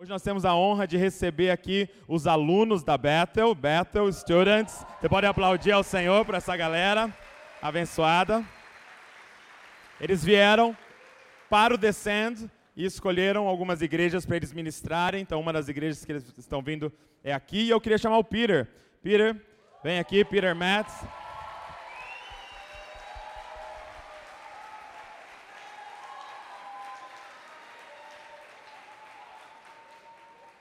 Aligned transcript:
Hoje 0.00 0.12
nós 0.12 0.22
temos 0.22 0.44
a 0.44 0.54
honra 0.54 0.86
de 0.86 0.96
receber 0.96 1.50
aqui 1.50 1.90
os 2.06 2.28
alunos 2.28 2.84
da 2.84 2.96
Bethel, 2.96 3.52
Bethel 3.52 4.12
Students. 4.12 4.86
Você 5.00 5.08
pode 5.08 5.26
aplaudir 5.26 5.72
ao 5.72 5.82
Senhor 5.82 6.24
por 6.24 6.36
essa 6.36 6.56
galera 6.56 7.12
abençoada. 7.60 8.44
Eles 10.00 10.22
vieram 10.22 10.76
para 11.50 11.74
o 11.74 11.76
Descend 11.76 12.48
e 12.76 12.84
escolheram 12.84 13.48
algumas 13.48 13.82
igrejas 13.82 14.24
para 14.24 14.36
eles 14.36 14.52
ministrarem. 14.52 15.20
Então, 15.20 15.40
uma 15.40 15.52
das 15.52 15.66
igrejas 15.66 16.04
que 16.04 16.12
eles 16.12 16.32
estão 16.38 16.62
vindo 16.62 16.92
é 17.24 17.32
aqui. 17.32 17.62
E 17.62 17.70
eu 17.70 17.80
queria 17.80 17.98
chamar 17.98 18.18
o 18.18 18.24
Peter. 18.24 18.68
Peter, 19.02 19.34
vem 19.82 19.98
aqui, 19.98 20.24
Peter 20.24 20.54
Metz. 20.54 20.94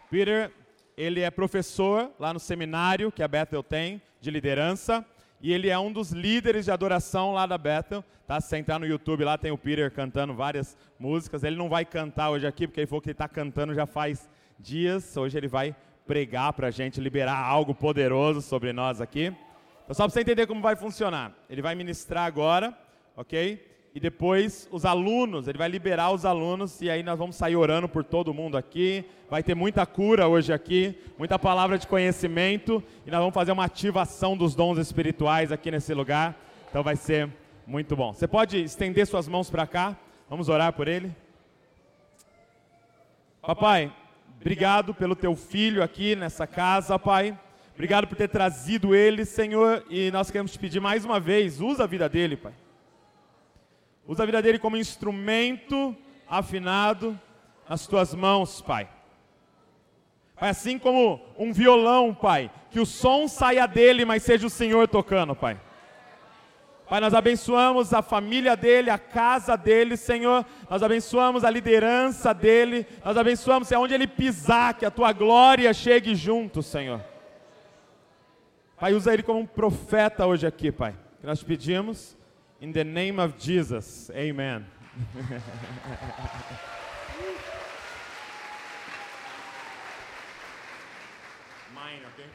Peter, 0.09 0.51
ele 0.95 1.21
é 1.21 1.29
professor 1.29 2.11
lá 2.17 2.33
no 2.33 2.39
seminário 2.39 3.11
que 3.11 3.21
a 3.21 3.27
Bethel 3.27 3.61
tem 3.61 4.01
de 4.21 4.31
liderança 4.31 5.05
e 5.41 5.53
ele 5.53 5.69
é 5.69 5.77
um 5.77 5.91
dos 5.91 6.11
líderes 6.11 6.65
de 6.65 6.71
adoração 6.71 7.33
lá 7.33 7.45
da 7.45 7.57
Bethel. 7.57 8.03
Tá? 8.25 8.39
Se 8.39 8.49
você 8.49 8.57
entrar 8.57 8.79
no 8.79 8.85
YouTube 8.85 9.23
lá 9.23 9.37
tem 9.37 9.51
o 9.51 9.57
Peter 9.57 9.91
cantando 9.91 10.33
várias 10.33 10.77
músicas. 10.97 11.43
Ele 11.43 11.55
não 11.55 11.69
vai 11.69 11.85
cantar 11.85 12.29
hoje 12.29 12.47
aqui 12.47 12.67
porque 12.67 12.79
ele 12.79 12.87
falou 12.87 13.01
que 13.01 13.09
ele 13.09 13.13
está 13.13 13.27
cantando 13.27 13.73
já 13.73 13.85
faz 13.85 14.29
dias. 14.57 15.15
Hoje 15.17 15.37
ele 15.37 15.47
vai 15.47 15.75
pregar 16.05 16.53
para 16.53 16.67
a 16.67 16.71
gente, 16.71 17.01
liberar 17.01 17.37
algo 17.37 17.75
poderoso 17.75 18.41
sobre 18.41 18.71
nós 18.71 19.01
aqui. 19.01 19.25
Então, 19.83 19.93
só 19.93 20.03
para 20.03 20.13
você 20.13 20.21
entender 20.21 20.47
como 20.47 20.61
vai 20.61 20.75
funcionar. 20.75 21.33
Ele 21.49 21.61
vai 21.61 21.75
ministrar 21.75 22.25
agora, 22.25 22.77
ok? 23.15 23.76
E 23.93 23.99
depois 23.99 24.67
os 24.71 24.85
alunos, 24.85 25.47
ele 25.47 25.57
vai 25.57 25.67
liberar 25.67 26.11
os 26.11 26.23
alunos 26.23 26.81
e 26.81 26.89
aí 26.89 27.01
nós 27.01 27.17
vamos 27.17 27.35
sair 27.35 27.55
orando 27.55 27.89
por 27.89 28.03
todo 28.03 28.33
mundo 28.33 28.55
aqui. 28.55 29.03
Vai 29.29 29.41
ter 29.41 29.55
muita 29.55 29.85
cura 29.85 30.27
hoje 30.27 30.53
aqui, 30.53 30.95
muita 31.17 31.39
palavra 31.39 31.77
de 31.77 31.87
conhecimento 31.87 32.83
e 33.05 33.11
nós 33.11 33.19
vamos 33.19 33.33
fazer 33.33 33.51
uma 33.51 33.65
ativação 33.65 34.37
dos 34.37 34.53
dons 34.53 34.77
espirituais 34.77 35.51
aqui 35.51 35.71
nesse 35.71 35.93
lugar. 35.93 36.35
Então 36.69 36.83
vai 36.83 36.95
ser 36.95 37.27
muito 37.65 37.95
bom. 37.95 38.13
Você 38.13 38.27
pode 38.27 38.61
estender 38.61 39.07
suas 39.07 39.27
mãos 39.27 39.49
para 39.49 39.65
cá? 39.65 39.97
Vamos 40.29 40.47
orar 40.47 40.73
por 40.73 40.87
ele. 40.87 41.11
Papai, 43.41 43.91
obrigado 44.39 44.93
pelo 44.93 45.15
teu 45.15 45.35
filho 45.35 45.81
aqui 45.81 46.15
nessa 46.15 46.45
casa, 46.45 46.99
pai. 46.99 47.37
Obrigado 47.73 48.07
por 48.07 48.15
ter 48.15 48.27
trazido 48.27 48.93
ele, 48.93 49.25
Senhor, 49.25 49.83
e 49.89 50.11
nós 50.11 50.29
queremos 50.29 50.51
te 50.51 50.59
pedir 50.59 50.79
mais 50.79 51.05
uma 51.05 51.19
vez, 51.19 51.61
usa 51.61 51.83
a 51.83 51.87
vida 51.87 52.09
dele, 52.09 52.35
pai 52.35 52.53
Usa 54.07 54.23
a 54.23 54.25
vida 54.25 54.41
dele 54.41 54.57
como 54.57 54.77
instrumento 54.77 55.95
afinado 56.27 57.19
nas 57.67 57.85
tuas 57.85 58.15
mãos, 58.15 58.61
Pai. 58.61 58.89
Pai, 60.35 60.49
assim 60.49 60.79
como 60.79 61.19
um 61.37 61.51
violão, 61.51 62.13
Pai, 62.13 62.49
que 62.71 62.79
o 62.79 62.85
som 62.85 63.27
saia 63.27 63.67
dele, 63.67 64.05
mas 64.05 64.23
seja 64.23 64.47
o 64.47 64.49
Senhor 64.49 64.87
tocando, 64.87 65.35
Pai. 65.35 65.59
Pai, 66.87 67.01
nós 67.01 67.13
abençoamos 67.13 67.93
a 67.93 68.01
família 68.01 68.55
dele, 68.55 68.89
a 68.89 68.97
casa 68.97 69.57
dele, 69.57 69.97
Senhor. 69.97 70.45
Nós 70.69 70.81
abençoamos 70.81 71.43
a 71.43 71.49
liderança 71.49 72.33
dele. 72.33 72.87
Nós 73.03 73.17
abençoamos, 73.17 73.67
Senhor, 73.67 73.81
onde 73.81 73.93
ele 73.93 74.07
pisar, 74.07 74.73
que 74.73 74.85
a 74.85 74.91
tua 74.91 75.11
glória 75.11 75.73
chegue 75.73 76.15
junto, 76.15 76.63
Senhor. 76.63 77.03
Pai, 78.79 78.93
usa 78.93 79.13
ele 79.13 79.23
como 79.23 79.39
um 79.39 79.45
profeta 79.45 80.25
hoje 80.25 80.47
aqui, 80.47 80.71
Pai. 80.71 80.95
Que 81.19 81.27
nós 81.27 81.43
pedimos 81.43 82.16
In 82.59 82.71
the 82.71 82.83
name 82.83 83.19
of 83.19 83.37
Jesus, 83.37 84.09
amen. 84.15 84.65
Mine, 91.75 92.01
okay? 92.15 92.25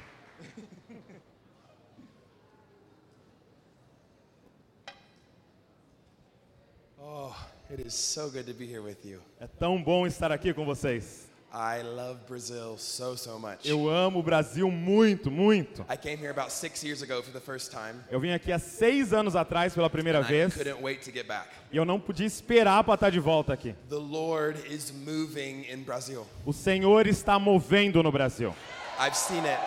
oh, 7.03 7.37
it 7.69 7.81
is 7.81 7.93
so 7.93 8.31
good 8.31 8.47
to 8.47 8.55
be 8.55 8.65
here 8.65 8.81
with 8.81 9.05
you. 9.05 9.21
É 9.41 9.49
tão 9.49 9.83
bom 9.83 10.07
estar 10.07 10.31
aqui 10.31 10.55
com 10.55 10.65
vocês. 10.65 11.32
I 11.55 11.83
love 11.83 12.21
Brazil 12.27 12.79
so 12.79 13.15
so 13.15 13.39
much. 13.39 13.67
Eu 13.67 13.87
amo 13.91 14.21
o 14.21 14.23
Brasil 14.23 14.71
muito, 14.71 15.31
muito. 15.31 15.83
I 15.83 15.99
came 15.99 16.17
here 16.17 16.31
about 16.31 16.51
six 16.51 16.83
years 16.83 17.03
ago 17.03 17.23
for 17.23 17.31
the 17.31 17.41
first 17.41 17.71
time. 17.71 18.01
Eu 18.11 18.19
vim 18.19 18.33
aqui 18.33 18.51
há 18.51 18.59
seis 18.59 19.13
anos 19.13 19.37
atrás 19.37 19.75
pela 19.75 19.91
primeira 19.91 20.21
and 20.21 20.23
vez. 20.23 20.55
I 20.55 20.59
couldn't 20.65 20.83
wait 20.83 21.03
to 21.05 21.13
get 21.13 21.27
back. 21.27 21.51
E 21.71 21.77
eu 21.77 21.85
não 21.85 22.01
podia 22.01 22.27
esperar 22.27 22.83
para 22.85 22.95
estar 22.95 23.11
de 23.11 23.21
volta 23.21 23.53
aqui. 23.53 23.75
The 23.91 23.97
Lord 23.97 24.59
is 24.67 24.91
moving 24.91 25.67
in 25.71 25.83
Brazil. 25.83 26.27
O 26.47 26.55
Senhor 26.55 27.07
está 27.07 27.39
movendo 27.39 28.03
no 28.03 28.11
Brasil. 28.11 28.55
I've 28.99 29.15
seen 29.15 29.45
it. 29.45 29.61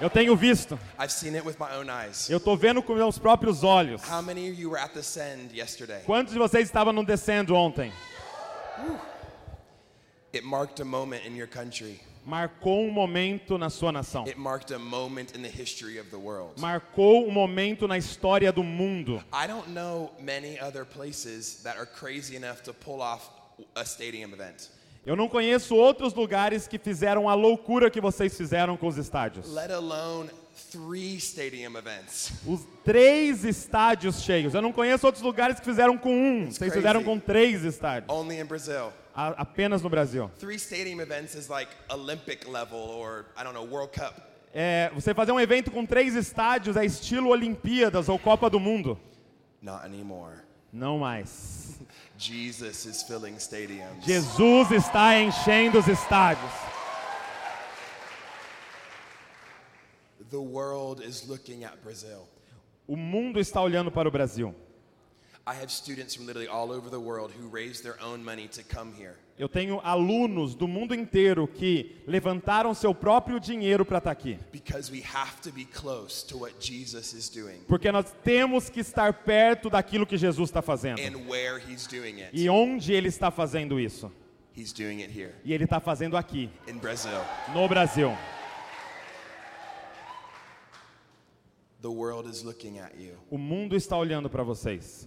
Eu 0.00 0.08
tenho 0.08 0.36
visto. 0.36 0.78
I've 0.96 1.12
seen 1.12 1.34
it 1.34 1.44
with 1.44 1.56
my 1.58 1.74
own 1.76 1.90
eyes. 1.90 2.30
Eu 2.30 2.36
estou 2.36 2.56
vendo 2.56 2.80
com 2.80 2.94
meus 2.94 3.18
próprios 3.18 3.64
olhos. 3.64 4.00
How 4.08 4.22
many 4.22 4.48
of 4.48 4.60
you 4.60 4.70
were 4.70 4.80
at 4.80 4.92
the 4.92 5.02
send 5.02 5.52
yesterday? 5.52 6.02
Quantos 6.04 6.32
de 6.34 6.38
vocês 6.38 6.68
estavam 6.68 6.92
no 6.92 7.04
descendo 7.04 7.52
ontem? 7.56 7.92
Uh. 8.78 9.15
It 10.36 10.44
marked 10.44 10.80
a 10.80 10.84
moment 10.84 11.26
in 11.26 11.34
your 11.34 11.48
country. 11.48 11.98
Marcou 12.26 12.82
um 12.82 12.90
momento 12.90 13.56
na 13.56 13.70
sua 13.70 13.90
nação. 13.90 14.26
It 14.26 14.38
marked 14.38 14.70
a 14.70 14.78
moment 14.78 15.34
in 15.34 15.40
the 15.40 15.48
history 15.48 15.98
of 15.98 16.10
the 16.10 16.18
world. 16.18 16.60
Marcou 16.60 17.26
um 17.26 17.30
momento 17.30 17.88
na 17.88 17.96
história 17.96 18.52
do 18.52 18.62
mundo. 18.62 19.24
I 19.32 19.46
don't 19.46 19.70
know 19.70 20.10
many 20.20 20.60
other 20.60 20.84
places 20.84 21.62
that 21.62 21.78
are 21.78 21.86
crazy 21.86 22.36
enough 22.36 22.60
to 22.64 22.74
pull 22.74 23.00
off 23.00 23.30
a 23.74 23.82
stadium 23.82 24.34
event. 24.34 24.68
Eu 25.06 25.16
não 25.16 25.26
conheço 25.26 25.74
outros 25.74 26.12
lugares 26.12 26.68
que 26.68 26.78
fizeram 26.78 27.30
a 27.30 27.34
loucura 27.34 27.90
que 27.90 28.00
vocês 28.00 28.36
fizeram 28.36 28.76
com 28.76 28.88
os 28.88 28.98
estádios. 28.98 29.50
Let 29.54 29.70
alone 29.70 30.28
three 30.70 31.16
stadium 31.16 31.78
events. 31.78 32.32
Os 32.46 32.60
três 32.84 33.42
estádios 33.42 34.20
cheios. 34.20 34.52
Eu 34.52 34.60
não 34.60 34.72
conheço 34.72 35.06
outros 35.06 35.24
lugares 35.24 35.58
que 35.58 35.64
fizeram 35.64 35.96
com 35.96 36.12
um. 36.12 36.42
It's 36.42 36.58
Vocês 36.58 36.72
crazy. 36.72 36.74
fizeram 36.74 37.02
com 37.02 37.18
três 37.18 37.64
estádios. 37.64 38.14
Only 38.14 38.38
in 38.38 38.44
Brazil. 38.44 38.92
A, 39.16 39.28
apenas 39.28 39.80
no 39.80 39.88
Brasil. 39.88 40.30
Three 40.38 40.58
stadium 40.58 41.00
events 41.00 41.34
is 41.34 41.48
like 41.48 41.70
Olympic 41.90 42.46
level 42.46 42.78
or 42.78 43.24
I 43.34 43.42
don't 43.42 43.54
know 43.54 43.64
World 43.64 43.90
Cup. 43.98 44.14
É, 44.52 44.90
você 44.94 45.14
fazer 45.14 45.32
um 45.32 45.40
evento 45.40 45.70
com 45.70 45.86
três 45.86 46.14
estádios 46.14 46.76
é 46.76 46.84
estilo 46.84 47.30
Olimpíadas 47.30 48.10
ou 48.10 48.18
Copa 48.18 48.50
do 48.50 48.60
Mundo. 48.60 49.00
Not 49.62 49.86
anymore. 49.86 50.42
Não 50.70 50.98
mais. 50.98 51.80
Jesus 52.18 52.84
is 52.84 53.02
filling 53.04 53.36
stadiums. 53.36 54.04
Jesus 54.04 54.70
está 54.70 55.18
enchendo 55.18 55.78
os 55.78 55.88
estádios. 55.88 56.52
The 60.30 60.36
world 60.36 61.02
is 61.02 61.26
looking 61.26 61.64
at 61.64 61.78
Brazil. 61.82 62.28
O 62.86 62.96
mundo 62.96 63.40
está 63.40 63.62
olhando 63.62 63.90
para 63.90 64.08
o 64.08 64.12
Brasil. 64.12 64.54
Eu 69.38 69.48
tenho 69.48 69.80
alunos 69.84 70.54
do 70.54 70.66
mundo 70.66 70.94
inteiro 70.94 71.46
que 71.46 72.02
levantaram 72.06 72.74
seu 72.74 72.94
próprio 72.94 73.38
dinheiro 73.38 73.84
para 73.84 73.98
estar 73.98 74.10
aqui. 74.10 74.38
Because 74.50 74.90
we 74.90 75.04
have 75.14 75.40
to 75.42 75.52
be 75.52 75.64
close 75.64 76.26
to 76.26 76.38
what 76.38 76.54
Jesus 76.58 77.12
is 77.12 77.28
doing 77.28 77.60
Porque 77.68 77.92
nós 77.92 78.12
temos 78.24 78.68
que 78.68 78.80
estar 78.80 79.12
perto 79.24 79.70
daquilo 79.70 80.06
que 80.06 80.16
Jesus 80.16 80.48
está 80.48 80.62
fazendo. 80.62 80.98
and 81.00 81.28
where 81.28 81.58
he's 81.60 81.86
doing 81.86 82.20
it. 82.20 82.30
E 82.32 82.48
onde 82.48 82.92
ele 82.92 83.08
está 83.08 83.30
fazendo 83.30 83.78
isso? 83.78 84.10
He's 84.56 84.72
doing 84.72 85.02
it 85.02 85.10
here 85.16 85.32
E 85.44 85.52
ele 85.52 85.64
está 85.64 85.78
fazendo 85.78 86.16
aqui, 86.16 86.50
in 86.66 86.78
Brazil. 86.78 87.20
no 87.54 87.68
Brasil. 87.68 88.16
The 91.82 91.88
world 91.90 92.28
is 92.28 92.42
looking 92.42 92.78
at 92.80 92.94
you. 92.98 93.12
O 93.30 93.38
mundo 93.38 93.76
está 93.76 93.96
olhando 93.96 94.28
para 94.30 94.42
vocês. 94.42 95.06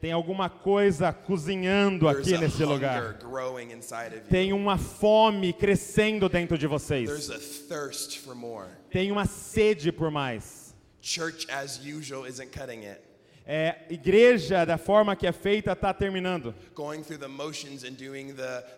Tem 0.00 0.10
alguma 0.12 0.50
coisa 0.50 1.12
cozinhando 1.12 2.08
aqui 2.08 2.36
nesse 2.36 2.64
lugar. 2.64 3.14
growing 3.20 3.70
inside 3.72 4.08
of 4.08 4.16
you. 4.16 4.28
Tem 4.28 4.52
uma 4.52 4.76
fome 4.76 5.52
crescendo 5.52 6.28
dentro 6.28 6.58
de 6.58 6.66
vocês. 6.66 7.08
There's 7.08 7.30
a 7.30 7.38
thirst 7.38 8.18
for 8.18 8.34
more. 8.34 8.68
Tem 8.90 9.12
uma 9.12 9.26
sede 9.26 9.92
por 9.92 10.10
mais. 10.10 10.74
Church 11.00 11.46
as 11.48 11.78
usual 11.78 12.26
isn't 12.26 12.50
cutting 12.50 12.84
it. 12.84 13.05
É, 13.48 13.86
igreja 13.88 14.64
da 14.64 14.76
forma 14.76 15.14
que 15.14 15.24
é 15.24 15.30
feita 15.30 15.70
está 15.70 15.94
terminando. 15.94 16.52
The 16.74 17.28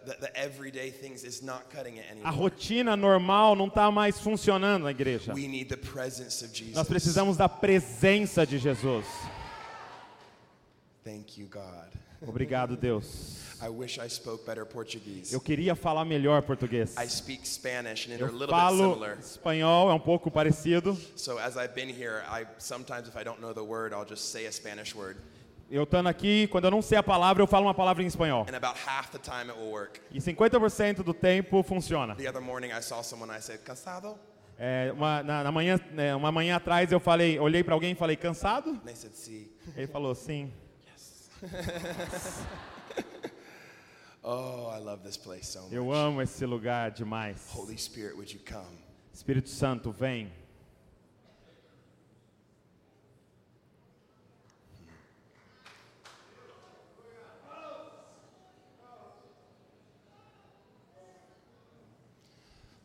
the, 0.04 0.14
the, 0.20 0.30
A 2.22 2.30
rotina 2.30 2.94
normal 2.94 3.56
não 3.56 3.68
está 3.68 3.90
mais 3.90 4.20
funcionando 4.20 4.82
na 4.82 4.90
igreja. 4.90 5.32
We 5.32 5.48
need 5.48 5.70
the 5.70 5.76
presence 5.76 6.44
of 6.44 6.54
Jesus. 6.54 6.76
Nós 6.76 6.86
precisamos 6.86 7.38
da 7.38 7.48
presença 7.48 8.46
de 8.46 8.58
Jesus. 8.58 9.06
Thank 11.02 11.40
you, 11.40 11.48
God. 11.48 11.88
Obrigado, 12.20 12.76
Deus. 12.76 13.47
I 13.60 13.68
wish 13.68 13.98
I 13.98 14.08
spoke 14.08 14.44
better 14.46 14.64
Portuguese. 14.64 15.32
Eu 15.34 15.40
queria 15.40 15.74
falar 15.74 16.04
melhor 16.04 16.42
português. 16.42 16.94
I 16.96 17.08
speak 17.08 17.46
Spanish 17.46 18.06
and 18.06 18.16
they're 18.16 18.24
a 18.24 18.28
Eu 18.28 18.32
little 18.32 18.46
bit 18.46 18.50
falo 18.50 18.92
similar. 18.94 19.18
espanhol, 19.18 19.90
é 19.90 19.94
um 19.94 20.00
pouco 20.00 20.30
parecido. 20.30 20.96
So 21.16 21.38
as 21.38 21.56
I've 21.56 21.74
been 21.74 21.88
here, 21.88 22.22
I 22.30 22.46
sometimes 22.58 23.08
if 23.08 23.16
I 23.16 23.24
don't 23.24 23.40
know 23.40 23.52
the 23.52 23.64
word, 23.64 23.92
I'll 23.92 24.08
just 24.08 24.30
say 24.30 24.46
a 24.46 24.52
Spanish 24.52 24.94
word. 24.94 25.16
eu 25.70 25.82
estando 25.82 26.08
aqui, 26.08 26.46
quando 26.48 26.64
eu 26.64 26.70
não 26.70 26.80
sei 26.80 26.96
a 26.98 27.02
palavra, 27.02 27.42
eu 27.42 27.46
falo 27.46 27.66
uma 27.66 27.74
palavra 27.74 28.02
em 28.02 28.06
espanhol. 28.06 28.46
E 30.10 30.18
50% 30.18 31.02
do 31.02 31.12
tempo 31.12 31.62
funciona. 31.62 32.14
The 32.14 32.28
other 32.28 32.40
morning 32.40 32.68
I 32.68 32.80
saw 32.80 33.02
someone 33.02 33.30
I 33.36 33.40
said, 33.40 33.60
"Cansado?" 33.64 34.16
É, 34.60 34.90
uma, 34.92 35.22
na, 35.22 35.44
na 35.44 35.52
manhã, 35.52 35.78
né, 35.92 36.16
uma 36.16 36.32
manhã 36.32 36.56
atrás 36.56 36.90
eu 36.90 36.98
falei, 36.98 37.38
olhei 37.38 37.62
para 37.62 37.74
alguém 37.74 37.92
e 37.92 37.94
falei, 37.94 38.16
cansado? 38.16 38.80
Ele 39.76 39.86
falou, 39.86 40.16
sim. 40.16 40.52
Oh, 44.30 44.66
I 44.66 44.78
love 44.78 45.02
this 45.02 45.16
place 45.16 45.48
so 45.48 45.62
much. 45.62 45.72
Eu 45.72 45.90
amo 45.90 46.20
esse 46.20 46.44
lugar 46.44 46.90
demais. 46.90 47.50
Holy 47.50 47.78
Spirit, 47.78 48.14
would 48.14 48.30
you 48.30 48.38
come? 48.44 48.76
Espírito 49.10 49.48
Santo, 49.48 49.90
vem. 49.90 50.30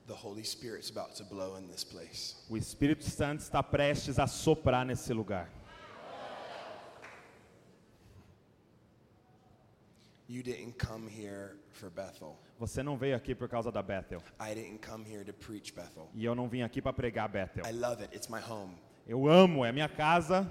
The 0.08 0.16
Holy 0.16 0.46
Spirit's 0.46 0.90
about 0.90 1.14
to 1.18 1.26
blow 1.26 1.58
in 1.58 1.68
this 1.68 1.84
place. 1.84 2.36
O 2.50 2.56
Espírito 2.56 3.04
Santo 3.04 3.42
está 3.42 3.62
prestes 3.62 4.18
a 4.18 4.28
soprar 4.28 4.86
nesse 4.86 5.12
lugar. 5.12 5.50
You 10.28 10.42
didn't 10.42 10.78
come 10.78 11.08
here 11.08 11.56
for 11.72 11.90
Bethel. 11.90 12.38
Você 12.60 12.82
não 12.82 12.98
veio 12.98 13.16
aqui 13.16 13.36
por 13.36 13.50
causa 13.50 13.72
da 13.72 13.82
Bethel. 13.84 14.22
I 14.40 14.54
didn't 14.56 14.80
come 14.80 15.06
here 15.06 15.26
to 15.26 15.34
preach 15.34 15.74
Bethel. 15.74 16.10
E 16.14 16.24
eu 16.24 16.34
não 16.34 16.48
vim 16.48 16.62
aqui 16.62 16.82
para 16.82 16.94
pregar 16.94 17.28
Bethel. 17.28 17.66
I 17.66 17.72
love 17.72 18.02
it. 18.02 18.16
It's 18.16 18.30
my 18.30 18.40
home. 18.40 18.76
Eu 19.06 19.28
amo, 19.28 19.66
é 19.66 19.72
minha 19.72 19.90
casa, 19.90 20.50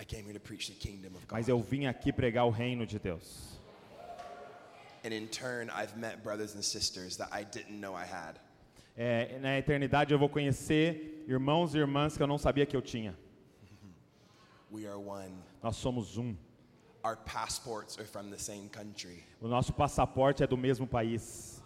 I 0.00 0.04
came 0.04 0.24
here 0.24 0.32
to 0.32 0.40
preach 0.40 0.68
the 0.68 0.74
kingdom 0.74 1.14
of 1.14 1.26
God. 1.26 1.32
mas 1.32 1.48
eu 1.48 1.60
vim 1.60 1.86
aqui 1.86 2.12
pregar 2.12 2.46
o 2.46 2.50
reino 2.50 2.86
de 2.86 2.98
Deus. 2.98 3.58
And 5.04 5.12
in 5.12 5.28
turn, 5.28 5.70
I've 5.70 5.96
met 5.96 6.22
brothers 6.22 6.54
and 6.54 6.62
sisters 6.62 7.16
that 7.18 7.30
I 7.32 7.44
didn't 7.44 7.78
know 7.78 7.94
I 7.94 8.04
had. 8.04 8.36
É, 8.96 9.38
na 9.38 9.58
eternidade 9.58 10.12
eu 10.12 10.18
vou 10.18 10.28
conhecer 10.28 11.24
irmãos 11.28 11.74
e 11.74 11.78
irmãs 11.78 12.16
que 12.16 12.22
eu 12.22 12.26
não 12.26 12.38
sabia 12.38 12.64
que 12.64 12.76
eu 12.76 12.82
tinha. 12.82 13.14
We 14.72 14.86
are 14.86 14.96
one. 14.96 15.34
Nós 15.62 15.76
somos 15.76 16.16
um. 16.16 16.34
Our 17.08 17.16
passports 17.24 17.98
are 17.98 18.04
from 18.04 18.28
the 18.28 18.38
same 18.38 18.68
country. 18.68 19.24
O 19.40 19.48
nosso 19.48 19.72
passaporte 19.72 20.42
é 20.42 20.46
do 20.46 20.58
mesmo 20.58 20.86
país. 20.86 21.62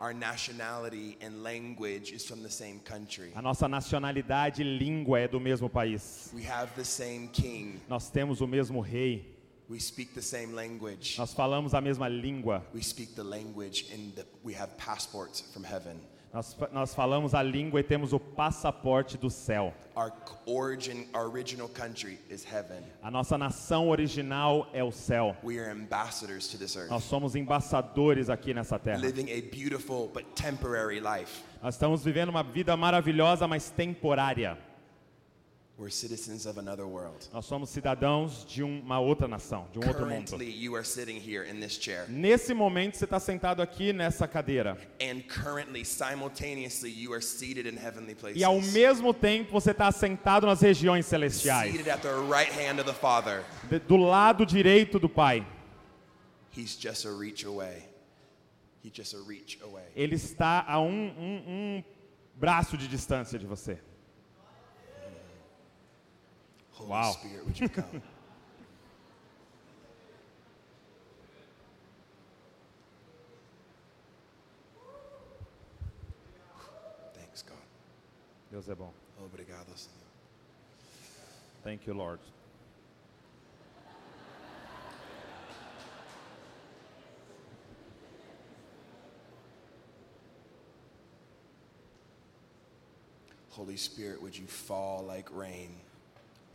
Our 0.00 0.14
nationality 0.14 1.18
and 1.20 1.42
language 1.42 2.14
is 2.14 2.24
from 2.24 2.42
the 2.42 2.48
same 2.48 2.80
country. 2.80 3.30
A 3.34 3.42
nossa 3.42 3.68
nacionalidade 3.68 4.62
e 4.62 4.64
língua 4.64 5.20
é 5.20 5.28
do 5.28 5.38
mesmo 5.38 5.68
país. 5.68 6.30
We 6.32 6.46
have 6.48 6.72
the 6.76 6.84
same 6.84 7.28
king. 7.28 7.78
Nós 7.86 8.08
temos 8.08 8.40
o 8.40 8.46
mesmo 8.46 8.80
rei. 8.80 9.36
We 9.68 9.78
speak 9.80 10.14
the 10.14 10.22
same 10.22 10.54
language. 10.54 11.18
Nós 11.18 11.34
falamos 11.34 11.74
a 11.74 11.80
mesma 11.82 12.08
língua. 12.08 12.64
We 12.72 12.82
speak 12.82 13.12
the 13.14 13.22
language 13.22 13.92
and 13.92 14.14
the, 14.14 14.24
we 14.42 14.54
have 14.54 14.78
passports 14.78 15.42
from 15.52 15.62
heaven. 15.62 16.00
Nós, 16.32 16.56
nós 16.72 16.94
falamos 16.94 17.34
a 17.34 17.42
língua 17.42 17.80
e 17.80 17.82
temos 17.82 18.12
o 18.12 18.20
passaporte 18.20 19.16
do 19.16 19.30
céu. 19.30 19.72
Our 19.96 20.12
origin, 20.46 21.06
our 21.14 21.26
original 21.30 21.68
country 21.68 22.18
is 22.28 22.44
heaven. 22.44 22.82
A 23.02 23.10
nossa 23.10 23.38
nação 23.38 23.88
original 23.88 24.68
é 24.74 24.84
o 24.84 24.92
céu. 24.92 25.34
We 25.42 25.58
are 25.58 25.70
ambassadors 25.70 26.48
to 26.48 26.58
this 26.58 26.76
earth, 26.76 26.90
Nós 26.90 27.04
somos 27.04 27.34
embaixadores 27.34 28.28
aqui 28.28 28.52
nessa 28.52 28.78
terra. 28.78 28.98
living 28.98 29.30
a 29.30 29.40
beautiful 29.50 30.08
but 30.12 30.24
temporary 30.34 31.00
life. 31.00 31.42
Nós 31.62 31.74
estamos 31.74 32.04
vivendo 32.04 32.28
uma 32.28 32.42
vida 32.42 32.76
maravilhosa, 32.76 33.48
mas 33.48 33.70
temporária. 33.70 34.58
We're 35.78 35.90
citizens 35.90 36.46
of 36.46 36.58
another 36.58 36.86
world. 36.86 37.28
Nós 37.34 37.44
somos 37.44 37.68
cidadãos 37.68 38.46
de 38.46 38.62
uma 38.62 38.98
outra 38.98 39.28
nação, 39.28 39.68
de 39.74 39.78
um 39.78 39.86
outro 39.86 40.06
mundo. 40.06 40.30
Currently, 40.30 40.50
you 40.50 40.74
are 40.74 40.82
sitting 40.86 41.18
here 41.18 41.46
in 41.46 41.60
this 41.60 41.72
chair. 41.78 42.06
Nesse 42.08 42.54
momento 42.54 42.96
você 42.96 43.04
está 43.04 43.20
sentado 43.20 43.60
aqui 43.60 43.92
nessa 43.92 44.26
cadeira. 44.26 44.78
And 45.02 45.20
currently, 45.28 45.84
simultaneously, 45.84 46.90
you 46.90 47.12
are 47.12 47.20
seated 47.22 47.68
in 47.68 47.76
heavenly 47.76 48.14
places. 48.14 48.40
E 48.40 48.44
ao 48.44 48.58
mesmo 48.58 49.12
tempo 49.12 49.52
você 49.52 49.72
está 49.72 49.92
sentado 49.92 50.46
nas 50.46 50.62
regiões 50.62 51.04
celestiais, 51.04 51.72
Seated 51.72 51.90
at 51.90 52.00
the 52.00 52.14
right 52.26 52.50
hand 52.52 52.80
of 52.80 52.84
the 52.84 52.94
Father. 52.98 53.44
de- 53.68 53.78
do 53.80 53.98
lado 53.98 54.46
direito 54.46 54.98
do 54.98 55.10
Pai. 55.10 55.46
He's 56.56 56.74
just 56.80 57.04
a 57.04 57.10
reach 57.10 57.44
away. 57.46 57.82
He's 58.82 58.94
just 58.96 59.12
a 59.14 59.18
reach 59.28 59.58
away. 59.62 59.84
Ele 59.94 60.14
está 60.14 60.64
a 60.66 60.80
um, 60.80 60.88
um- 61.18 61.42
um 61.46 61.84
braço 62.34 62.78
de 62.78 62.88
distância 62.88 63.38
de 63.38 63.44
você. 63.44 63.78
Holy 66.86 66.90
Wow. 67.00 67.10
Spirit, 67.12 67.44
would 67.44 67.58
you 67.58 67.68
come? 67.68 67.84
Thanks, 77.14 77.42
God. 77.42 77.56
Deus 78.50 78.68
é 78.68 78.74
bom. 78.74 78.92
Obrigado, 79.24 79.76
Senhor. 79.76 80.06
Thank 81.64 81.86
you, 81.86 81.94
Lord. 81.94 82.20
Holy 93.50 93.76
Spirit, 93.76 94.20
would 94.22 94.36
you 94.36 94.46
fall 94.46 95.02
like 95.06 95.34
rain? 95.34 95.70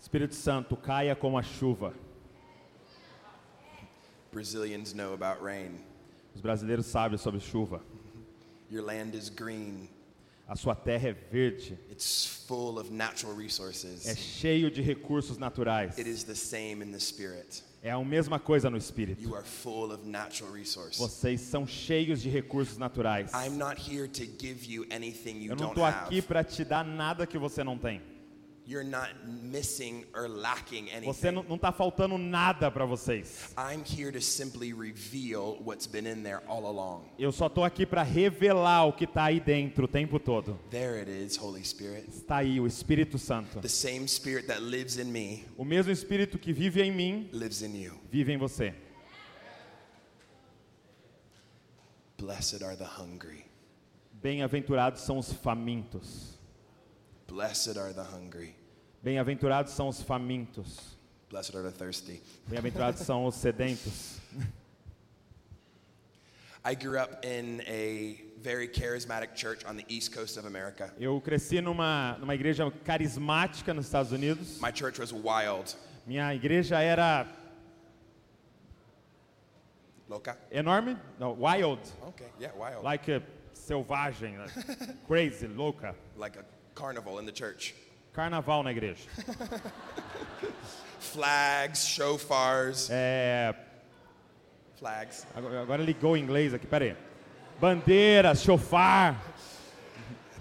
Espírito 0.01 0.33
Santo, 0.33 0.75
caia 0.75 1.15
como 1.15 1.37
a 1.37 1.43
chuva. 1.43 1.93
Brazilians 4.33 4.93
know 4.95 5.13
about 5.13 5.43
rain. 5.43 5.79
Os 6.33 6.41
brasileiros 6.41 6.87
sabem 6.87 7.19
sobre 7.19 7.39
chuva. 7.39 7.81
Your 8.71 8.83
land 8.83 9.15
is 9.15 9.29
green. 9.29 9.87
A 10.47 10.55
sua 10.55 10.75
terra 10.75 11.09
é 11.09 11.13
verde, 11.13 11.77
It's 11.89 12.25
full 12.47 12.77
of 12.79 12.91
natural 12.91 13.39
é 13.39 13.43
resources. 13.43 14.17
cheio 14.17 14.71
de 14.71 14.81
recursos 14.81 15.37
naturais. 15.37 15.97
It 15.97 16.09
is 16.09 16.23
the 16.23 16.35
same 16.35 16.83
in 16.83 16.91
the 16.91 16.99
spirit. 16.99 17.63
É 17.83 17.91
a 17.91 18.03
mesma 18.03 18.39
coisa 18.39 18.69
no 18.69 18.77
espírito. 18.77 19.21
You 19.21 19.35
are 19.35 19.45
full 19.45 19.93
of 19.93 20.05
natural 20.05 20.51
resources. 20.51 20.97
Vocês 20.97 21.41
são 21.41 21.67
cheios 21.67 22.21
de 22.21 22.29
recursos 22.29 22.77
naturais. 22.77 23.31
I'm 23.33 23.57
not 23.57 23.79
here 23.79 24.07
to 24.07 24.23
give 24.23 24.65
you 24.65 24.85
anything 24.91 25.41
you 25.43 25.51
Eu 25.51 25.55
não 25.55 25.69
estou 25.69 25.85
aqui 25.85 26.21
para 26.21 26.43
te 26.43 26.65
dar 26.65 26.83
nada 26.83 27.27
que 27.27 27.37
você 27.37 27.63
não 27.63 27.77
tem. 27.77 28.01
You're 28.63 28.87
not 28.87 29.09
missing 29.27 30.05
or 30.13 30.29
lacking 30.29 30.85
Você 31.03 31.27
anything. 31.29 31.45
não 31.49 31.55
está 31.55 31.71
faltando 31.71 32.17
nada 32.17 32.69
para 32.71 32.85
vocês. 32.85 33.53
I'm 33.57 33.83
here 33.83 34.11
to 34.11 34.21
simply 34.21 34.71
reveal 34.71 35.57
what's 35.65 35.87
been 35.87 36.05
in 36.05 36.21
there 36.23 36.41
all 36.47 36.65
along. 36.67 37.05
Eu 37.17 37.31
só 37.31 37.47
estou 37.47 37.63
aqui 37.63 37.85
para 37.85 38.03
revelar 38.03 38.85
o 38.85 38.93
que 38.93 39.05
está 39.05 39.25
aí 39.25 39.39
dentro 39.39 39.85
o 39.85 39.87
tempo 39.87 40.19
todo. 40.19 40.59
There 40.69 40.99
it 40.99 41.09
is, 41.11 41.37
Holy 41.37 41.65
Spirit. 41.65 42.07
Está 42.09 42.37
aí 42.37 42.59
o 42.59 42.67
Espírito 42.67 43.17
Santo. 43.17 43.59
The 43.59 43.67
same 43.67 44.07
spirit 44.07 44.45
that 44.47 44.61
lives 44.61 44.97
in 44.97 45.05
me 45.11 45.43
O 45.57 45.65
mesmo 45.65 45.91
Espírito 45.91 46.37
que 46.37 46.53
vive 46.53 46.81
em 46.83 46.91
mim, 46.91 47.29
lives 47.33 47.61
in 47.63 47.75
you. 47.75 47.99
vive 48.11 48.31
em 48.31 48.37
você. 48.37 48.75
Blessed 52.17 52.63
are 52.63 52.75
the 52.77 52.85
hungry. 52.85 53.43
Bem-aventurados 54.21 55.01
são 55.01 55.17
os 55.17 55.33
famintos. 55.33 56.39
Blessed 57.35 57.77
are 57.77 57.93
the 57.93 58.03
hungry. 58.03 58.53
Bem-aventurados 59.01 59.71
são 59.73 59.87
os 59.87 60.01
famintos. 60.01 60.97
Blessed 61.29 61.55
are 61.55 61.63
the 61.63 61.71
thirsty. 61.71 62.21
Bem-aventurados 62.49 63.01
são 63.01 63.25
os 63.25 63.35
sedentos. 63.35 64.19
I 66.65 66.75
grew 66.75 66.99
up 66.99 67.25
in 67.25 67.61
a 67.67 68.21
very 68.41 68.67
charismatic 68.67 69.33
church 69.33 69.63
on 69.65 69.77
the 69.77 69.85
east 69.87 70.11
coast 70.13 70.37
of 70.37 70.45
America. 70.45 70.91
Eu 70.99 71.21
cresci 71.21 71.61
numa, 71.61 72.17
numa 72.19 72.35
igreja 72.35 72.69
carismática 72.83 73.73
nos 73.73 73.85
Estados 73.85 74.11
Unidos. 74.11 74.59
My 74.61 74.71
church 74.71 74.99
was 74.99 75.13
wild. 75.13 75.73
Minha 76.05 76.35
igreja 76.35 76.81
era 76.81 77.25
Loca? 80.09 80.37
enorme, 80.51 80.97
não, 81.17 81.33
wild, 81.39 81.79
Okay, 82.09 82.27
yeah, 82.39 82.51
wild. 82.57 82.83
like 82.83 83.07
a 83.09 83.23
selvagem, 83.53 84.37
like 84.37 84.97
crazy, 85.07 85.47
louca. 85.47 85.95
Like 86.17 86.37
a 86.37 86.43
carnival 86.75 87.19
in 87.19 87.25
the 87.25 87.31
church. 87.31 87.73
Carnaval 88.13 88.63
na 88.63 88.71
igreja. 88.71 88.97
Flags, 90.99 91.85
shofars, 91.87 92.89
É, 92.91 93.53
flags. 94.79 95.25
agora, 95.35 95.61
agora 95.61 95.83
ligou 95.83 96.13
o 96.13 96.17
inglês 96.17 96.53
aqui, 96.53 96.67
peraí. 96.67 96.95
Bandeiras, 97.59 98.41
chofar, 98.43 99.19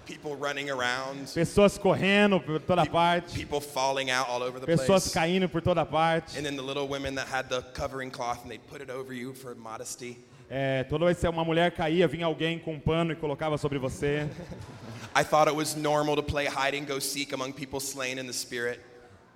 People 0.05 0.35
running 0.35 0.69
around, 0.69 1.27
pessoas 1.33 1.77
correndo 1.77 2.39
por 2.41 2.59
toda 2.59 2.85
parte, 2.85 3.33
people 3.33 3.61
falling 3.61 4.11
out 4.11 4.27
all 4.29 4.41
over 4.43 4.59
the 4.59 4.65
pessoas 4.65 5.03
place. 5.03 5.13
caindo 5.13 5.47
por 5.47 5.61
toda 5.61 5.85
parte. 5.85 6.37
And 6.37 6.43
then 6.43 6.55
the 6.57 6.61
little 6.63 6.87
women 6.87 7.15
that 7.15 7.27
had 7.27 7.47
the 7.49 7.61
covering 7.73 8.11
cloth 8.11 8.41
and 8.43 8.51
they'd 8.51 8.65
put 8.67 8.81
it 8.81 8.89
over 8.89 9.13
you 9.13 9.33
for 9.33 9.55
modesty. 9.55 10.17
É, 10.53 10.83
toda 10.83 11.05
vez 11.05 11.17
que 11.17 11.25
uma 11.29 11.45
mulher 11.45 11.71
caía, 11.71 12.05
vinha 12.09 12.25
alguém 12.25 12.59
com 12.59 12.73
um 12.73 12.79
pano 12.79 13.13
e 13.13 13.15
colocava 13.15 13.57
sobre 13.57 13.79
você. 13.79 14.27
I 15.15 15.23
thought 15.23 15.47
it 15.49 15.55
was 15.55 15.75
normal 15.75 16.17
to 16.17 16.23
play 16.23 16.45
hide 16.45 16.77
and 16.77 16.85
go 16.85 16.99
seek 16.99 17.33
among 17.33 17.53
people 17.53 17.79
slain 17.79 18.19
in 18.19 18.25
the 18.25 18.33
spirit. 18.33 18.81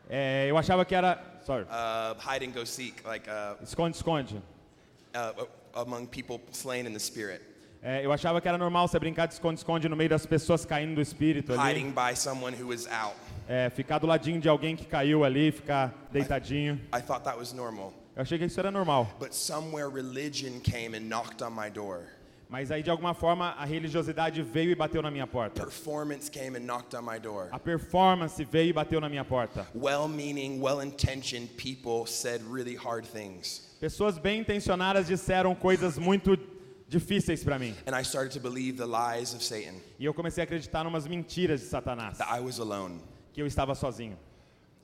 É, 0.09 0.45
eu 0.49 0.57
achava 0.57 0.83
que 0.83 0.93
era 0.93 1.17
Sorry. 1.45 1.63
uh, 1.63 2.15
hide 2.19 2.45
and 2.45 2.51
go 2.51 2.65
seek, 2.65 3.01
like 3.05 3.29
uh, 3.29 3.55
Esconde, 3.63 3.95
esconde. 3.95 4.41
uh, 5.15 5.45
among 5.73 6.05
people 6.07 6.39
slain 6.51 6.85
in 6.85 6.91
the 6.91 6.99
spirit, 6.99 7.41
É, 7.81 8.03
eu 8.05 8.11
achava 8.11 8.41
que 8.41 8.47
era 8.47 8.57
normal 8.57 8.87
você 8.87 8.97
brincar 8.99 9.27
de 9.27 9.35
esconde-esconde 9.35 9.87
no 9.87 9.95
meio 9.95 10.09
das 10.09 10.25
pessoas 10.25 10.65
caindo 10.65 10.95
do 10.95 11.01
espírito 11.01 11.53
ali. 11.53 11.61
hiding 11.79 11.91
by 11.91 12.15
someone 12.15 12.53
who 12.59 12.67
was 12.69 12.87
out. 12.87 13.15
É, 13.47 13.69
ficar 13.69 13.99
do 13.99 14.07
ladinho 14.07 14.41
de 14.41 14.49
alguém 14.49 14.75
que 14.75 14.85
caiu 14.85 15.23
ali, 15.23 15.51
ficar 15.51 15.93
deitadinho. 16.11 16.75
I 16.93 16.99
thought 17.01 17.23
that 17.23 17.37
was 17.37 17.53
normal. 17.53 17.93
Eu 18.15 18.21
achei 18.21 18.37
que 18.37 18.45
isso 18.45 18.59
era 18.59 18.71
normal. 18.71 19.13
But 19.19 19.33
somewhere 19.33 19.89
religion 19.89 20.59
came 20.61 20.95
and 20.95 21.01
knocked 21.09 21.43
on 21.43 21.51
my 21.51 21.69
door. 21.69 22.03
Mas 22.47 22.71
aí, 22.71 22.83
de 22.83 22.89
alguma 22.91 23.13
forma, 23.13 23.55
a 23.57 23.65
religiosidade 23.65 24.41
veio 24.43 24.69
e 24.71 24.75
bateu 24.75 25.01
na 25.01 25.09
minha 25.09 25.25
porta. 25.25 25.63
Performance 25.63 26.29
came 26.29 26.55
and 26.55 26.61
knocked 26.65 26.95
on 26.95 27.01
my 27.01 27.19
door. 27.19 27.49
A 27.51 27.59
performance 27.59 28.41
veio 28.43 28.69
e 28.69 28.73
bateu 28.73 29.01
na 29.01 29.09
minha 29.09 29.25
porta. 29.25 29.67
Well 29.73 30.07
meaning, 30.07 30.61
well 30.61 30.81
intentioned 30.81 31.49
people 31.57 32.05
said 32.05 32.41
really 32.49 32.75
hard 32.75 33.05
things. 33.05 33.75
Pessoas 33.81 34.17
bem 34.17 34.39
intencionadas 34.41 35.07
disseram 35.07 35.53
coisas 35.55 35.97
muito 35.97 36.37
difíceis 36.87 37.43
para 37.43 37.57
mim. 37.59 37.75
And 37.87 37.99
I 37.99 38.03
started 38.03 38.31
to 38.33 38.39
believe 38.39 38.77
the 38.77 38.85
lies 38.85 39.33
of 39.33 39.43
Satan 39.43 39.81
E 39.99 40.05
eu 40.05 40.13
comecei 40.13 40.43
a 40.43 40.45
acreditar 40.45 40.85
em 40.85 40.87
umas 40.87 41.07
mentiras 41.07 41.61
de 41.61 41.65
Satanás, 41.65 42.19
that 42.19 42.29
I 42.31 42.39
was 42.39 42.59
alone. 42.59 43.01
que 43.33 43.41
eu 43.41 43.47
estava 43.47 43.73
sozinho. 43.75 44.17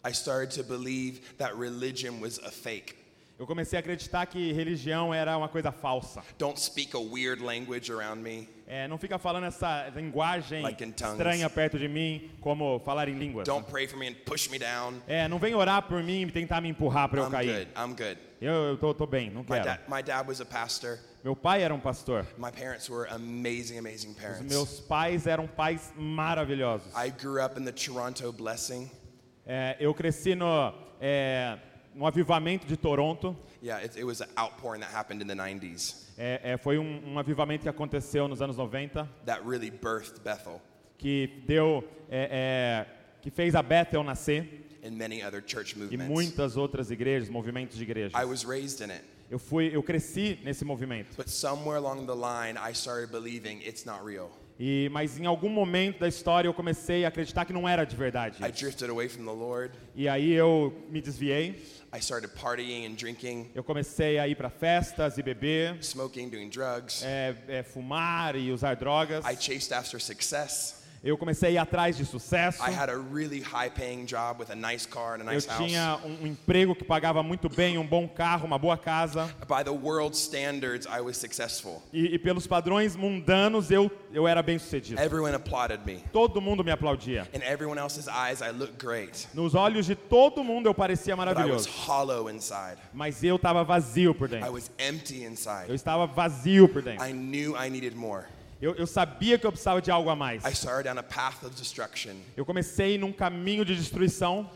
I 0.03 0.11
started 0.11 0.51
to 0.59 0.63
believe 0.67 1.21
that 1.37 1.55
religion 1.55 2.19
was 2.19 2.39
a 2.39 2.49
fake. 2.51 2.95
Eu 3.41 3.47
comecei 3.47 3.75
a 3.75 3.79
acreditar 3.79 4.23
que 4.27 4.53
religião 4.53 5.11
era 5.11 5.35
uma 5.35 5.49
coisa 5.49 5.71
falsa. 5.71 6.21
Don't 6.37 6.59
speak 6.61 6.95
a 6.95 6.99
weird 6.99 7.41
language 7.41 7.91
around 7.91 8.21
me. 8.21 8.47
É, 8.67 8.87
não 8.87 8.99
fica 8.99 9.17
falando 9.17 9.47
essa 9.47 9.89
linguagem 9.95 10.61
Like 10.61 10.83
in 10.83 10.91
tongues. 10.91 11.13
estranha 11.13 11.49
perto 11.49 11.79
de 11.79 11.87
mim, 11.87 12.29
como 12.39 12.77
falar 12.85 13.09
em 13.09 13.17
línguas. 13.17 13.47
Don't 13.47 13.67
pray 13.67 13.87
for 13.87 13.97
me 13.97 14.09
and 14.09 14.13
push 14.27 14.47
me 14.47 14.59
down. 14.59 15.01
É, 15.07 15.27
não 15.27 15.39
vem 15.39 15.55
orar 15.55 15.81
por 15.81 16.03
mim 16.03 16.21
e 16.21 16.31
tentar 16.31 16.61
me 16.61 16.69
empurrar 16.69 17.09
para 17.09 17.19
eu 17.19 17.25
I'm 17.25 17.31
cair. 17.31 17.65
good. 17.65 17.71
I'm 17.75 17.95
good. 17.95 18.19
Eu, 18.39 18.53
eu 18.53 18.77
tô, 18.77 18.93
tô 18.93 19.07
bem, 19.07 19.31
não 19.31 19.41
My 19.41 19.47
quero. 19.47 19.63
dad, 19.63 19.79
my 19.87 20.03
dad 20.03 20.27
was 20.27 20.39
a 20.39 20.45
pastor. 20.45 20.99
Meu 21.23 21.35
pai 21.35 21.63
era 21.63 21.73
um 21.73 21.79
pastor. 21.79 22.27
My 22.37 22.51
parents 22.51 22.87
were 22.91 23.09
amazing, 23.09 23.79
amazing 23.79 24.11
Os 24.11 24.17
parents. 24.17 24.51
meus 24.53 24.79
pais 24.81 25.25
eram 25.25 25.47
pais 25.47 25.91
maravilhosos. 25.97 26.93
I 26.95 27.09
grew 27.09 27.43
up 27.43 27.59
in 27.59 27.65
the 27.65 27.71
Toronto 27.71 28.31
blessing. 28.31 28.87
É, 29.47 29.77
eu 29.79 29.95
cresci 29.95 30.35
no, 30.35 30.71
é, 31.01 31.57
no 31.93 32.05
avivamento 32.05 32.65
de 32.65 32.77
Toronto. 32.77 33.35
Yeah, 33.61 33.83
it, 33.83 33.97
it 33.97 34.03
was 34.03 34.21
an 34.21 34.29
outpouring 34.37 34.81
that 34.81 34.91
happened 34.93 35.21
in 35.21 35.27
the 35.27 35.35
90s 35.35 36.09
É, 36.17 36.53
é, 36.53 36.57
foi 36.57 36.77
um, 36.77 37.13
um 37.13 37.19
avivamento 37.19 37.63
que 37.63 37.69
aconteceu 37.69 38.27
nos 38.27 38.41
anos 38.41 38.57
90, 38.57 39.07
that 39.25 39.41
really 39.45 39.71
birthed 39.71 40.19
Bethel 40.23 40.61
que 40.97 41.43
deu, 41.47 41.83
é, 42.09 42.29
é, 42.31 43.21
que 43.21 43.31
fez 43.31 43.55
a 43.55 43.63
Bethel 43.63 44.03
nascer 44.03 44.67
and 44.83 44.91
many 44.91 45.23
other 45.23 45.41
church 45.45 45.75
e 45.75 45.79
movements. 45.79 46.07
muitas 46.07 46.57
outras 46.57 46.91
igrejas, 46.91 47.29
movimentos 47.29 47.77
de 47.77 47.83
igrejas. 47.83 48.13
I 48.13 48.25
was 48.25 48.45
raised 48.45 48.81
in 48.81 48.91
it. 48.91 49.03
Eu 49.29 49.39
fui, 49.39 49.71
eu 49.73 49.81
cresci 49.81 50.39
nesse 50.43 50.65
movimento. 50.65 51.15
But 51.15 51.29
somewhere 51.29 51.77
along 51.77 52.05
the 52.05 52.15
line, 52.15 52.57
I 52.57 52.73
started 52.73 53.11
believing 53.11 53.61
it's 53.65 53.85
not 53.85 54.03
real. 54.03 54.29
E, 54.63 54.89
mas 54.91 55.19
em 55.19 55.25
algum 55.25 55.49
momento 55.49 56.01
da 56.01 56.07
história 56.07 56.47
eu 56.47 56.53
comecei 56.53 57.03
a 57.03 57.07
acreditar 57.07 57.45
que 57.45 57.51
não 57.51 57.67
era 57.67 57.83
de 57.83 57.95
verdade. 57.95 58.37
I 58.43 58.51
drifted 58.51 58.91
away 58.91 59.09
from 59.09 59.25
the 59.25 59.31
Lord. 59.31 59.73
E 59.95 60.07
aí 60.07 60.31
eu 60.31 60.71
me 60.87 61.01
desviei. 61.01 61.63
I 61.91 61.97
started 61.97 62.31
partying 62.39 62.85
and 62.85 62.93
drinking, 62.93 63.49
Eu 63.55 63.63
comecei 63.63 64.19
a 64.19 64.27
ir 64.27 64.35
para 64.35 64.51
festas 64.51 65.17
e 65.17 65.23
beber, 65.23 65.77
smoking, 65.81 66.29
doing 66.29 66.47
drugs. 66.47 67.01
é, 67.03 67.35
é, 67.47 67.63
fumar 67.63 68.35
e 68.35 68.51
usar 68.51 68.75
drogas. 68.75 69.25
I 69.25 69.35
chased 69.35 69.73
after 69.73 69.99
success. 69.99 70.80
Eu 71.03 71.17
comecei 71.17 71.49
a 71.49 71.51
ir 71.53 71.57
atrás 71.57 71.97
de 71.97 72.05
sucesso. 72.05 72.61
I 72.61 72.69
had 72.71 72.87
a 72.87 72.95
really 72.95 73.41
high 73.41 73.71
paying 73.71 74.05
job 74.05 74.39
with 74.39 74.51
a 74.51 74.55
nice 74.55 74.85
car 74.87 75.15
and 75.15 75.23
a 75.27 75.31
Eu 75.31 75.33
nice 75.33 75.47
house. 75.47 75.57
tinha 75.65 75.99
um, 76.05 76.27
emprego 76.27 76.75
que 76.75 76.83
pagava 76.83 77.23
muito 77.23 77.49
bem, 77.49 77.75
um 77.79 77.85
bom 77.87 78.07
carro, 78.07 78.45
uma 78.45 78.59
boa 78.59 78.77
casa. 78.77 79.25
By 79.47 79.63
the 79.63 79.71
world's 79.71 80.19
standards, 80.19 80.85
I 80.85 81.01
was 81.01 81.17
successful. 81.17 81.81
E, 81.91 82.13
e 82.13 82.19
pelos 82.19 82.45
padrões 82.45 82.95
mundanos 82.95 83.71
eu, 83.71 83.89
eu 84.13 84.27
era 84.27 84.43
bem 84.43 84.59
sucedido. 84.59 85.01
Everyone 85.01 85.33
applauded 85.33 85.79
me. 85.87 86.03
Todo 86.13 86.39
mundo 86.39 86.63
me 86.63 86.69
aplaudia. 86.71 87.27
In 87.33 87.41
everyone 87.41 87.79
else's 87.81 88.07
eyes, 88.07 88.41
I 88.41 88.51
looked 88.51 88.77
great. 88.77 89.27
Nos 89.33 89.55
olhos 89.55 89.87
de 89.87 89.95
todo 89.95 90.43
mundo 90.43 90.67
eu 90.69 90.73
parecia 90.75 91.15
But 91.15 91.23
I 91.23 91.29
was 91.29 91.35
maravilhoso. 91.35 91.69
hollow 91.87 92.29
inside. 92.29 92.77
Mas 92.93 93.23
eu 93.23 93.37
estava 93.37 93.63
vazio 93.63 94.13
por 94.13 94.27
I 94.27 94.33
dentro. 94.33 94.53
was 94.53 94.69
empty 94.77 95.23
Eu 95.23 95.31
inside. 95.31 95.73
estava 95.73 96.05
vazio 96.05 96.69
por 96.69 96.83
dentro. 96.83 97.03
I 97.03 97.11
knew 97.11 97.55
I 97.57 97.71
needed 97.71 97.95
more. 97.95 98.25
Eu, 98.61 98.75
eu 98.75 98.85
sabia 98.85 99.39
que 99.39 99.45
eu 99.45 99.51
precisava 99.51 99.81
de 99.81 99.89
algo 99.89 100.09
a 100.09 100.15
mais. 100.15 100.45
I 100.45 100.51
started 100.51 100.83
down 100.83 100.99
a 100.99 101.03
path 101.03 101.43
of 101.43 101.55
destruction. 101.55 102.13
Eu 102.37 102.45
comecei 102.45 102.97
num 102.97 103.11
caminho 103.11 103.65
de 103.65 103.75
destruição. 103.75 104.49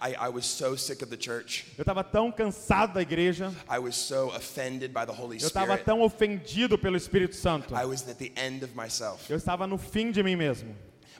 I, 0.00 0.14
I, 0.14 0.28
was 0.30 0.46
so 0.46 0.74
sick 0.78 1.04
of 1.04 1.14
the 1.14 1.22
church. 1.22 1.66
Eu 1.76 1.82
estava 1.82 2.02
tão 2.02 2.32
cansado 2.32 2.94
da 2.94 3.02
igreja. 3.02 3.52
I 3.70 3.78
was 3.78 3.94
so 3.94 4.28
offended 4.34 4.94
by 4.94 5.04
the 5.04 5.12
Holy 5.12 5.36
Eu 5.38 5.46
estava 5.46 5.72
Spirit. 5.72 5.84
tão 5.84 6.00
ofendido 6.00 6.78
pelo 6.78 6.96
Espírito 6.96 7.36
Santo. 7.36 7.74
I 7.74 7.84
was 7.84 8.08
at 8.08 8.16
the 8.16 8.32
end 8.36 8.64
of 8.64 8.74
myself. 8.74 9.30
Eu 9.30 9.36
estava 9.36 9.66
no 9.66 9.76
fim 9.76 10.10
de 10.10 10.22
mim 10.22 10.34
mesmo. 10.34 10.74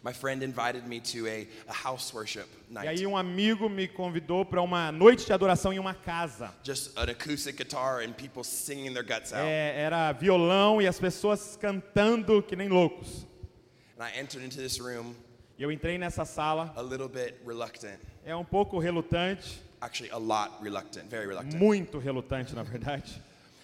My 0.05 0.13
friend 0.13 0.43
invited 0.43 0.85
me 0.89 0.99
to 1.13 1.29
a, 1.29 1.47
a 1.69 1.73
house 1.73 2.13
worship 2.13 2.47
E 2.69 2.75
night. 2.75 2.89
aí 2.89 3.07
um 3.07 3.17
amigo 3.17 3.69
me 3.69 3.87
convidou 3.87 4.45
para 4.45 4.61
uma 4.61 4.91
noite 4.91 5.25
de 5.27 5.33
adoração 5.33 5.73
em 5.73 5.79
uma 5.79 5.95
casa. 5.95 6.53
Just 6.65 6.97
an 6.99 7.09
acoustic 7.11 7.57
guitar 7.57 8.01
and 8.03 8.13
people 8.13 8.43
singing 8.43 8.93
their 8.93 9.05
guts 9.05 9.33
out. 9.33 9.43
É, 9.45 9.75
era 9.81 10.11
violão 10.13 10.83
e 10.83 10.89
as 10.89 10.99
pessoas 10.99 11.57
cantando 11.57 12.43
que 12.43 12.57
nem 12.57 12.69
loucos. 12.69 13.25
And 13.97 14.05
I 14.05 14.19
entered 14.19 14.45
into 14.45 14.57
this 14.57 14.79
room 14.81 15.15
E 15.57 15.63
eu 15.63 15.71
entrei 15.71 15.97
nessa 15.99 16.25
sala, 16.25 16.73
a 16.77 16.83
little 16.83 17.09
bit 17.09 17.37
reluctant. 17.47 17.99
é 18.25 18.35
um 18.35 18.45
pouco 18.45 18.81
relutante, 18.81 19.63
Actually, 19.81 20.11
a 20.13 20.17
lot 20.19 20.51
reluctant, 20.63 21.09
very 21.09 21.27
reluctant. 21.29 21.55
muito 21.61 21.99
relutante 22.01 22.55
na 22.57 22.65
verdade. 22.65 23.23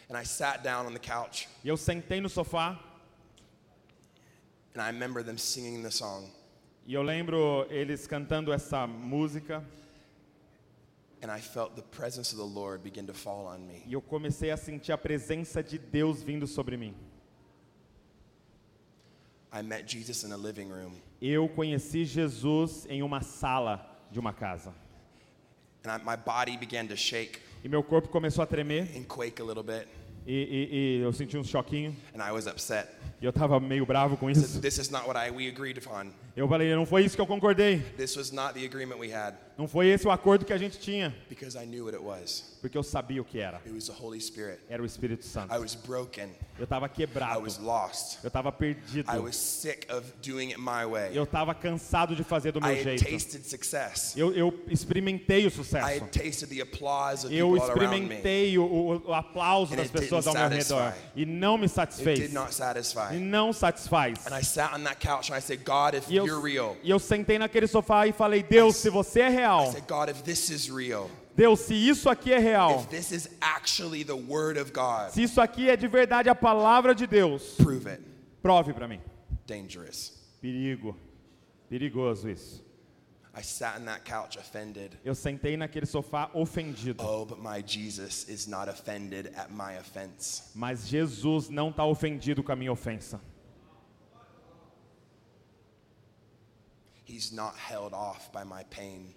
And 0.09 0.17
I 0.17 0.25
sat 0.25 0.63
down 0.63 0.87
on 0.87 0.93
the 0.93 1.01
couch 1.01 1.49
E 1.65 1.69
eu 1.69 1.77
sentei 1.77 2.21
no 2.21 2.29
sofá 2.29 2.79
and 4.75 4.83
I 4.83 4.91
remember 4.91 5.23
them 5.25 5.37
singing 5.39 5.83
the 5.83 5.91
song. 5.91 6.31
e 6.87 6.95
eu 6.95 7.03
lembro 7.03 7.67
eles 7.71 8.07
cantando 8.07 8.53
essa 8.53 8.87
música 8.87 9.63
And 11.21 11.33
I 11.37 11.41
felt 11.41 11.75
the 11.75 11.83
presence 11.83 12.33
of 12.33 12.37
the 12.39 12.47
Lord 12.61 12.81
begin 12.85 13.05
to 13.07 13.13
fall 13.15 13.47
on 13.47 13.59
me. 13.67 13.83
e 13.87 13.93
eu 13.93 14.01
comecei 14.01 14.51
a 14.53 14.57
sentir 14.57 14.93
a 14.93 14.99
presença 14.99 15.63
de 15.63 15.77
Deus 15.79 16.23
vindo 16.23 16.47
sobre 16.47 16.77
mim. 16.77 16.95
I 19.53 19.63
met 19.63 19.87
Jesus 19.89 20.25
in 20.25 20.33
a 20.33 20.37
living 20.37 20.69
room. 20.71 20.93
Eu 21.21 21.49
conheci 21.49 22.05
Jesus 22.05 22.87
em 22.89 23.03
uma 23.03 23.21
sala 23.23 23.85
de 24.11 24.21
uma 24.21 24.33
casa. 24.33 24.73
And 25.85 25.91
I, 25.91 25.99
my 26.05 26.17
body 26.17 26.57
began 26.57 26.87
to 26.89 26.97
shake 26.97 27.41
E 27.65 27.69
meu 27.69 27.83
corpo 27.83 28.09
começou 28.09 28.43
a 28.43 28.47
tremer 28.47 28.89
and 28.97 29.05
quake 29.05 29.41
a 29.41 29.45
little 29.45 29.63
bit. 29.65 29.89
e, 30.27 30.33
e- 30.33 30.99
e 30.99 31.01
eu 31.03 31.13
senti 31.13 31.37
um 31.37 31.43
choquinho. 31.43 31.97
And 32.15 32.23
I 32.23 32.31
was 32.31 32.47
upset. 32.47 32.89
E 33.21 33.25
eu 33.27 33.33
tava 33.33 33.59
meio 33.59 33.85
bravo 33.85 34.17
com 34.17 34.29
I 34.29 34.33
isso. 34.33 34.61
This 34.61 34.79
is 34.79 34.91
not 34.91 35.07
what 35.09 35.19
I, 35.19 35.31
we 35.31 35.49
agreed 35.49 35.79
upon. 35.79 36.11
Eu 36.37 36.47
falei, 36.49 36.73
não 36.75 36.87
foi 36.87 37.05
isso 37.05 37.17
que 37.17 37.21
eu 37.21 37.27
concordei. 37.27 37.79
This 37.97 38.17
was 38.17 38.31
not 38.31 38.55
the 38.55 38.65
agreement 38.65 38.97
we 38.99 39.13
had 39.13 39.35
Não 39.59 39.67
foi 39.67 39.89
esse 39.89 40.07
o 40.07 40.11
acordo 40.13 40.45
que 40.45 40.53
a 40.53 40.59
gente 40.59 40.79
tinha. 40.79 41.13
because 41.29 41.59
I 41.59 41.67
knew 41.67 41.85
what 41.85 41.97
it 41.97 42.05
was. 42.05 42.57
Porque 42.61 42.79
eu 42.79 42.83
sabia 42.85 43.21
o 43.21 43.25
que 43.25 43.41
era. 43.41 43.57
It 43.67 43.73
was 43.73 43.87
the 43.89 43.93
Holy 43.93 44.21
Spirit. 44.21 44.61
Era 44.69 44.81
o 44.81 44.87
Espírito 44.87 45.25
Santo. 45.25 45.53
I 45.53 45.59
was 45.59 45.75
broken. 45.75 46.29
Eu 46.61 46.67
tava 46.69 46.87
I 46.87 46.89
quebrado. 46.91 47.41
was 47.43 47.59
lost. 47.59 48.19
Eu 48.23 48.31
tava 48.31 48.53
perdido. 48.53 49.11
I 49.13 49.19
was 49.19 49.35
sick 49.35 49.89
of 49.93 50.13
doing 50.23 50.51
it 50.53 50.59
my 50.61 50.85
way. 50.89 51.11
Eu 51.13 51.27
tava 51.27 51.53
cansado 51.57 52.15
de 52.15 52.23
fazer 52.23 52.53
do 52.53 52.61
I 52.61 52.63
meu 52.63 52.71
had 52.73 52.83
jeito. 52.85 53.05
tasted 53.05 53.43
success. 53.45 54.17
Eu, 54.17 54.33
eu 54.33 54.55
experimentei 54.69 55.45
o 55.45 55.49
I 55.49 55.51
sucesso. 55.51 55.87
had 56.05 56.09
tasted 56.13 56.49
the 56.55 56.61
applause 56.63 57.27
of 57.27 57.35
Eu 57.35 57.49
people 57.53 57.63
all 57.65 57.71
around 57.79 57.91
me. 57.91 57.97
experimentei 58.15 58.59
o, 58.59 59.03
o- 59.09 59.13
aplauso 59.13 59.73
And 59.75 59.79
das 59.79 59.87
it 59.87 59.99
pessoas 59.99 60.27
ao 60.29 60.35
meu 60.35 60.49
redor. 60.49 60.63
satisfy. 60.93 61.09
E 61.17 61.27
não 61.27 61.57
me 61.59 61.65
It 61.65 61.75
satisfez. 61.75 62.19
did 62.21 62.33
not 62.33 62.53
E 62.53 63.08
satisfy. 63.09 63.19
não 63.25 63.53
satisfaz. 63.53 64.27
And 64.27 64.35
I 64.39 64.43
sat 64.43 64.73
on 64.75 64.85
that 64.85 64.99
couch 65.01 65.31
and 65.31 65.37
I 65.39 65.41
said, 65.41 65.65
God, 65.65 65.95
if 65.95 66.09
E 66.11 66.17
eu, 66.17 66.27
you're 66.27 66.41
real. 66.43 66.77
e 66.83 66.91
eu 66.91 66.99
sentei 66.99 67.39
naquele 67.39 67.67
sofá 67.67 68.07
e 68.07 68.13
falei, 68.13 68.43
Deus, 68.43 68.77
se 68.77 68.91
você 68.91 69.21
é 69.21 69.29
I 69.29 69.37
real, 69.37 69.73
said, 69.73 69.85
God, 69.89 70.09
if 70.09 70.23
this 70.23 70.51
is 70.51 70.69
real, 70.71 71.11
Deus, 71.37 71.61
se 71.61 71.75
isso 71.75 72.09
aqui 72.11 72.33
é 72.33 72.39
real, 72.39 72.81
if 72.81 72.87
this 72.89 73.13
is 73.13 73.29
actually 73.41 74.05
the 74.05 74.13
word 74.15 74.59
of 74.59 74.73
God, 74.73 75.11
se 75.11 75.23
isso 75.23 75.41
aqui 75.41 75.69
é 75.71 75.77
de 75.77 75.87
verdade 75.87 76.29
a 76.29 76.35
palavra 76.35 76.95
de 76.95 77.07
Deus, 77.07 77.55
prove 77.57 77.89
it. 77.89 78.03
prove 78.43 78.73
para 78.73 78.89
mim. 78.89 79.01
Dangerous. 79.47 80.13
Perigo. 80.41 80.97
Perigoso 81.69 82.29
isso. 82.29 82.65
I 83.39 83.43
sat 83.43 83.77
on 83.77 83.85
that 83.85 84.05
couch 84.05 84.37
offended. 84.37 84.99
Eu 85.05 85.15
sentei 85.15 85.57
naquele 85.57 85.87
sofá 85.87 86.29
ofendido. 86.35 87.05
Oh, 87.05 87.25
but 87.25 87.39
my 87.39 87.63
Jesus 87.65 88.29
is 88.29 88.49
not 88.49 88.69
offended 88.69 89.33
at 89.37 89.53
my 89.53 89.79
offense. 89.79 90.51
Mas 90.57 90.89
Jesus 90.89 91.49
não 91.49 91.71
está 91.71 91.85
ofendido 91.85 92.43
com 92.43 92.51
a 92.51 92.57
minha 92.57 92.73
ofensa. 92.73 93.21
He's 93.21 93.37
not 94.11 94.27
held 94.27 94.51
off 94.51 94.67
by 94.73 94.97
my 94.97 95.07
pain. 96.91 96.98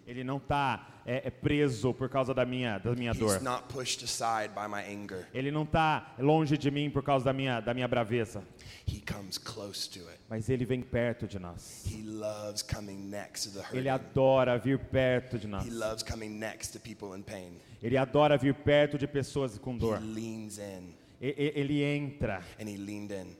Ele 0.07 0.23
não 0.23 0.37
está 0.37 0.87
é, 1.05 1.27
é 1.27 1.29
preso 1.29 1.93
por 1.93 2.09
causa 2.09 2.33
da 2.33 2.45
minha, 2.45 2.77
da 2.77 2.95
minha 2.95 3.13
dor. 3.13 3.35
He's 3.35 3.41
not 3.43 3.63
pushed 3.67 4.03
aside 4.03 4.53
by 4.53 4.67
my 4.67 4.81
anger. 4.81 5.27
Ele 5.33 5.51
não 5.51 5.63
está 5.63 6.13
longe 6.17 6.57
de 6.57 6.71
mim 6.71 6.89
por 6.89 7.03
causa 7.03 7.25
da 7.25 7.33
minha, 7.33 7.59
da 7.59 7.73
minha 7.73 7.87
braveza. 7.87 8.43
He 8.87 9.01
comes 9.01 9.37
close 9.37 9.89
to 9.89 9.99
it. 10.09 10.19
Mas 10.29 10.49
ele 10.49 10.65
vem 10.65 10.81
perto 10.81 11.27
de 11.27 11.39
nós. 11.39 11.85
He 11.85 12.01
loves 12.03 12.61
coming 12.61 12.97
next 13.09 13.51
to 13.51 13.59
the 13.59 13.77
Ele 13.77 13.89
adora 13.89 14.57
vir 14.57 14.79
perto 14.79 15.37
de 15.37 15.47
nós. 15.47 15.65
He 15.65 15.71
loves 15.71 16.03
coming 16.03 16.29
next 16.29 16.71
to 16.73 16.79
people 16.79 17.17
in 17.17 17.23
pain. 17.23 17.57
Ele 17.81 17.97
adora 17.97 18.37
vir 18.37 18.53
perto 18.53 18.97
de 18.97 19.07
pessoas 19.07 19.57
com 19.57 19.75
He 19.75 19.79
dor. 19.79 19.99
leans 20.01 20.57
in, 20.57 20.93
Ele 21.19 21.83
entra 21.83 22.43
and 22.59 22.67
he 22.67 22.77
leaned 22.77 23.11
in. 23.11 23.35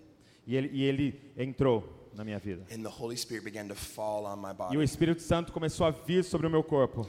e 0.45 0.55
ele, 0.55 0.69
e 0.73 0.83
ele 0.83 1.33
entrou 1.37 2.00
na 2.13 2.23
minha 2.23 2.39
vida. 2.39 2.63
And 2.71 2.83
the 2.83 2.89
Holy 2.89 3.15
Spirit 3.17 3.43
began 3.43 3.67
to 3.67 3.75
fall 3.75 4.25
on 4.25 4.37
my 4.37 4.53
E 4.71 4.77
o. 4.77 4.83
Espírito 4.83 5.21
Santo 5.21 5.51
começou 5.51 5.85
a 5.85 5.91
vir 5.91 6.23
sobre 6.23 6.47
o 6.47 6.49
meu 6.49 6.63
corpo. 6.63 7.07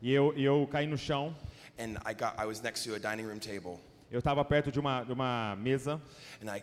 E 0.00 0.12
eu, 0.12 0.32
eu 0.36 0.68
caí 0.70 0.86
no 0.86 0.96
chão. 0.98 1.34
And 1.78 1.94
I 2.04 2.14
got 2.14 2.34
I. 2.38 2.46
Eu 4.12 4.18
estava 4.18 4.44
perto 4.44 4.70
de 4.70 4.78
uma, 4.78 5.04
de 5.04 5.12
uma 5.12 5.56
mesa 5.56 5.98
And 6.42 6.54
I, 6.54 6.62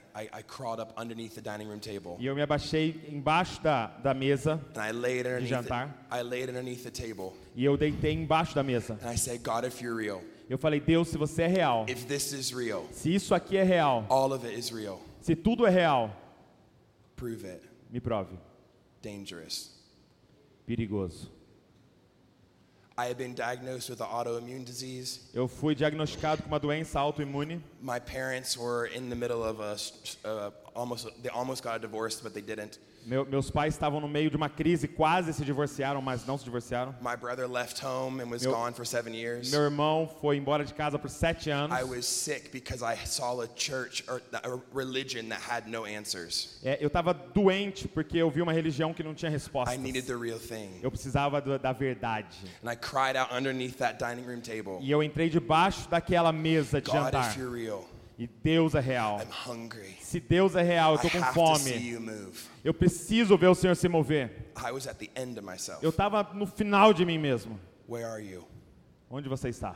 e 2.19 2.25
eu 2.27 2.36
me 2.36 2.41
abaixei 2.43 3.10
embaixo 3.10 3.60
da, 3.63 3.88
da 3.88 4.13
mesa 4.13 4.62
underneath 4.75 5.48
jantar. 5.48 6.08
the, 6.12 7.34
e 7.55 7.65
eu 7.65 7.75
deitei 7.75 8.13
embaixo 8.13 8.53
da 8.53 8.62
mesa. 8.62 9.00
And 9.01 9.12
I 9.12 9.17
said, 9.17 9.41
God, 9.41 9.65
if 9.65 9.81
you're 9.81 10.00
real, 10.00 10.22
Eu 10.48 10.58
falei, 10.60 10.79
Deus, 10.79 11.08
se 11.10 11.17
você 11.17 11.43
é 11.43 11.48
real, 11.48 11.86
real, 11.88 12.88
se 12.91 13.13
isso 13.13 13.34
aqui 13.34 13.58
é 13.58 13.63
real. 13.63 14.05
se 15.22 15.36
tudo 15.36 15.65
é 15.65 15.69
real, 15.72 16.12
Prove 17.19 17.43
it. 17.43 17.61
me 17.91 17.99
prove. 17.99 18.27
Dangerous. 19.01 19.71
Perigoso. 20.65 21.27
I 22.97 23.05
had 23.07 23.17
been 23.17 23.33
diagnosed 23.33 23.89
with 23.89 23.99
an 23.99 24.07
autoimmune 24.07 24.65
disease. 24.65 25.19
Eu 25.33 25.47
fui 25.47 25.75
diagnosticado 25.75 26.41
com 26.41 26.47
uma 26.47 26.59
doença 26.59 26.97
autoimune. 26.99 27.61
My 27.81 27.99
parents 27.99 28.57
were 28.57 28.88
in 28.88 29.09
the 29.09 29.15
middle 29.15 29.43
of 29.43 29.59
a, 29.59 29.75
uh, 30.25 30.51
almost, 30.73 31.07
they 31.21 31.29
almost 31.29 31.61
got 31.61 31.81
but 31.81 32.33
they 32.33 32.41
didn't. 32.41 32.79
Meu- 33.10 33.25
meus 33.25 33.50
pais 33.50 33.74
estavam 33.74 34.00
no 34.00 34.08
meio 34.08 34.30
de 34.30 34.36
uma 34.38 34.48
crise, 34.48 34.88
quase 34.88 35.34
se 35.34 35.44
divorciaram, 35.44 36.00
mas 36.00 36.28
não 36.28 36.38
se 36.38 36.44
divorciaram. 36.44 36.94
My 37.01 37.18
brother 37.20 37.48
left 37.50 37.84
home 37.84 38.22
and 38.22 38.28
was 38.30 38.44
Meu- 38.44 38.51
gone 38.51 38.72
for 38.75 38.86
seven 38.86 39.16
years. 39.16 39.50
Meu 39.50 39.62
irmão 39.62 40.08
foi 40.22 40.38
embora 40.38 40.63
de 40.63 40.75
casa 40.75 41.00
por 41.00 41.10
sete 41.10 41.50
anos. 41.50 41.75
I 41.75 41.84
was 41.84 42.06
sick 42.06 42.51
because 42.51 42.84
I 42.84 42.96
saw 43.08 43.42
a 43.42 43.48
church 43.56 44.04
or 44.08 44.22
a 44.32 44.60
religion 44.72 45.30
that 45.30 45.42
had 45.42 45.68
no 45.68 45.86
answers. 45.86 46.60
É, 46.63 46.78
eu 46.80 46.86
estava 46.86 47.12
doente 47.12 47.88
porque 47.88 48.16
eu 48.20 48.30
vi 48.30 48.44
uma 48.44 48.54
religião 48.54 48.94
que 48.94 49.01
não 49.01 49.16
tinha 49.16 49.32
respostas. 49.32 49.74
I 49.74 49.80
needed 49.82 50.06
the 50.06 50.13
real 50.16 50.38
thing. 50.38 50.80
Eu 50.84 50.92
precisava 50.92 51.42
do- 51.42 51.58
da 51.58 51.74
verdade. 51.74 52.38
And 52.63 52.72
I 52.72 52.75
cried 52.75 53.18
out 53.18 53.34
underneath 53.34 53.78
that 53.78 53.98
dining 53.98 54.28
room 54.28 54.42
table 54.42 54.78
E 54.82 54.92
eu 54.92 55.01
entrei 55.01 55.30
debaixo 55.32 55.89
daquela 55.89 56.32
mesa 56.32 56.80
de 56.80 56.92
God, 56.92 57.06
jantar. 57.06 57.32
if 57.32 57.38
you're 57.39 57.51
real, 57.51 57.88
E 58.19 58.27
Deus 58.27 58.75
é 58.75 58.81
real. 58.81 59.21
Se 60.01 60.19
Deus 60.19 60.53
é 60.53 60.61
real, 60.61 60.91
eu 60.91 60.95
estou 60.97 61.09
com 61.09 61.33
fome. 61.33 61.71
Eu 62.65 62.73
preciso 62.73 63.38
ver 63.38 63.47
o 63.47 63.55
Senhor 63.55 63.75
se 63.77 63.88
mover. 63.88 64.51
I 64.57 64.73
was 64.73 64.88
at 64.88 64.97
the 64.97 65.09
end 65.15 65.39
of 65.39 65.47
myself. 65.47 65.81
Eu 65.81 65.89
estava 65.89 66.21
no 66.33 66.45
final 66.45 66.93
de 66.93 67.05
mim 67.05 67.17
mesmo. 67.17 67.57
Where 67.88 68.03
are 68.03 68.21
you? 68.21 68.45
Onde 69.09 69.29
você 69.29 69.47
está? 69.47 69.73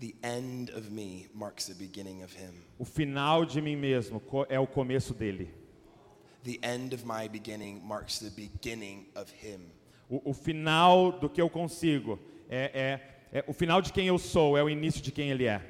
The 0.00 0.14
end 0.22 0.72
of 0.72 0.90
me 0.90 1.28
marks 1.34 1.66
the 1.66 1.74
beginning 1.74 2.22
of 2.24 2.34
him. 2.34 2.54
O 2.78 2.86
final 2.86 3.44
de 3.44 3.60
mim 3.60 3.76
mesmo 3.76 4.22
é 4.48 4.58
o 4.58 4.66
começo 4.66 5.12
dele. 5.12 5.52
The 6.42 6.58
end 6.62 6.94
of 6.94 7.04
my 7.06 7.28
beginning 7.28 7.82
marks 7.84 8.18
the 8.18 8.30
beginning 8.30 9.08
of 9.14 9.30
him. 9.30 9.70
O, 10.08 10.30
o 10.30 10.34
final 10.34 11.12
do 11.12 11.28
que 11.28 11.40
eu 11.40 11.48
consigo 11.48 12.18
é, 12.48 13.00
é, 13.32 13.38
é 13.38 13.44
o 13.46 13.52
final 13.52 13.80
de 13.80 13.92
quem 13.92 14.06
eu 14.06 14.18
sou, 14.18 14.56
é 14.56 14.62
o 14.62 14.68
início 14.68 15.02
de 15.02 15.10
quem 15.10 15.30
ele 15.30 15.46
é. 15.46 15.60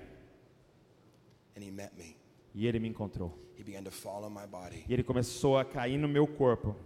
E 2.55 2.67
ele 2.67 2.79
me 2.79 2.89
encontrou. 2.89 3.37
E 4.89 4.93
ele 4.93 5.03
começou 5.03 5.59
a 5.59 5.65
cair 5.65 5.97
no 5.99 6.09
meu 6.09 6.27
corpo. 6.27 6.77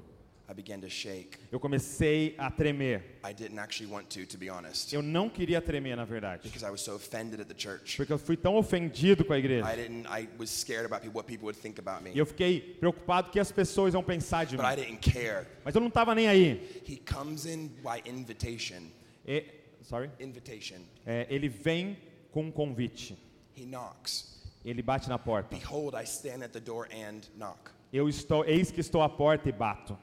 I 0.50 0.54
began 0.54 0.80
to 0.80 0.88
shake. 0.88 1.36
Eu 1.52 1.60
comecei 1.60 2.34
a 2.38 2.50
tremer. 2.50 3.02
I 3.22 3.34
didn't 3.34 3.58
actually 3.58 3.92
want 3.92 4.06
to, 4.14 4.24
to 4.26 4.38
be 4.38 4.48
honest, 4.48 4.92
Eu 4.94 5.02
não 5.02 5.28
queria 5.28 5.60
tremer, 5.60 5.94
na 5.94 6.06
verdade. 6.06 6.42
because 6.48 6.64
I 6.64 6.70
was 6.70 6.80
so 6.80 6.94
offended 6.94 7.38
at 7.40 7.48
the 7.48 7.54
church. 7.54 7.96
Porque 7.98 8.10
eu 8.12 8.18
fui 8.18 8.34
tão 8.36 8.56
ofendido 8.56 9.24
com 9.26 9.34
a 9.34 9.36
I 9.36 9.40
igreja. 9.40 9.76
didn't. 9.76 10.06
I 10.08 10.26
was 10.38 10.48
scared 10.50 10.86
about 10.86 11.02
people, 11.02 11.18
what 11.18 11.26
people 11.28 11.44
would 11.44 11.60
think 11.60 11.78
about 11.78 12.02
me. 12.02 12.12
E 12.14 12.18
eu 12.18 12.24
fiquei 12.24 12.60
preocupado 12.80 13.30
que 13.30 13.38
as 13.38 13.52
pessoas 13.52 13.92
iam 13.92 14.02
pensar 14.02 14.46
de 14.46 14.56
mim. 14.56 14.62
But 14.62 14.78
I 14.78 14.86
didn't 14.86 15.00
care. 15.12 15.46
Mas 15.64 15.74
eu 15.74 15.80
não 15.82 15.88
estava 15.88 16.14
nem 16.14 16.26
aí. 16.28 16.82
He 16.88 16.96
comes 16.96 17.44
in 17.44 17.68
by 17.82 18.00
invitation. 18.08 18.84
E- 19.26 19.44
sorry? 19.82 20.10
Invitation. 20.18 20.78
É, 21.04 21.26
ele 21.28 21.50
vem 21.50 21.98
com 22.32 22.44
um 22.44 22.50
convite. 22.50 23.18
He 23.54 23.66
knocks. 23.66 24.38
Ele 24.64 24.80
bate 24.82 25.08
na 25.10 25.18
porta. 25.18 25.54
Behold, 25.54 25.94
I 25.94 26.04
stand 26.04 26.42
at 26.42 26.52
the 26.52 26.60
door 26.60 26.88
and 26.90 27.20
knock. 27.36 27.70
Eu 27.92 28.08
estou, 28.08 28.44
eis 28.46 28.70
que 28.70 28.80
estou 28.80 29.02
à 29.02 29.08
porta 29.10 29.48
e 29.48 29.52
bato. 29.52 29.98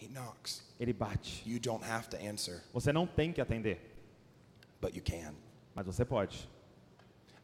He 0.00 0.08
knocks. 0.08 0.62
Ele 0.78 0.92
bate. 0.92 1.42
You 1.46 1.58
don't 1.60 1.84
have 1.84 2.08
to 2.10 2.16
answer, 2.16 2.62
Você 2.72 2.92
não 2.92 3.06
tem 3.06 3.32
que 3.32 3.40
atender, 3.40 3.78
but 4.80 4.94
you 4.94 5.02
can. 5.02 5.34
mas 5.74 5.86
você 5.86 6.04
pode. 6.04 6.48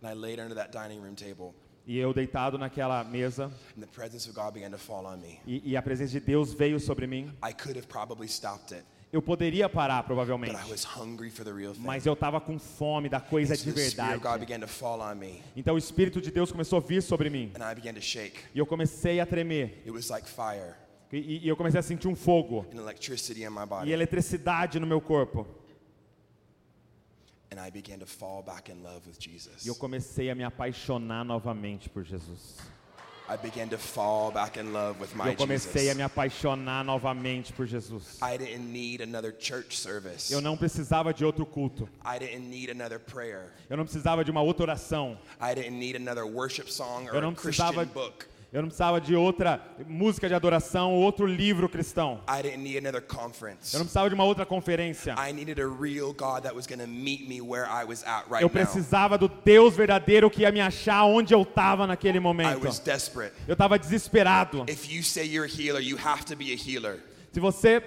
And 0.03 0.09
I 0.11 0.15
laid 0.15 0.41
under 0.41 0.55
that 0.57 0.71
dining 0.73 1.01
room 1.01 1.15
table, 1.15 1.55
E 1.87 1.99
eu 1.99 2.13
deitado 2.13 2.59
naquela 2.59 3.03
mesa 3.05 3.47
and 3.77 3.81
the 3.81 3.87
presence 3.87 4.29
of 4.29 4.35
God 4.35 4.53
began 4.55 4.71
to 4.71 4.79
fall 4.79 5.07
on 5.07 5.17
me. 5.19 5.41
e, 5.47 5.71
e 5.73 5.77
a 5.77 5.83
presença 5.83 6.13
de 6.13 6.21
Deus 6.21 6.53
veio 6.53 6.79
sobre 6.81 7.07
mim. 7.07 7.33
I 7.43 7.53
could 7.53 7.77
have 7.79 7.87
probably 7.89 8.27
stopped 8.29 8.75
it, 8.75 8.85
Eu 9.13 9.21
poderia 9.23 9.69
parar 9.69 10.03
but 10.03 10.07
provavelmente, 10.07 10.55
I 10.55 10.71
was 10.71 10.85
hungry 10.85 11.31
for 11.31 11.45
the 11.45 11.53
real 11.53 11.73
thing. 11.75 11.81
mas 11.83 12.05
eu 12.07 12.13
estava 12.13 12.41
com 12.41 12.59
fome 12.59 13.09
da 13.09 13.21
coisa 13.21 13.55
And 13.55 13.57
so 13.57 13.65
de 13.65 13.73
the 13.73 13.81
Spirit 13.89 14.15
of 14.17 14.23
God 14.23 14.39
verdade. 14.39 14.47
began 14.47 14.61
to 14.61 14.69
fall 14.69 15.01
on 15.01 15.15
me, 15.17 15.43
Então 15.57 15.75
o 15.75 15.79
Espírito 15.79 16.21
de 16.21 16.31
Deus 16.31 16.51
começou 16.53 16.79
a 16.79 16.81
vir 16.81 17.03
sobre 17.03 17.29
mim 17.31 17.53
and 17.59 17.71
I 17.71 17.75
began 17.75 17.95
to 17.95 18.01
shake. 18.03 18.39
e 18.55 18.59
eu 18.59 18.67
comecei 18.67 19.19
a 19.21 19.27
tremer 19.27 19.79
It 19.85 19.91
was 19.91 20.09
like 20.11 20.29
fire 20.29 20.75
e, 21.13 21.45
e 21.45 21.49
eu 21.49 21.57
comecei 21.57 21.81
a 21.81 21.83
sentir 21.83 22.09
um 22.09 22.15
fogo 22.15 22.67
and 22.73 22.79
electricity 22.79 23.43
in 23.43 23.51
my 23.51 23.67
e 23.85 23.93
eletricidade 23.93 24.79
no 24.79 24.87
meu 24.87 25.01
corpo. 25.01 25.47
And 27.53 27.59
I 27.59 27.71
began 27.71 27.99
to 27.99 28.07
fall 28.07 28.43
back 28.43 28.71
in 28.71 28.83
love 28.83 29.09
with 29.09 29.17
E 29.27 29.29
eu 29.29 29.33
Jesus. 29.33 29.79
comecei 29.79 30.31
a 30.31 30.35
me 30.37 30.45
apaixonar 30.45 31.25
novamente 31.25 31.89
por 31.89 32.05
Jesus. 32.05 32.57
I 33.29 33.37
began 33.37 33.69
to 33.69 33.79
fall 33.79 34.33
back 34.33 34.57
in 34.59 34.73
love 34.73 35.01
with 35.01 35.15
my 35.15 35.29
eu 35.31 35.37
comecei 35.37 35.89
a 35.89 35.95
me 35.95 36.03
apaixonar 36.03 36.85
novamente 36.85 37.53
por 37.53 37.65
Jesus. 37.65 38.19
I 38.21 38.37
didn't 38.37 38.73
need 38.73 39.01
another 39.03 39.33
church 39.39 39.79
service. 39.79 40.33
Eu 40.33 40.41
não 40.41 40.57
precisava 40.57 41.15
de 41.15 41.25
outro 41.25 41.47
culto. 41.47 41.89
I 42.05 42.19
didn't 42.19 42.49
need 42.49 42.71
another 42.71 42.99
prayer. 42.99 43.53
Eu 43.69 43.77
não 43.77 43.85
precisava 43.85 44.25
de 44.25 44.33
uma 44.33 44.43
outra 44.43 44.65
oração. 44.65 45.17
I 45.41 45.55
didn't 45.55 45.79
need 45.79 45.97
another 45.97 46.25
worship 46.25 46.69
song 46.73 47.09
or 47.09 47.15
Eu 47.15 47.19
a 47.19 47.21
não 47.21 47.33
precisava, 47.33 47.85
book. 47.85 48.27
Eu 48.53 48.63
não 48.63 48.69
precisava 48.69 49.01
de 49.01 49.15
outra 49.15 49.61
música 49.87 50.27
de 50.29 50.35
adoração 50.35 50.93
ou 50.93 51.03
outro 51.03 51.25
livro 51.25 51.69
cristão. 51.69 52.21
I 52.29 52.43
didn't 52.43 52.59
need 52.63 52.79
another 52.79 53.01
conference. 53.01 53.73
Eu 53.75 53.79
não 53.79 53.85
precisava 53.87 54.09
de 54.09 54.15
uma 54.15 54.25
outra 54.25 54.45
conferência. 54.45 55.15
I 55.17 55.33
needed 55.33 55.61
a 55.61 55.69
real 55.69 56.13
God 56.13 56.43
that 56.43 56.55
was 56.55 56.67
going 56.67 56.81
to 56.81 56.89
meet 56.89 57.29
me 57.29 57.41
where 57.41 57.65
I 57.67 57.85
was 57.85 58.03
at 58.05 58.25
right 58.29 58.43
Eu 58.43 58.49
now. 58.49 58.51
precisava 58.51 59.17
do 59.17 59.29
Deus 59.29 59.77
verdadeiro 59.77 60.29
que 60.29 60.43
ia 60.43 60.51
me 60.51 60.61
achar 60.61 61.05
onde 61.05 61.33
eu 61.33 61.43
estava 61.43 61.87
naquele 61.87 62.19
I 62.19 62.21
momento. 62.21 62.65
was 62.67 62.79
desperate. 62.81 63.33
Eu 63.47 63.53
estava 63.53 63.79
desesperado. 63.79 64.65
If 64.69 64.91
you 64.91 65.03
say 65.03 65.25
you're 65.27 65.47
a 65.49 65.49
healer, 65.63 65.81
you 65.83 65.97
have 65.97 66.25
to 66.25 66.35
be 66.37 66.53
a 66.53 66.57
healer. 66.57 66.99
Se 67.33 67.39
você, 67.39 67.81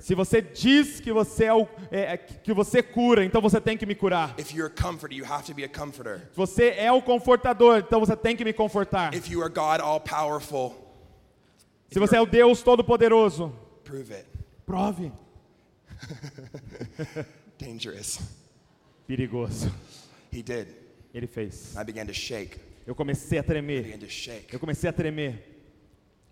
se 0.00 0.14
você 0.14 0.42
diz 0.42 1.00
que 1.00 1.12
você 1.12 1.44
é 1.44 1.54
o, 1.54 1.68
é, 1.90 2.14
é, 2.14 2.16
que 2.16 2.52
você 2.52 2.82
cura, 2.82 3.24
então 3.24 3.40
você 3.40 3.60
tem 3.60 3.76
que 3.76 3.86
me 3.86 3.94
curar. 3.94 4.34
If 4.38 4.52
you're 4.52 4.72
a 4.72 4.82
comforter, 4.82 5.14
you 5.14 5.24
have 5.24 5.44
to 5.44 5.54
be 5.54 5.62
a 5.62 5.68
comforter. 5.68 6.28
Se 6.30 6.36
você 6.36 6.70
é 6.70 6.90
o 6.90 7.00
confortador, 7.00 7.78
então 7.78 8.00
você 8.00 8.16
tem 8.16 8.34
que 8.34 8.44
me 8.44 8.52
confortar. 8.52 9.14
Se 9.14 9.20
você 11.98 12.16
é 12.16 12.20
o 12.20 12.26
Deus 12.26 12.62
todo-poderoso, 12.62 13.54
prove 13.84 14.14
it. 14.14 14.26
prove. 14.66 15.12
Dangerous. 17.58 18.20
Perigoso. 19.06 19.70
He 20.32 20.42
did. 20.42 20.68
Ele 21.14 21.26
fez. 21.26 21.76
Eu 22.86 22.94
comecei 22.94 23.38
a 23.38 23.42
tremer. 23.42 23.98
Eu 24.50 24.58
comecei 24.58 24.90
a 24.90 24.92
tremer. 24.92 25.51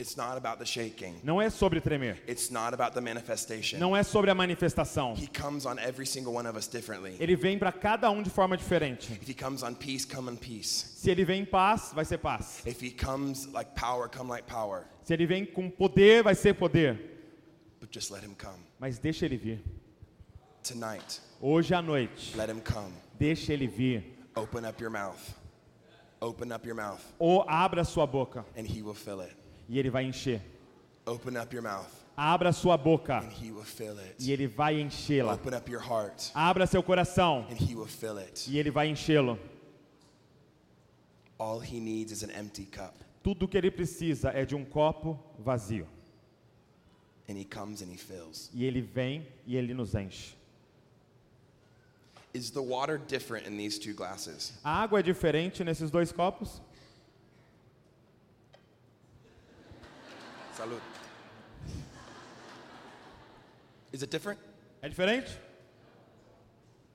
It's 0.01 0.17
not 0.17 0.39
about 0.39 0.59
the 0.59 0.65
shaking. 0.65 1.21
Não 1.23 1.43
é 1.43 1.51
sobre 1.51 1.79
tremer. 1.79 2.23
It's 2.27 2.51
not 2.51 2.73
about 2.73 2.95
the 2.95 3.03
manifestation. 3.03 3.79
Não 3.79 3.95
é 3.95 4.03
sobre 4.03 4.31
a 4.31 4.35
manifestação. 4.35 5.15
He 5.15 5.27
comes 5.27 5.67
on 5.67 5.79
every 5.79 6.07
single 6.07 6.35
one 6.35 6.49
of 6.49 6.57
us 6.57 6.67
differently. 6.67 7.17
Ele 7.21 7.37
vem 7.37 7.59
para 7.59 7.71
cada 7.71 8.11
um 8.11 8.23
de 8.23 8.31
forma 8.31 8.57
diferente. 8.57 9.13
If 9.13 9.29
he 9.29 9.35
comes 9.35 9.63
on 9.63 9.75
peace, 9.75 10.07
come 10.07 10.31
in 10.33 10.37
peace. 10.37 10.87
Se 10.97 11.11
ele 11.11 11.23
vem 11.25 11.43
em 11.43 11.45
paz, 11.45 11.93
vai 11.95 12.07
ser 12.07 12.17
paz. 12.17 12.63
If 12.67 12.83
he 12.83 12.91
comes 12.91 13.47
like 13.53 13.73
power, 13.79 14.09
come 14.09 14.31
like 14.31 14.47
power. 14.51 14.87
Se 15.05 15.13
ele 15.13 15.27
vem 15.27 15.45
com 15.45 15.69
poder, 15.69 16.23
vai 16.23 16.35
ser 16.35 16.55
poder. 16.55 16.99
But 17.79 17.93
just 17.93 18.11
let 18.11 18.23
him 18.23 18.35
come. 18.35 18.65
Mas 18.79 18.99
deixa 18.99 19.27
ele 19.27 19.37
vir. 19.37 19.63
Tonight, 20.63 21.21
Hoje 21.43 21.75
à 21.75 21.83
noite, 21.83 22.35
let 22.37 22.49
him 22.49 22.61
come. 22.61 22.93
deixa 23.19 23.53
ele 23.53 23.67
vir. 23.67 24.03
Open 24.35 24.67
up 24.67 24.81
your 24.81 24.91
mouth. 24.91 25.35
Open 26.23 26.53
up 26.53 26.67
your 26.67 26.77
mouth 26.77 27.01
ou 27.19 27.45
abra 27.49 27.83
sua 27.85 28.07
boca 28.07 28.45
and 28.57 28.67
he 28.67 28.83
will 28.83 28.95
fill 28.95 29.21
it. 29.23 29.35
E 29.71 29.79
ele 29.79 29.89
vai 29.89 30.05
encher. 30.05 30.43
Open 31.07 31.37
up 31.41 31.55
your 31.55 31.63
mouth 31.63 31.89
Abra 32.17 32.53
sua 32.53 32.77
boca 32.77 33.19
and 33.21 33.31
he 33.33 33.51
will 33.51 33.65
fill 33.65 33.99
it. 33.99 34.17
e 34.19 34.33
ele 34.33 34.47
vai 34.49 34.81
enchê-la. 34.81 35.33
Open 35.35 35.55
up 35.57 35.71
your 35.71 35.81
heart 35.81 36.31
Abra 36.35 36.67
seu 36.67 36.83
coração 36.83 37.47
and 37.49 37.55
he 37.57 37.75
will 37.75 37.87
fill 37.87 38.19
it. 38.19 38.51
e 38.51 38.59
ele 38.59 38.71
vai 38.71 38.89
enchê-lo. 38.89 39.39
All 41.39 41.61
he 41.61 41.81
needs 41.81 42.13
is 42.13 42.23
an 42.23 42.31
empty 42.39 42.67
cup. 42.67 42.95
Tudo 43.23 43.47
que 43.49 43.57
ele 43.57 43.71
precisa 43.71 44.31
é 44.31 44.45
de 44.45 44.55
um 44.55 44.65
copo 44.65 45.19
vazio. 45.39 45.87
And 47.29 47.39
he 47.39 47.45
comes 47.45 47.81
and 47.81 47.91
he 47.93 47.97
fills. 47.97 48.51
E 48.53 48.65
ele 48.65 48.81
vem 48.83 49.27
e 49.47 49.57
ele 49.57 49.73
nos 49.73 49.95
enche. 49.95 50.35
Is 52.35 52.51
the 52.51 52.61
water 52.61 52.99
different 52.99 53.47
in 53.47 53.57
these 53.57 53.79
two 53.79 53.95
glasses? 53.95 54.53
A 54.63 54.83
água 54.83 55.01
é 55.01 55.03
diferente 55.03 55.65
nesses 55.65 55.91
dois 55.91 56.13
copos? 56.13 56.61
Salud. 60.61 60.81
Is 63.93 64.03
it 64.03 64.11
different? 64.11 64.39
É 64.83 64.89
diferente? 64.91 65.39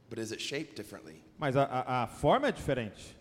But 0.08 0.20
is 0.20 0.32
it 0.32 0.40
shaped 0.40 0.76
differently? 0.76 1.24
Mas 1.40 1.56
a, 1.56 1.64
a, 1.64 2.04
a 2.04 2.08
forma 2.08 2.50
é 2.50 2.52
diferente. 2.52 3.18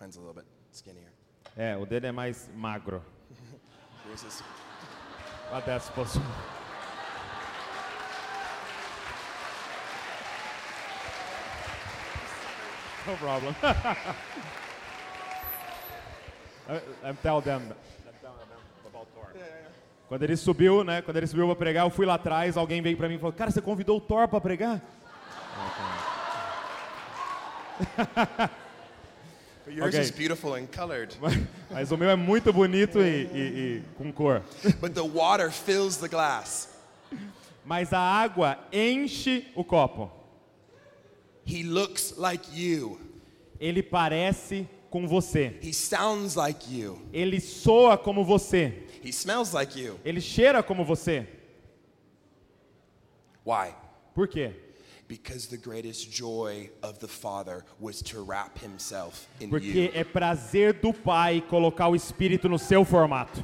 Mine's 0.00 0.16
a 0.16 0.18
little 0.18 0.34
bit 0.34 0.44
skinnier. 0.72 1.12
É, 1.56 1.76
o 1.76 1.86
dele 1.86 2.08
é 2.08 2.12
mais 2.12 2.50
magro. 2.56 3.00
Yours 4.08 4.24
is. 4.24 4.42
Lá 5.52 5.60
desce, 5.60 5.92
posso. 5.92 6.18
Um. 6.18 6.22
No 13.06 13.16
problem. 13.18 13.54
I- 13.62 13.74
I'm 16.68 16.76
uh, 17.04 17.10
uh, 17.10 17.12
tell 17.22 17.40
them. 17.40 17.72
Quando 20.08 20.22
ele 20.22 20.36
subiu, 20.36 20.82
né? 20.84 21.02
Quando 21.02 21.18
ele 21.18 21.26
subiu 21.26 21.46
para 21.46 21.56
pregar, 21.56 21.84
eu 21.86 21.90
fui 21.90 22.06
lá 22.06 22.14
atrás, 22.14 22.56
alguém 22.56 22.80
veio 22.80 22.96
para 22.96 23.08
mim 23.08 23.16
e 23.16 23.18
falou: 23.18 23.32
"Cara, 23.32 23.50
você 23.50 23.60
convidou 23.60 23.98
o 23.98 24.00
Thor 24.00 24.26
para 24.28 24.40
pregar?" 24.40 24.80
But 29.66 29.74
yours 29.76 29.94
Okay. 29.94 30.00
is 30.00 30.10
beautiful 30.10 30.54
and 30.54 30.66
colored. 30.72 31.14
Mas 31.70 31.90
o 31.92 31.96
meu 31.96 32.08
é 32.10 32.16
muito 32.16 32.52
bonito 32.52 32.98
e, 33.00 33.24
e- 33.26 33.36
e 33.36 33.82
com 33.96 34.10
cor. 34.12 34.42
but 34.80 34.94
the 34.94 35.02
water 35.02 35.50
fills 35.50 35.96
the 35.98 36.08
glass. 36.08 36.68
Mas 37.64 37.92
a 37.92 37.98
água 38.00 38.58
enche 38.72 39.46
o 39.54 39.62
copo. 39.62 40.10
He 41.44 41.62
looks 41.62 42.14
like 42.16 42.48
you. 42.58 42.98
Ele 43.60 43.82
parece 43.82 44.66
com 44.90 45.06
você. 45.06 45.58
He 45.62 45.72
sounds 45.74 46.34
like 46.34 46.66
you. 46.74 47.00
Ele 47.12 47.40
soa 47.40 47.98
como 47.98 48.24
você. 48.24 48.84
He 49.02 49.12
smells 49.12 49.52
like 49.54 49.78
you. 49.78 49.98
Ele 50.04 50.20
cheira 50.20 50.62
como 50.62 50.84
você. 50.84 51.26
Why? 53.44 53.74
Por 54.14 54.28
quê? 54.28 54.52
Because 55.06 55.46
the 55.48 55.56
greatest 55.56 56.10
joy 56.10 56.68
of 56.82 56.98
the 56.98 57.08
Father 57.08 57.64
was 57.80 58.02
to 58.02 58.22
wrap 58.22 58.58
himself 58.58 59.26
in 59.40 59.48
Porque 59.48 59.64
you. 59.64 59.90
é 59.94 60.04
prazer 60.04 60.74
do 60.74 60.92
Pai 60.92 61.40
colocar 61.48 61.88
o 61.88 61.94
Espírito 61.96 62.46
no 62.48 62.58
seu 62.58 62.84
formato. 62.84 63.42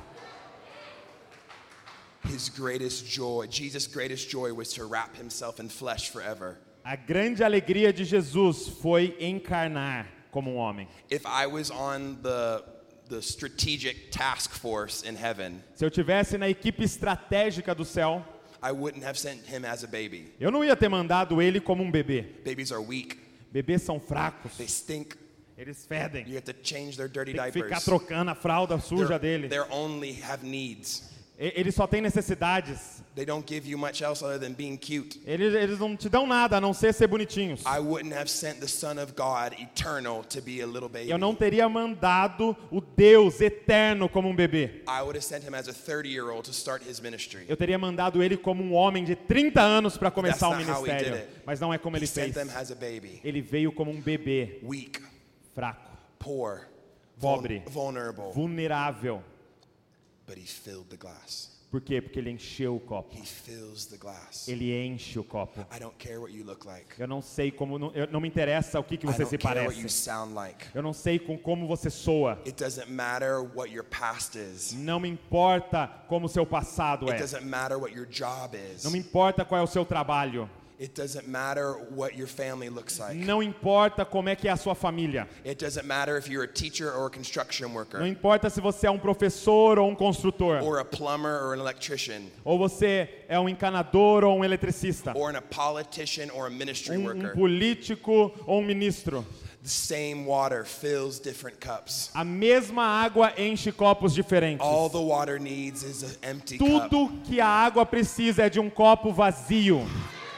His 2.26 2.48
greatest 2.48 3.06
joy, 3.06 3.46
Jesus' 3.48 3.86
greatest 3.86 4.30
joy 4.30 4.52
was 4.52 4.72
to 4.74 4.84
wrap 4.86 5.14
himself 5.16 5.60
in 5.60 5.68
flesh 5.68 6.10
forever. 6.10 6.58
A 6.84 6.96
grande 6.96 7.42
alegria 7.42 7.92
de 7.92 8.04
Jesus 8.04 8.68
foi 8.68 9.16
encarnar 9.18 10.06
como 10.30 10.50
um 10.50 10.56
homem. 10.56 10.86
If 11.10 11.24
I 11.24 11.46
was 11.46 11.70
on 11.70 12.18
the 12.22 12.62
the 13.08 13.20
strategic 13.20 14.10
task 14.10 14.50
force 14.52 15.02
in 15.08 15.14
heaven, 15.16 15.62
Se 15.74 15.84
eu 15.84 15.90
tivesse 15.90 16.36
na 16.38 16.48
equipe 16.48 16.82
estratégica 16.82 17.74
do 17.74 17.84
céu, 17.84 18.24
I 18.62 18.72
wouldn't 18.72 19.04
have 19.04 19.18
sent 19.18 19.42
him 19.46 19.64
as 19.66 19.84
a 19.84 19.86
baby. 19.86 20.32
eu 20.40 20.50
não 20.50 20.64
ia 20.64 20.74
ter 20.74 20.88
mandado 20.88 21.40
ele 21.42 21.60
como 21.60 21.82
um 21.82 21.90
bebê. 21.90 22.22
Babies 22.44 22.72
are 22.72 22.80
weak. 22.82 23.18
Bebês 23.52 23.82
são 23.82 24.00
fracos, 24.00 24.56
They 24.56 24.66
stink. 24.66 25.16
eles 25.56 25.86
fedem. 25.86 26.24
You 26.26 26.36
have 26.36 26.42
to 26.52 26.54
change 26.62 26.96
their 26.96 27.08
dirty 27.08 27.32
Tem 27.34 27.44
que 27.44 27.52
ficar 27.52 27.66
diapers. 27.78 27.84
trocando 27.84 28.30
a 28.30 28.34
fralda 28.34 28.78
suja 28.80 29.18
They're, 29.18 29.38
dele. 29.38 29.48
they're 29.48 29.70
only 29.72 30.12
have 30.22 30.44
needs. 30.44 31.13
Eles 31.36 31.74
só 31.74 31.84
têm 31.86 32.00
necessidades. 32.00 33.02
They 33.16 33.24
don't 33.24 33.44
give 33.46 33.68
you 33.68 33.76
much 33.76 34.02
else 34.02 34.24
other 34.24 34.38
than 34.38 34.52
being 34.54 34.76
cute. 34.76 35.20
Eles, 35.26 35.52
eles 35.54 35.78
não 35.80 35.96
te 35.96 36.08
dão 36.08 36.26
nada 36.28 36.56
a 36.56 36.60
não 36.60 36.72
ser 36.72 36.92
ser 36.94 37.08
bonitinhos. 37.08 37.62
I 37.62 37.78
wouldn't 37.80 38.14
have 38.14 38.28
sent 38.30 38.60
the 38.60 38.68
Son 38.68 38.98
of 39.02 39.14
God 39.14 39.52
eternal 39.60 40.22
to 40.24 40.40
be 40.40 40.62
a 40.62 40.66
little 40.66 40.88
baby. 40.88 41.10
Eu 41.10 41.18
não 41.18 41.34
teria 41.34 41.68
mandado 41.68 42.56
o 42.70 42.80
Deus 42.80 43.40
eterno 43.40 44.08
como 44.08 44.28
um 44.28 44.34
bebê. 44.34 44.82
I 44.88 45.00
would 45.02 45.16
have 45.16 45.22
sent 45.24 45.42
him 45.44 45.54
as 45.54 45.68
a 45.68 45.72
30 45.72 46.08
year 46.08 46.28
old 46.30 46.42
to 46.44 46.52
start 46.52 46.82
his 46.88 47.00
ministry. 47.00 47.44
Eu 47.48 47.56
teria 47.56 47.78
mandado 47.78 48.22
ele 48.22 48.36
como 48.36 48.62
um 48.62 48.72
homem 48.72 49.04
de 49.04 49.16
30 49.16 49.60
anos 49.60 49.96
para 49.96 50.10
começar 50.12 50.48
o 50.48 50.56
ministério. 50.56 51.20
Mas 51.44 51.58
não 51.58 51.74
é 51.74 51.78
como 51.78 51.96
He 51.96 52.00
ele 52.00 52.06
sent 52.06 52.32
fez. 52.32 52.46
them 52.48 52.56
as 52.56 52.70
a 52.70 52.74
baby. 52.76 53.20
Ele 53.24 53.40
veio 53.40 53.72
como 53.72 53.90
um 53.90 54.00
bebê 54.00 54.60
Weak, 54.62 55.00
fraco, 55.52 55.90
poor, 56.18 56.68
Pobre. 57.20 57.62
vul- 57.66 57.72
vulnerable. 57.92 58.32
vulnerável. 58.32 59.22
But 60.26 60.38
he 60.38 60.46
filled 60.46 60.88
the 60.88 60.96
glass. 60.96 61.50
Por 61.70 61.80
quê? 61.80 62.00
Porque 62.00 62.20
ele 62.20 62.30
encheu 62.30 62.76
o 62.76 62.80
copo. 62.80 63.16
He 63.18 63.26
fills 63.26 63.86
the 63.86 63.96
glass. 63.96 64.46
Ele 64.46 64.72
enche 64.72 65.18
o 65.18 65.24
copo. 65.24 65.60
I 65.74 65.80
don't 65.80 65.96
care 65.98 66.18
what 66.18 66.32
you 66.32 66.44
look 66.44 66.64
like. 66.64 66.86
Eu 66.96 67.08
não 67.08 67.20
sei 67.20 67.50
como, 67.50 67.78
não, 67.80 67.90
eu- 67.94 68.06
não 68.06 68.20
me 68.20 68.28
interessa 68.28 68.78
o 68.78 68.84
que, 68.84 68.96
que 68.96 69.04
I 69.06 69.10
você 69.12 69.24
don't 69.24 69.30
se 69.30 69.38
care 69.38 69.58
what 69.66 69.74
you 69.76 69.82
parece. 69.82 69.88
sound 70.04 70.32
like. 70.34 70.66
Eu 70.72 70.82
não 70.82 70.92
sei 70.92 71.18
com 71.18 71.36
como 71.36 71.66
você 71.66 71.90
soa. 71.90 72.38
It 72.46 72.52
doesn't 72.52 72.88
matter 72.92 73.40
what 73.56 73.72
your 73.74 73.84
past 73.84 74.38
is. 74.38 74.72
Não 74.72 75.00
me 75.00 75.08
importa 75.08 75.88
como 76.06 76.26
o 76.26 76.28
seu 76.28 76.46
passado 76.46 77.06
It 77.08 77.16
é. 77.16 77.20
doesn't 77.20 77.44
matter 77.44 77.76
what 77.76 77.92
your 77.92 78.06
job 78.06 78.56
is. 78.56 78.84
Não 78.84 78.92
me 78.92 78.98
importa 79.00 79.44
qual 79.44 79.60
é 79.60 79.64
o 79.64 79.66
seu 79.66 79.84
trabalho. 79.84 80.48
It 80.80 80.92
doesn't 81.00 81.28
matter 81.28 81.74
what 81.94 82.16
your 82.18 82.26
family 82.26 82.68
looks 82.68 82.98
like. 82.98 83.14
Não 83.14 83.40
importa 83.40 84.04
como 84.04 84.28
é 84.28 84.34
que 84.34 84.48
é 84.48 84.50
a 84.50 84.56
sua 84.56 84.74
família. 84.74 85.28
It 85.46 85.64
doesn't 85.64 85.86
matter 85.86 86.18
if 86.18 86.28
you're 86.28 86.44
a 86.44 86.52
teacher 86.52 86.90
or 86.92 87.06
a 87.06 87.10
construction 87.10 87.68
Não 87.68 87.74
worker 87.76 88.04
importa 88.06 88.50
se 88.50 88.60
você 88.60 88.88
é 88.88 88.90
um 88.90 88.98
professor 88.98 89.78
ou 89.78 89.88
um 89.88 89.94
construtor. 89.94 90.60
or 90.64 90.80
a 90.80 90.84
plumber 90.84 91.30
or 91.44 91.54
an 91.54 91.60
electrician 91.60 92.22
Ou 92.44 92.58
você 92.58 93.08
é 93.28 93.38
um 93.38 93.48
encanador 93.48 94.24
ou 94.24 94.36
um 94.38 94.44
eletricista. 94.44 95.12
or 95.16 95.30
a 95.36 95.40
politician 95.40 96.28
or 96.34 96.48
a 96.48 96.50
ministry 96.50 96.96
Um, 96.96 97.02
um 97.02 97.04
worker. 97.04 97.34
político 97.34 98.32
ou 98.44 98.58
um 98.58 98.64
ministro. 98.64 99.24
The 99.62 99.68
same 99.70 100.26
water 100.26 100.64
fills 100.66 101.18
different 101.20 101.58
cups. 101.58 102.10
A 102.14 102.22
mesma 102.24 102.82
água 102.84 103.32
enche 103.38 103.70
copos 103.72 104.12
diferentes. 104.12 104.60
All 104.60 104.90
the 104.90 104.98
water 104.98 105.38
needs 105.38 105.82
is 105.84 106.02
an 106.02 106.16
empty 106.30 106.58
cup. 106.58 106.90
Tudo 106.90 107.12
que 107.24 107.40
a 107.40 107.46
água 107.46 107.86
precisa 107.86 108.42
é 108.42 108.50
de 108.50 108.58
um 108.60 108.68
copo 108.68 109.10
vazio. 109.12 109.86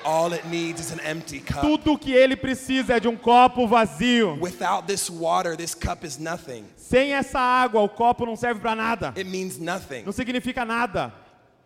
All 0.06 0.32
it 0.32 0.46
needs 0.46 0.80
is 0.80 0.92
an 0.92 1.00
empty 1.00 1.40
cup. 1.40 1.62
Tudo 1.62 1.98
que 1.98 2.12
ele 2.12 2.36
precisa 2.36 2.94
é 2.96 3.00
de 3.00 3.08
um 3.08 3.16
copo 3.16 3.66
vazio. 3.66 4.38
Without 4.40 4.86
this 4.86 5.10
water, 5.10 5.56
this 5.56 5.74
cup 5.74 6.04
is 6.04 6.16
nothing. 6.18 6.64
Sem 6.76 7.12
essa 7.12 7.40
água, 7.40 7.82
o 7.82 7.88
copo 7.88 8.24
não 8.24 8.36
serve 8.36 8.60
para 8.60 8.76
nada. 8.76 9.08
It 9.16 9.24
means 9.24 9.58
nothing. 9.58 10.04
Não 10.04 10.12
significa 10.12 10.64
nada. 10.64 11.12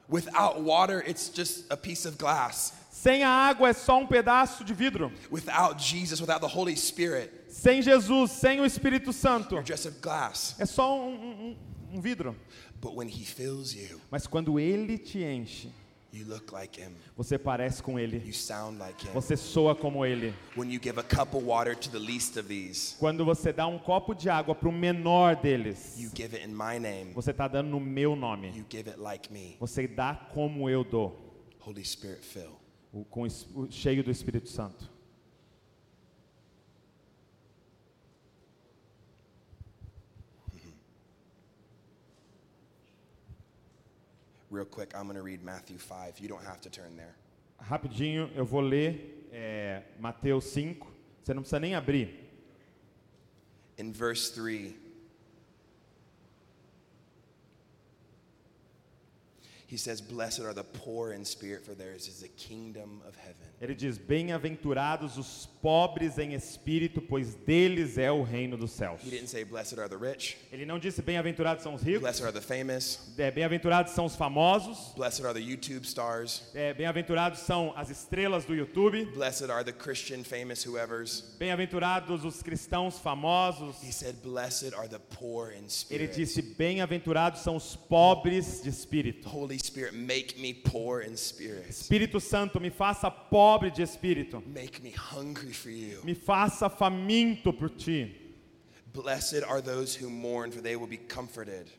Without 0.09 0.61
water, 0.63 1.05
it's 1.07 1.31
just 1.33 1.67
a 1.71 1.77
piece 1.77 2.09
of 2.09 2.17
glass. 2.17 2.73
Sem 2.91 3.23
a 3.23 3.29
água 3.29 3.69
é 3.69 3.73
só 3.73 3.99
um 3.99 4.07
pedaço 4.07 4.65
de 4.65 4.73
vidro. 4.75 5.13
Without 5.31 5.79
Jesus, 5.83 6.21
without 6.21 6.41
the 6.41 6.49
Holy 6.53 6.75
Spirit, 6.77 7.31
Sem 7.49 7.83
Jesus, 7.83 8.31
sem 8.33 8.61
o 8.61 8.65
Espírito 8.65 9.13
Santo, 9.13 9.55
you're 9.55 9.67
just 9.67 9.87
a 9.87 9.91
glass. 10.03 10.57
é 10.59 10.65
só 10.67 10.99
um, 10.99 11.13
um- 11.13 11.57
um- 11.95 12.01
vidro. 12.01 12.35
But 12.81 12.95
when 12.97 13.09
He 13.09 13.25
fills 13.25 13.75
you, 13.75 14.01
Mas 14.11 14.27
quando 14.27 14.59
ele 14.59 14.97
te 14.99 15.23
enche, 15.23 15.69
you 16.13 16.27
look 16.27 16.53
like 16.53 16.81
Him. 16.81 16.91
você 17.17 17.39
parece 17.39 17.83
com 17.83 17.99
ele. 17.99 18.23
You 18.27 18.33
sound 18.33 18.79
like 18.79 19.07
Him. 19.07 19.13
Você 19.13 19.37
soa 19.37 19.75
como 19.75 20.05
ele. 20.05 20.35
When 20.57 20.71
you 20.73 20.81
give 20.83 20.99
a 20.99 21.03
cup 21.03 21.35
of 21.35 21.45
water 21.45 21.77
to 21.77 21.91
the 21.91 21.99
least 21.99 22.37
of 22.39 22.49
these, 22.49 22.97
Quando 22.99 23.25
você 23.25 23.53
dá 23.53 23.67
um 23.67 23.79
copo 23.79 24.15
de 24.15 24.29
água 24.29 24.55
para 24.55 24.69
o 24.69 24.73
menor 24.73 25.37
deles, 25.37 25.97
you 25.99 26.11
give 26.15 26.35
it 26.37 26.45
in 26.47 26.53
my 26.53 26.79
name. 26.79 27.13
você 27.15 27.31
está 27.31 27.47
dando 27.49 27.69
no 27.71 27.81
meu 27.81 28.15
nome. 28.17 28.49
You 28.57 28.65
give 28.71 28.89
it 28.91 28.99
like 29.01 29.33
me. 29.33 29.57
Você 29.61 29.87
dá 29.87 30.15
como 30.33 30.69
eu 30.69 30.83
dou, 30.85 31.47
Holy 31.65 31.85
Spirit, 31.85 32.23
fill. 32.25 32.59
o- 32.93 33.05
com 33.05 33.23
o- 33.23 33.71
cheio 33.71 34.03
do 34.03 34.11
Espírito 34.11 34.49
Santo. 34.49 34.91
Real 44.51 44.65
quick, 44.65 44.93
I'm 44.97 45.05
going 45.05 45.17
to 45.17 45.23
read 45.23 45.45
Matthew 45.45 45.79
5. 45.79 46.19
You 46.19 46.27
don't 46.29 46.45
have 46.45 46.61
to 46.63 46.71
turn 46.71 46.97
there. 46.97 47.15
Rapidinho, 47.61 48.29
eu 48.35 48.45
vou 48.45 48.61
ler 48.61 49.29
é, 49.31 49.83
Mateus 50.01 50.53
5. 50.53 50.87
Você 51.23 51.33
não 51.33 51.43
precisa 51.43 51.61
nem 51.61 51.77
abrir. 51.77 52.29
In 53.79 53.93
verse 53.93 54.35
3, 54.35 54.75
He 59.71 59.77
says, 59.79 60.01
Blessed 60.01 60.41
are 60.41 60.53
the 60.53 60.65
poor 60.65 61.13
in 61.13 61.25
spirit, 61.25 61.65
for 61.65 61.75
theirs 61.77 62.09
is 62.09 62.21
the 62.21 62.29
kingdom 62.29 63.01
of 63.07 63.17
heaven. 63.17 63.37
Ele 63.61 63.75
diz: 63.75 63.99
Bem-aventurados 63.99 65.17
os 65.17 65.47
pobres 65.63 66.19
em 66.19 66.35
espírito, 66.35 67.01
pois 67.01 67.35
deles 67.35 67.97
é 67.99 68.11
o 68.11 68.23
reino 68.23 68.57
dos 68.57 68.73
céus. 68.73 69.01
He 69.05 69.11
didn't 69.11 69.29
say, 69.29 69.45
Blessed 69.45 69.79
are 69.79 69.89
the 69.89 69.97
rich, 69.97 70.37
Ele 70.51 70.67
não 70.67 70.79
disse: 70.79 71.01
Bem-aventurados 71.03 71.63
são 71.63 71.75
os 71.75 71.83
ricos, 71.83 72.01
blessed 72.01 72.25
are 72.25 72.33
the 72.33 72.41
famous, 72.41 72.99
é, 73.17 73.31
bem-aventurados 73.31 73.93
são 73.93 74.07
os 74.07 74.17
famosos, 74.17 74.93
blessed 74.97 75.25
are 75.25 75.35
the 75.35 75.41
YouTube 75.41 75.85
stars, 75.87 76.43
é, 76.55 76.75
bem-aventurados 76.75 77.39
são 77.41 77.73
as 77.77 77.91
estrelas 77.91 78.45
do 78.45 78.55
YouTube, 78.55 79.05
blessed 79.15 79.51
are 79.51 79.63
the 79.63 79.73
Christian 79.73 80.25
famous 80.25 80.65
whoever's. 80.67 81.37
bem-aventurados 81.39 82.25
os 82.25 82.43
cristãos 82.43 82.99
famosos. 82.99 83.77
He 83.85 83.93
said, 83.93 84.17
Blessed 84.23 84.75
are 84.75 84.89
the 84.89 84.99
poor 84.99 85.53
in 85.53 85.59
Ele 85.59 85.69
spirit. 85.69 86.15
disse: 86.17 86.43
Bem-aventurados 86.43 87.43
são 87.43 87.55
os 87.55 87.77
pobres 87.77 88.63
de 88.63 88.71
espírito. 88.71 89.29
Holy 89.29 89.60
Spirit, 89.63 89.95
make 89.95 90.39
me 90.39 90.53
poor 90.55 91.01
in 91.01 91.17
spirit. 91.17 91.69
Espírito 91.69 92.21
Santo, 92.21 92.59
me 92.59 92.71
faça 92.71 93.11
pobre 93.11 93.71
de 93.71 93.83
espírito. 93.83 94.43
Make 94.47 94.83
me 94.83 94.91
hungry 94.91 95.53
for 95.53 95.71
you. 95.71 96.01
Me 96.03 96.15
faça 96.15 96.71
faminto 96.71 97.53
por 97.57 97.69
ti. 97.69 98.17
Blessed 98.93 99.45
are 99.47 99.61
those 99.61 99.95
who 99.95 100.11
mourn, 100.11 100.51
for 100.51 100.61
they 100.61 100.77
will 100.77 100.87
be 100.87 100.97
comforted. 100.97 101.71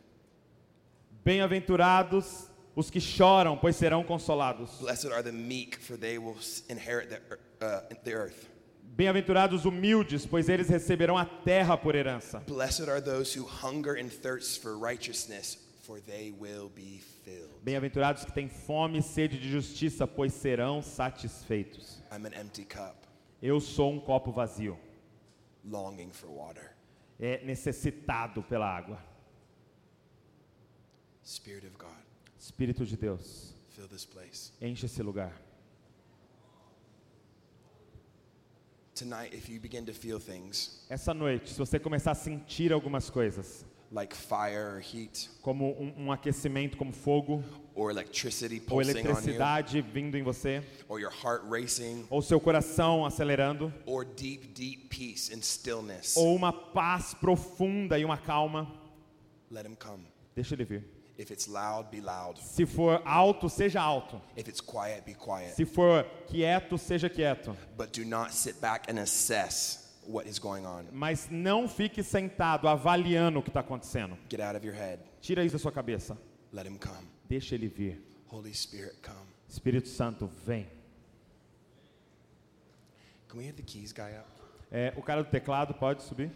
Bem-aventurados 1.25 2.47
os 2.75 2.89
que 2.89 3.01
choram, 3.01 3.57
pois 3.57 3.75
serão 3.75 4.03
consolados. 4.03 4.79
Blessed 4.79 5.11
are 5.11 5.21
the 5.21 5.31
meek, 5.31 5.77
for 5.77 5.97
they 5.97 6.17
will 6.17 6.37
inherit 6.69 7.09
the, 7.09 7.65
uh, 7.65 7.81
the 8.03 8.13
earth. 8.13 8.47
Bem-aventurados 8.95 9.65
humildes, 9.65 10.25
pois 10.25 10.49
eles 10.49 10.69
receberão 10.69 11.17
a 11.17 11.25
terra 11.25 11.77
por 11.77 11.95
herança. 11.95 12.39
Blessed 12.45 12.89
are 12.89 13.01
those 13.01 13.33
who 13.33 13.45
hunger 13.45 13.95
and 13.95 14.09
thirst 14.09 14.61
for 14.61 14.77
righteousness, 14.77 15.57
for 15.91 15.99
they 15.99 16.32
will 16.32 16.69
be 16.69 17.01
filled. 17.25 17.49
Bem-aventurados 17.63 18.23
que 18.23 18.32
têm 18.32 18.47
fome 18.47 18.99
e 18.99 19.01
sede 19.01 19.38
de 19.38 19.49
justiça, 19.49 20.08
pois 20.08 20.32
serão 20.34 20.82
satisfeitos. 20.82 22.01
I'm 22.12 22.25
an 22.25 22.39
empty 22.39 22.63
cup, 22.63 22.95
Eu 23.41 23.60
sou 23.60 23.91
um 23.91 23.99
copo 23.99 24.32
vazio, 24.32 24.77
longing 25.65 26.12
for 26.13 26.30
water. 26.30 26.71
é 27.19 27.43
necessitado 27.43 28.41
pela 28.43 28.65
água. 28.65 29.04
Spirit 31.25 31.67
of 31.67 31.75
God, 31.77 31.91
Espírito 32.39 32.86
de 32.86 32.95
Deus, 32.95 33.54
fill 33.69 33.88
this 33.89 34.06
place. 34.06 34.54
enche 34.62 34.86
esse 34.86 35.04
lugar. 35.04 35.34
Tonight, 38.95 39.34
if 39.36 39.49
you 39.49 39.60
begin 39.60 39.84
to 39.86 39.93
feel 39.93 40.19
things 40.19 40.86
Essa 40.89 41.13
noite, 41.13 41.49
se 41.49 41.58
você 41.58 41.80
começar 41.80 42.12
a 42.12 42.15
sentir 42.15 42.71
algumas 42.71 43.10
coisas, 43.10 43.65
like 43.91 44.15
fire 44.15 44.75
or 44.75 44.80
heat 44.80 45.30
como 45.41 45.75
um, 45.77 46.06
um 46.06 46.12
aquecimento, 46.12 46.77
como 46.77 46.91
fogo, 46.93 47.43
or 47.75 47.91
electricity 47.91 48.56
ou 48.56 48.62
pulsing 48.62 48.91
on 48.91 48.99
you, 48.99 49.06
eletricidade 49.06 49.82
vindo 49.82 50.17
em 50.17 50.23
você, 50.23 50.63
or 50.88 50.99
your 50.99 51.12
heart 51.12 51.43
racing, 51.49 52.06
ou 52.10 52.21
seu 52.21 52.39
coração 52.39 53.06
acelerando, 53.06 53.73
or 53.86 54.06
deep, 54.06 54.47
deep 54.47 54.88
peace 54.88 55.34
and 55.34 55.41
stillness, 55.41 56.15
ou 56.15 56.36
uma 56.36 56.54
paz 56.54 57.13
profunda 57.13 57.99
e 57.99 58.06
uma 58.06 58.17
calma, 58.17 58.71
let 59.49 59.65
him 59.65 59.75
come. 59.75 60.06
deixa 60.36 60.56
ele 60.56 60.65
vir. 60.65 61.01
If 61.17 61.30
it's 61.30 61.45
loud, 61.45 61.91
be 61.91 62.01
loud. 62.01 62.39
Se 62.39 62.65
for 62.65 62.99
alto, 63.06 63.47
seja 63.47 63.80
alto. 63.80 64.19
If 64.36 64.47
it's 64.47 64.62
quiet, 64.62 65.06
be 65.06 65.13
quiet. 65.13 65.54
Se 65.54 65.65
for 65.65 66.04
quieto, 66.25 66.80
seja 66.80 67.10
quieto. 67.10 67.56
But 67.77 67.91
do 67.91 68.04
not 68.04 68.34
sit 68.34 68.60
back 68.60 68.89
and 68.89 68.97
assess 68.97 69.80
what 70.12 70.28
is 70.28 70.39
going 70.39 70.65
on. 70.65 70.86
Mas 70.91 71.30
não 71.30 71.67
fique 71.67 72.04
sentado 72.04 72.67
avaliando 72.67 73.39
o 73.39 73.43
que 73.43 73.50
está 73.50 73.62
acontecendo. 73.62 74.17
Get 74.30 74.41
out 74.41 74.58
of 74.58 74.65
your 74.65 74.76
head. 74.76 75.02
Tira 75.21 75.43
isso 75.43 75.54
da 75.54 75.60
sua 75.60 75.71
cabeça. 75.71 76.17
Let 76.54 76.67
him 76.67 76.78
come. 76.78 77.08
Deixa 77.28 77.56
ele 77.56 77.67
vir. 77.67 78.02
Holy 78.28 78.54
Spirit, 78.54 78.97
come. 79.02 79.30
Espírito 79.47 79.88
Santo, 79.88 80.28
vem. 80.45 80.67
Can 83.28 83.38
we 83.38 83.52
the 83.52 83.63
keys 83.63 83.93
guy 83.93 84.12
up? 84.17 84.30
É, 84.69 84.93
o 84.97 85.02
cara 85.02 85.24
do 85.24 85.30
teclado 85.30 85.74
pode 85.74 86.04
subir? 86.04 86.32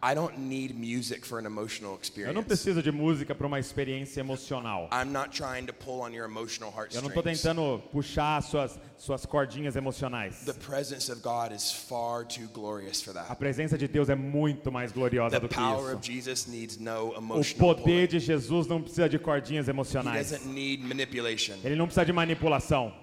I 0.00 0.14
don't 0.14 0.38
need 0.38 0.74
music 0.74 1.26
for 1.26 1.40
an 1.40 1.44
emotional 1.46 1.90
Eu 1.90 1.96
não 1.96 2.00
experience. 2.42 2.44
preciso 2.46 2.80
de 2.80 2.92
música 2.92 3.34
para 3.34 3.44
uma 3.48 3.58
experiência 3.58 4.20
emocional. 4.20 4.88
I'm 4.92 5.10
not 5.10 5.30
trying 5.30 5.66
to 5.66 5.72
pull 5.72 6.02
on 6.02 6.10
your 6.12 6.24
emotional 6.24 6.70
Eu 6.70 7.02
não 7.02 7.08
estou 7.08 7.22
heartstrings. 7.24 7.42
tentando 7.42 7.82
puxar 7.90 8.40
suas, 8.44 8.78
suas 8.96 9.26
cordinhas 9.26 9.74
emocionais. 9.74 10.44
The 10.44 10.52
presence 10.52 11.10
of 11.10 11.20
God 11.20 11.52
is 11.52 11.72
far 11.72 12.24
too 12.24 12.46
glorious 12.54 13.02
for 13.02 13.10
A 13.18 13.24
that. 13.24 13.36
presença 13.40 13.76
de 13.76 13.88
Deus 13.88 14.08
é 14.08 14.14
muito 14.14 14.70
mais 14.70 14.92
gloriosa 14.92 15.40
do 15.40 15.48
que 15.48 15.56
power 15.56 15.88
isso. 15.88 15.96
of 15.96 16.06
Jesus 16.06 16.46
needs 16.46 16.78
no 16.78 17.10
O 17.14 17.16
emotional 17.18 17.74
poder 17.74 18.06
de 18.06 18.20
Jesus 18.20 18.68
não 18.68 18.80
precisa 18.80 19.08
de 19.08 19.18
cordinhas 19.18 19.66
He 19.66 19.70
emocionais. 19.70 20.30
doesn't 20.30 20.46
need 20.48 20.80
manipulation. 20.84 21.56
Ele 21.64 21.74
não 21.74 21.86
precisa 21.86 22.06
de 22.06 22.12
manipulação. 22.12 22.94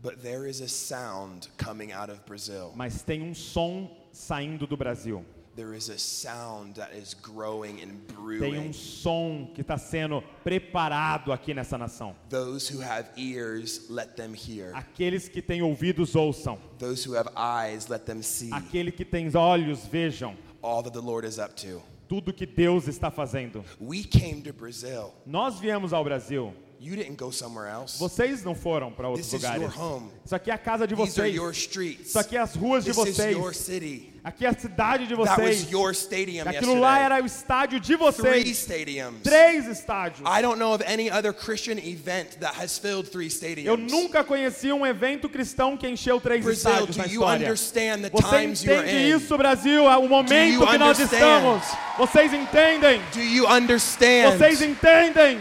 But 0.00 0.18
there 0.22 0.48
is 0.48 0.60
a 0.60 0.68
sound 0.68 1.48
coming 1.58 1.90
out 1.92 2.12
of 2.12 2.20
Brazil. 2.28 2.70
Mas 2.76 3.02
tem 3.02 3.22
um 3.22 3.34
som 3.34 3.90
saindo 4.12 4.68
do 4.68 4.76
Brasil. 4.76 5.24
There 5.54 5.74
is 5.76 5.90
a 5.90 5.98
sound 5.98 6.76
that 6.76 6.96
is 6.96 7.12
growing 7.14 7.82
and 7.82 7.98
Tem 8.08 8.16
um 8.16 8.22
brewing. 8.24 8.72
som 8.72 9.50
que 9.54 9.60
está 9.60 9.76
sendo 9.76 10.22
preparado 10.42 11.30
aqui 11.30 11.52
nessa 11.52 11.76
nação. 11.76 12.14
Those 12.30 12.72
who 12.72 12.80
have 12.82 13.08
ears, 13.16 13.90
let 13.90 14.16
them 14.16 14.32
hear. 14.34 14.72
Aqueles 14.74 15.28
que 15.28 15.42
têm 15.42 15.60
ouvidos 15.60 16.14
ouçam. 16.16 16.58
Those 16.78 17.06
who 17.06 17.14
have 17.16 17.28
eyes, 17.36 17.88
let 17.88 18.04
them 18.06 18.22
see. 18.22 18.50
Aquele 18.52 18.90
que 18.90 19.04
tem 19.04 19.30
olhos 19.36 19.84
vejam 19.84 20.34
All 20.62 20.82
that 20.82 20.92
the 20.94 21.00
Lord 21.04 21.26
is 21.26 21.38
up 21.38 21.54
to. 21.66 21.82
tudo 22.08 22.32
que 22.32 22.46
Deus 22.46 22.88
está 22.88 23.10
fazendo. 23.10 23.62
We 23.78 24.04
came 24.04 24.40
to 24.42 24.52
Brazil. 24.54 25.12
Nós 25.26 25.58
viemos 25.60 25.92
ao 25.92 26.02
Brasil. 26.02 26.54
You 26.80 26.96
didn't 26.96 27.16
go 27.16 27.30
somewhere 27.30 27.70
else. 27.70 27.98
Vocês 27.98 28.42
não 28.42 28.54
foram 28.54 28.90
para 28.90 29.08
outros 29.08 29.28
This 29.30 29.42
is 29.42 29.48
your 29.48 29.54
lugares. 29.68 29.76
home. 29.78 30.10
Isso 30.24 30.34
aqui 30.34 30.50
é 30.50 30.54
a 30.54 30.58
casa 30.58 30.86
de 30.86 30.96
These 30.96 31.20
are 31.20 31.30
vocês. 31.30 31.34
your 31.36 31.50
streets. 31.52 32.08
Isso 32.08 32.18
aqui 32.18 32.36
é 32.36 32.40
as 32.40 32.54
ruas 32.56 32.84
de 32.84 32.90
This 32.92 32.98
is 33.06 33.16
vocês. 33.16 33.36
your 33.36 33.54
city. 33.54 34.11
Aqui 34.24 34.46
é 34.46 34.50
a 34.50 34.54
cidade 34.54 35.08
de 35.08 35.16
That 35.16 35.34
vocês. 35.40 35.62
was 35.64 35.72
your 35.72 35.90
stadium 35.92 36.48
Aquilo 36.48 36.78
lá 36.78 36.90
yesterday. 36.98 37.04
era 37.16 37.22
o 37.24 37.26
estádio 37.26 37.80
de 37.80 37.86
Three 37.96 37.96
vocês. 37.96 38.48
stadiums. 38.50 39.20
Três 39.24 39.66
estádios. 39.66 40.20
I 40.20 40.40
don't 40.40 40.60
know 40.60 40.72
of 40.72 40.84
any 40.86 41.10
other 41.10 41.32
Christian 41.32 41.76
event 41.78 42.38
that 42.38 42.54
has 42.56 42.78
filled 42.78 43.10
three 43.10 43.24
Eu 43.26 43.30
stadiums. 43.30 43.90
nunca 43.90 44.22
conheci 44.22 44.70
um 44.72 44.86
evento 44.86 45.28
cristão 45.28 45.76
que 45.76 45.88
encheu 45.88 46.20
três 46.20 46.44
Brazil, 46.44 46.70
estádios 46.70 46.96
na 46.96 47.02
do 47.04 47.08
you 47.10 47.14
história. 47.20 47.46
understand 47.46 48.02
the 48.02 48.10
Você 48.10 48.28
times 48.38 48.62
you 48.62 48.72
are 48.72 48.82
entende 48.88 49.10
in? 49.12 49.16
isso, 49.16 49.36
Brasil? 49.36 49.90
É 49.90 49.96
o 49.96 50.08
momento 50.08 50.52
you 50.54 50.66
que 50.68 50.78
nós 50.78 51.00
understand? 51.00 51.16
estamos. 51.16 51.62
Vocês 51.98 52.32
entendem? 52.32 53.02
Do 53.12 53.20
you 53.20 53.48
understand? 53.48 54.36
Vocês 54.38 54.62
entendem? 54.62 55.40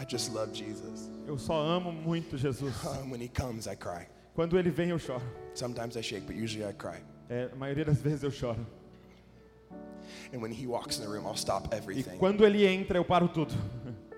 I 0.00 0.04
just 0.04 0.32
love 0.32 0.52
Jesus. 0.52 1.10
Eu 1.26 1.36
só 1.38 1.54
amo 1.60 1.92
muito 1.92 2.36
Jesus. 2.38 2.72
Um, 2.84 3.10
when 3.10 3.20
he 3.20 3.28
comes, 3.28 3.66
I 3.66 3.74
cry. 3.74 4.06
Quando 4.34 4.56
ele 4.58 4.70
vem, 4.70 4.90
eu 4.90 4.98
choro. 4.98 5.22
Sometimes 5.54 5.96
I 5.96 6.00
shake, 6.02 6.26
but 6.26 6.36
usually 6.36 6.64
I 6.64 6.72
cry. 6.72 7.02
É, 7.28 7.50
a 7.52 7.56
maioria 7.56 7.84
das 7.84 8.00
vezes 8.00 8.22
eu 8.22 8.30
choro. 8.30 8.64
And 10.32 10.40
when 10.40 10.52
he 10.52 10.66
walks 10.66 10.98
in 10.98 11.02
the 11.04 11.08
room, 11.08 11.26
I'll 11.26 11.36
stop 11.36 11.68
E 11.72 11.76
everything. 11.76 12.16
quando 12.18 12.44
ele 12.44 12.64
entra, 12.64 12.96
eu 12.98 13.04
paro 13.04 13.28
tudo. 13.28 13.52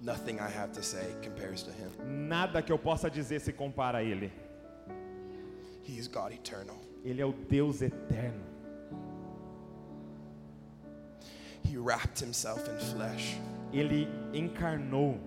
Nothing 0.00 0.38
I 0.38 0.48
have 0.48 0.72
to 0.72 0.82
say 0.82 1.14
compares 1.22 1.62
to 1.62 1.70
him. 1.70 1.88
Nada 2.28 2.60
que 2.60 2.70
eu 2.72 2.78
possa 2.78 3.08
dizer 3.08 3.40
se 3.40 3.52
compara 3.52 3.98
a 3.98 4.02
ele. 4.02 4.30
He 5.86 5.96
is 5.98 6.08
God 6.08 6.32
eternal. 6.32 6.76
Ele 7.04 7.22
é 7.22 7.26
o 7.26 7.32
Deus 7.32 7.80
eterno. 7.80 8.42
He 11.64 11.76
wrapped 11.76 12.20
himself 12.20 12.68
in 12.68 12.78
flesh. 12.78 13.36
Ele 13.72 14.06
encarnou. 14.32 15.18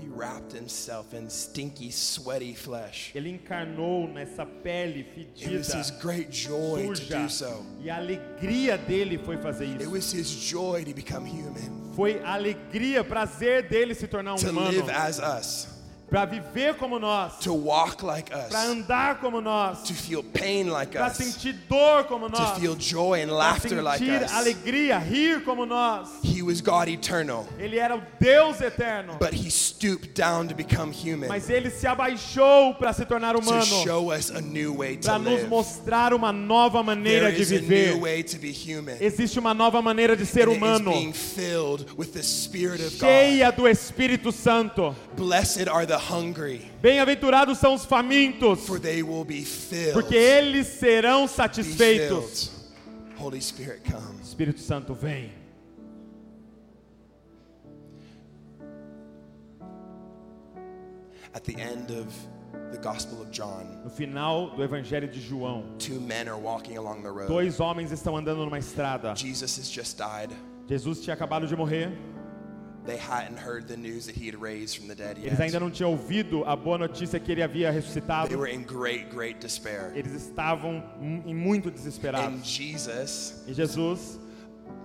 He 0.00 0.06
wrapped 0.08 0.52
himself 0.52 1.14
in 1.14 1.28
stinky, 1.30 1.90
sweaty 1.90 2.54
flesh. 2.54 3.12
Ele 3.14 3.30
encarnou 3.30 4.12
nessa 4.12 4.44
pele 4.44 5.00
It 5.00 5.50
was 5.50 5.68
fedida, 5.68 5.76
his 5.78 5.90
great 5.92 6.30
joy 6.30 6.86
to 6.88 6.94
suja. 7.00 7.22
do 7.22 7.28
so. 7.30 7.66
E 7.80 7.88
a 7.90 7.96
alegria 7.96 8.76
dele 8.76 9.18
foi 9.18 9.36
fazer 9.38 9.64
It 9.76 9.82
isso. 9.82 9.90
was 9.90 10.12
his 10.12 10.30
joy 10.30 10.84
to 10.84 10.92
become 10.94 11.24
human, 11.24 11.92
Foi 11.94 12.20
a 12.20 12.34
alegria, 12.34 13.02
prazer 13.04 13.62
dele 13.68 13.94
se 13.94 14.06
tornar 14.06 14.34
um 14.34 14.38
to 14.38 14.48
humano. 14.50 14.70
live 14.70 14.90
as 14.90 15.18
us, 15.18 15.68
Para 16.10 16.24
viver 16.24 16.74
como 16.76 16.98
nós. 16.98 17.34
to 17.40 17.52
walk 17.52 18.02
like 18.02 18.30
Para 18.30 18.46
us, 18.48 18.54
andar 18.54 19.20
como 19.20 19.40
nós. 19.42 19.82
to 19.82 19.92
feel 19.92 20.22
pain 20.22 20.68
like 20.70 20.96
Para 20.96 21.08
us, 21.08 21.16
sentir 21.18 21.52
dor 21.68 22.04
como 22.04 22.30
to 22.30 22.38
nós. 22.40 22.58
feel 22.58 22.74
joy 22.76 23.20
and 23.22 23.26
Para 23.28 23.36
laughter 23.36 23.82
like 23.82 23.98
sentir 23.98 24.24
us. 24.24 24.32
alegria, 24.32 24.98
rir 24.98 25.44
como 25.44 25.66
nós. 25.66 26.08
He 26.22 26.37
was 26.48 26.60
God 26.62 26.88
eternal, 26.88 27.46
Ele 27.58 27.78
era 27.78 27.94
o 27.96 28.02
Deus 28.18 28.60
eterno. 28.60 29.16
but 29.20 29.32
he 29.34 29.50
stooped 29.50 30.14
down 30.14 30.48
to 30.48 30.54
become 30.54 30.90
human 30.92 31.28
Mas 31.28 31.48
ele 31.50 31.70
se 31.70 31.86
abaixou 31.86 32.74
para 32.74 32.92
se 32.92 33.04
tornar 33.04 33.34
to 33.34 33.40
humano, 33.40 33.64
show 33.84 34.10
us 34.10 34.30
a 34.30 34.40
new 34.40 34.74
way 34.78 34.96
to 34.96 35.06
para 35.06 35.18
nos 35.18 35.46
mostrar 35.48 36.12
uma 36.14 36.32
nova 36.32 36.82
maneira 36.82 37.26
There 37.26 37.36
de 37.36 37.42
is 37.42 37.52
a 37.52 37.58
viver. 37.58 37.92
new 37.94 38.00
way 38.02 38.22
to 38.22 38.38
be 38.38 38.50
human. 38.52 38.96
Existe 39.00 39.38
uma 39.38 39.52
nova 39.52 39.82
maneira 39.82 40.16
de 40.16 40.24
ser 40.24 40.48
and 40.48 40.52
it 40.52 40.56
is 40.56 40.62
humano, 40.62 40.90
being 40.92 41.12
filled 41.12 41.86
with 41.98 42.12
the 42.14 42.22
Spirit 42.22 42.80
of 42.80 42.90
God. 42.98 43.00
cheia 43.00 43.50
do 43.52 43.68
Espírito 43.68 44.32
Santo. 44.32 44.96
Blessed 45.16 45.68
are 45.68 45.84
the 45.86 45.98
hungry, 45.98 46.70
Bem-aventurados 46.80 47.58
são 47.58 47.74
os 47.74 47.84
famintos, 47.84 48.66
for 48.66 48.78
they 48.80 49.02
will 49.02 49.24
be 49.24 49.42
filled. 49.44 49.92
porque 49.92 50.14
eles 50.16 50.66
serão 50.66 51.26
satisfeitos. 51.28 52.50
Holy 53.18 53.40
Spirit, 53.40 53.80
come. 53.90 54.20
Espírito 54.22 54.60
Santo, 54.60 54.94
vem. 54.94 55.32
At 61.34 61.44
the 61.44 61.56
end 61.60 61.90
of 61.90 62.06
the 62.72 62.78
Gospel 62.78 63.20
of 63.22 63.30
John, 63.30 63.66
No 63.84 63.90
final 63.90 64.50
do 64.56 64.62
Evangelho 64.62 65.10
de 65.10 65.20
João, 65.20 65.64
two 65.78 66.00
men 66.00 66.28
are 66.28 66.38
walking 66.38 66.76
along 66.76 67.02
the 67.02 67.10
road. 67.10 67.28
dois 67.28 67.58
homens 67.60 67.92
estão 67.92 68.16
andando 68.16 68.44
numa 68.44 68.58
estrada. 68.58 69.14
Jesus 69.14 69.56
has 69.58 69.70
just 69.70 69.98
died. 69.98 70.30
Jesus 70.68 71.00
tinha 71.02 71.14
acabado 71.14 71.46
de 71.46 71.54
morrer. 71.56 71.90
They 72.86 72.96
hadn't 72.96 73.36
heard 73.38 73.68
the 73.68 73.76
news 73.76 74.06
that 74.06 74.16
he 74.16 74.26
had 74.26 74.34
raised 74.40 74.78
from 74.78 74.88
the 74.88 74.94
dead 74.94 75.18
Eles 75.18 75.38
ainda 75.38 75.58
yet. 75.58 75.60
não 75.60 75.70
tinham 75.70 75.90
ouvido 75.90 76.42
a 76.46 76.56
boa 76.56 76.78
notícia 76.78 77.20
que 77.20 77.30
ele 77.32 77.42
havia 77.42 77.70
They 77.70 77.80
ressuscitado. 77.80 78.34
were 78.38 78.50
in 78.50 78.62
great, 78.62 79.10
great 79.14 79.38
despair. 79.40 79.92
Eles 79.94 80.12
estavam 80.14 80.82
em 81.26 81.34
muito 81.34 81.68
And 81.68 81.72
desesperados. 81.72 82.46
Jesus 82.46 83.44
E 83.46 83.52
Jesus 83.52 84.18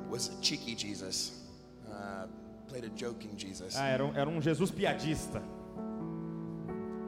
was 0.10 0.30
a 0.30 0.42
cheeky 0.44 0.76
Jesus, 0.76 1.32
uh, 1.90 2.28
played 2.68 2.86
a 2.86 2.90
joking 2.90 3.38
Jesus, 3.38 3.76
ah, 3.78 3.88
era, 3.88 4.04
um, 4.06 4.12
era 4.16 4.30
um 4.30 4.42
Jesus 4.42 4.70
piadista. 4.70 5.42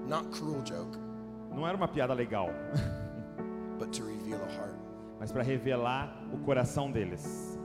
Not 0.08 0.26
cruel 0.32 0.62
joke, 0.64 0.98
Não 1.54 1.66
era 1.68 1.76
uma 1.78 1.88
piada 1.88 2.14
legal, 2.14 2.50
but 3.80 3.92
to 3.92 4.04
reveal 4.04 4.40
a 4.42 4.52
heart. 4.52 4.76
mas 5.20 5.32
para 5.32 5.44
revelar 5.44 6.14
o 6.34 6.38
coração 6.40 6.92
deles. 6.92 7.58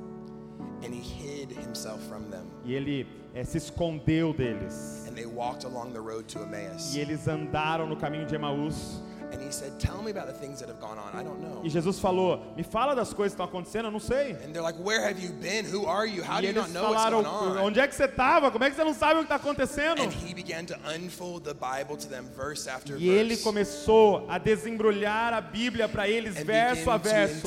And 0.83 0.95
he 0.95 1.01
hid 1.01 1.51
himself 1.53 2.01
from 2.09 2.31
them. 2.31 2.47
E 2.65 2.73
ele 2.75 3.07
eh, 3.35 3.45
se 3.45 3.59
escondeu 3.59 4.33
deles. 4.33 5.07
And 5.09 5.15
they 5.15 5.27
walked 5.27 5.65
along 5.67 5.93
the 5.93 6.01
road 6.01 6.25
to 6.33 6.43
Emmaus. 6.43 6.95
E 6.95 7.01
eles 7.01 7.29
andaram 7.29 7.87
no 7.87 7.97
caminho 7.97 8.25
de 8.27 8.35
Emaús. 8.35 9.03
And 9.33 9.41
he 9.41 9.53
said, 9.53 9.79
Tell 9.79 10.03
me 10.03 10.11
about 10.11 10.27
the 10.27 10.33
things 10.33 10.61
that 10.61 10.69
have 10.69 10.81
gone 10.81 10.99
on. 10.99 11.15
I 11.15 11.23
don't 11.23 11.41
know. 11.41 11.63
E 11.65 11.69
Jesus 11.69 11.99
falou: 11.99 12.55
Me 12.57 12.63
fala 12.63 12.95
das 12.95 13.13
coisas 13.13 13.35
que 13.35 13.43
estão 13.43 13.47
acontecendo, 13.47 13.87
eu 13.87 13.91
não 13.91 14.01
sei. 14.01 14.33
And 14.45 14.53
they're 14.53 14.63
like, 14.63 14.79
Where 14.79 15.01
have 15.03 15.19
you 15.21 15.31
been? 15.33 15.65
Who 15.65 15.87
are 15.87 16.07
you? 16.07 16.23
How 16.23 16.39
E 16.39 16.43
do 16.43 16.47
you 16.47 16.51
eles 16.51 16.63
not 16.63 16.73
know 16.73 16.91
what's 16.91 17.05
falaram: 17.05 17.23
going 17.23 17.59
on? 17.59 17.65
Onde 17.65 17.81
é 17.81 17.87
que 17.89 17.95
você 17.95 18.05
estava? 18.05 18.51
Como 18.51 18.65
é 18.65 18.71
que 18.71 18.77
você 18.77 18.85
não 18.85 18.95
sabe 18.95 19.15
o 19.15 19.19
que 19.19 19.33
está 19.33 19.37
acontecendo? 19.37 20.03
And 20.03 20.11
he 20.13 20.35
began 20.35 20.65
to 20.67 20.77
unfold 20.95 21.45
the 21.45 21.55
Bible 21.55 21.97
to 21.97 22.09
them 22.09 22.25
verse 22.37 22.69
after 22.69 22.97
E 22.99 23.09
ele 23.09 23.37
começou 23.39 24.27
a 24.29 24.39
desembrulhar 24.39 25.33
a 25.33 25.41
Bíblia 25.41 25.89
para 25.89 26.09
eles, 26.09 26.35
verso 26.43 26.91
a 26.91 26.99
began 26.99 27.11
verso. 27.13 27.47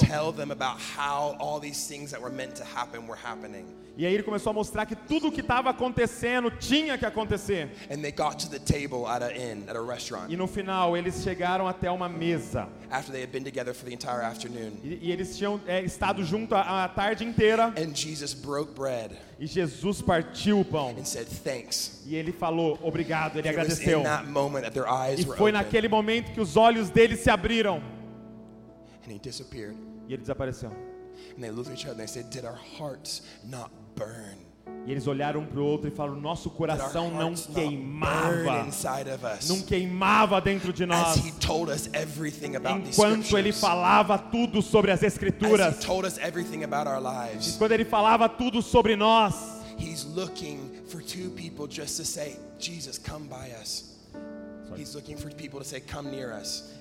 E 3.95 4.07
aí 4.07 4.13
ele 4.15 4.23
começou 4.23 4.49
a 4.49 4.53
mostrar 4.53 4.87
que 4.87 4.95
tudo 4.95 5.27
o 5.27 5.31
que 5.31 5.41
estava 5.41 5.69
acontecendo 5.69 6.49
tinha 6.49 6.97
que 6.97 7.05
acontecer. 7.05 7.69
And 7.91 8.01
they 8.01 8.11
got 8.11 8.39
to 8.39 8.49
the 8.49 8.57
table 8.57 9.05
at 9.07 9.21
an 9.21 9.31
inn, 9.35 9.69
at 9.69 9.75
a 9.75 9.81
restaurant, 9.81 10.31
E 10.31 10.35
no 10.35 10.47
final 10.47 10.97
eles 10.97 11.21
chegaram 11.21 11.67
até 11.67 11.91
uma 11.91 12.09
mesa. 12.09 12.67
after 12.89 13.11
they 13.11 13.21
had 13.21 13.31
been 13.31 13.43
together 13.43 13.71
for 13.71 13.85
the 13.85 13.93
entire 13.93 14.23
afternoon. 14.23 14.79
E, 14.83 14.97
e 15.03 15.11
eles 15.11 15.37
tinham 15.37 15.61
é, 15.67 15.81
estado 15.83 16.23
junto 16.23 16.55
a, 16.55 16.85
a 16.85 16.87
tarde 16.89 17.23
inteira. 17.23 17.71
And 17.77 17.93
Jesus 17.95 18.33
broke 18.33 18.73
bread 18.73 19.11
E 19.39 19.45
Jesus 19.45 20.01
partiu 20.01 20.59
o 20.61 20.65
pão. 20.65 20.95
and 20.97 21.05
said, 21.05 21.27
Thanks. 21.27 22.01
E 22.07 22.15
ele 22.15 22.31
falou 22.31 22.79
obrigado, 22.81 23.37
ele 23.37 23.47
It 23.47 23.55
agradeceu. 23.59 23.99
in 23.99 24.03
that 24.05 24.25
moment 24.27 24.63
that 24.63 24.73
their 24.73 24.87
eyes 24.89 25.19
E 25.19 25.25
foi 25.25 25.51
naquele 25.51 25.87
momento 25.87 26.31
que 26.31 26.41
os 26.41 26.57
olhos 26.57 26.89
deles 26.89 27.19
se 27.19 27.29
abriram. 27.29 27.79
And 29.07 29.11
he 29.11 29.19
disappeared. 29.19 29.75
E 30.07 30.13
ele 30.13 30.21
desapareceu. 30.23 30.71
And 31.37 31.41
they 31.41 31.51
looked 31.51 31.69
at 31.71 31.77
each 31.77 31.85
other 31.85 31.91
and 31.93 31.99
they 31.99 32.07
said, 32.07 32.31
Did 32.31 32.43
our 32.45 32.57
hearts 32.79 33.21
not? 33.43 33.69
E 34.85 34.91
eles 34.91 35.07
olharam 35.07 35.41
um 35.41 35.45
para 35.45 35.59
o 35.59 35.65
outro 35.65 35.87
e 35.87 35.91
falaram: 35.91 36.19
Nosso 36.19 36.49
coração 36.49 37.09
não 37.11 37.33
queimava. 37.33 38.67
Não 39.47 39.61
queimava 39.61 40.41
dentro 40.41 40.73
de 40.73 40.85
nós. 40.85 41.17
Enquanto 42.87 43.37
ele 43.37 43.53
falava 43.53 44.17
tudo 44.17 44.61
sobre 44.61 44.91
as 44.91 45.03
As 45.03 45.13
Escrituras. 45.13 45.85
Quando 47.57 47.71
ele 47.71 47.85
falava 47.85 48.27
tudo 48.27 48.61
sobre 48.61 48.95
nós. 48.95 49.63
He's 49.75 50.05
looking 50.05 50.83
for 50.87 51.01
two 51.01 51.31
people 51.31 51.67
just 51.67 51.97
to 51.97 52.05
say, 52.05 52.37
Jesus, 52.59 52.99
come 52.99 53.27
by 53.27 53.51
us. 53.59 53.92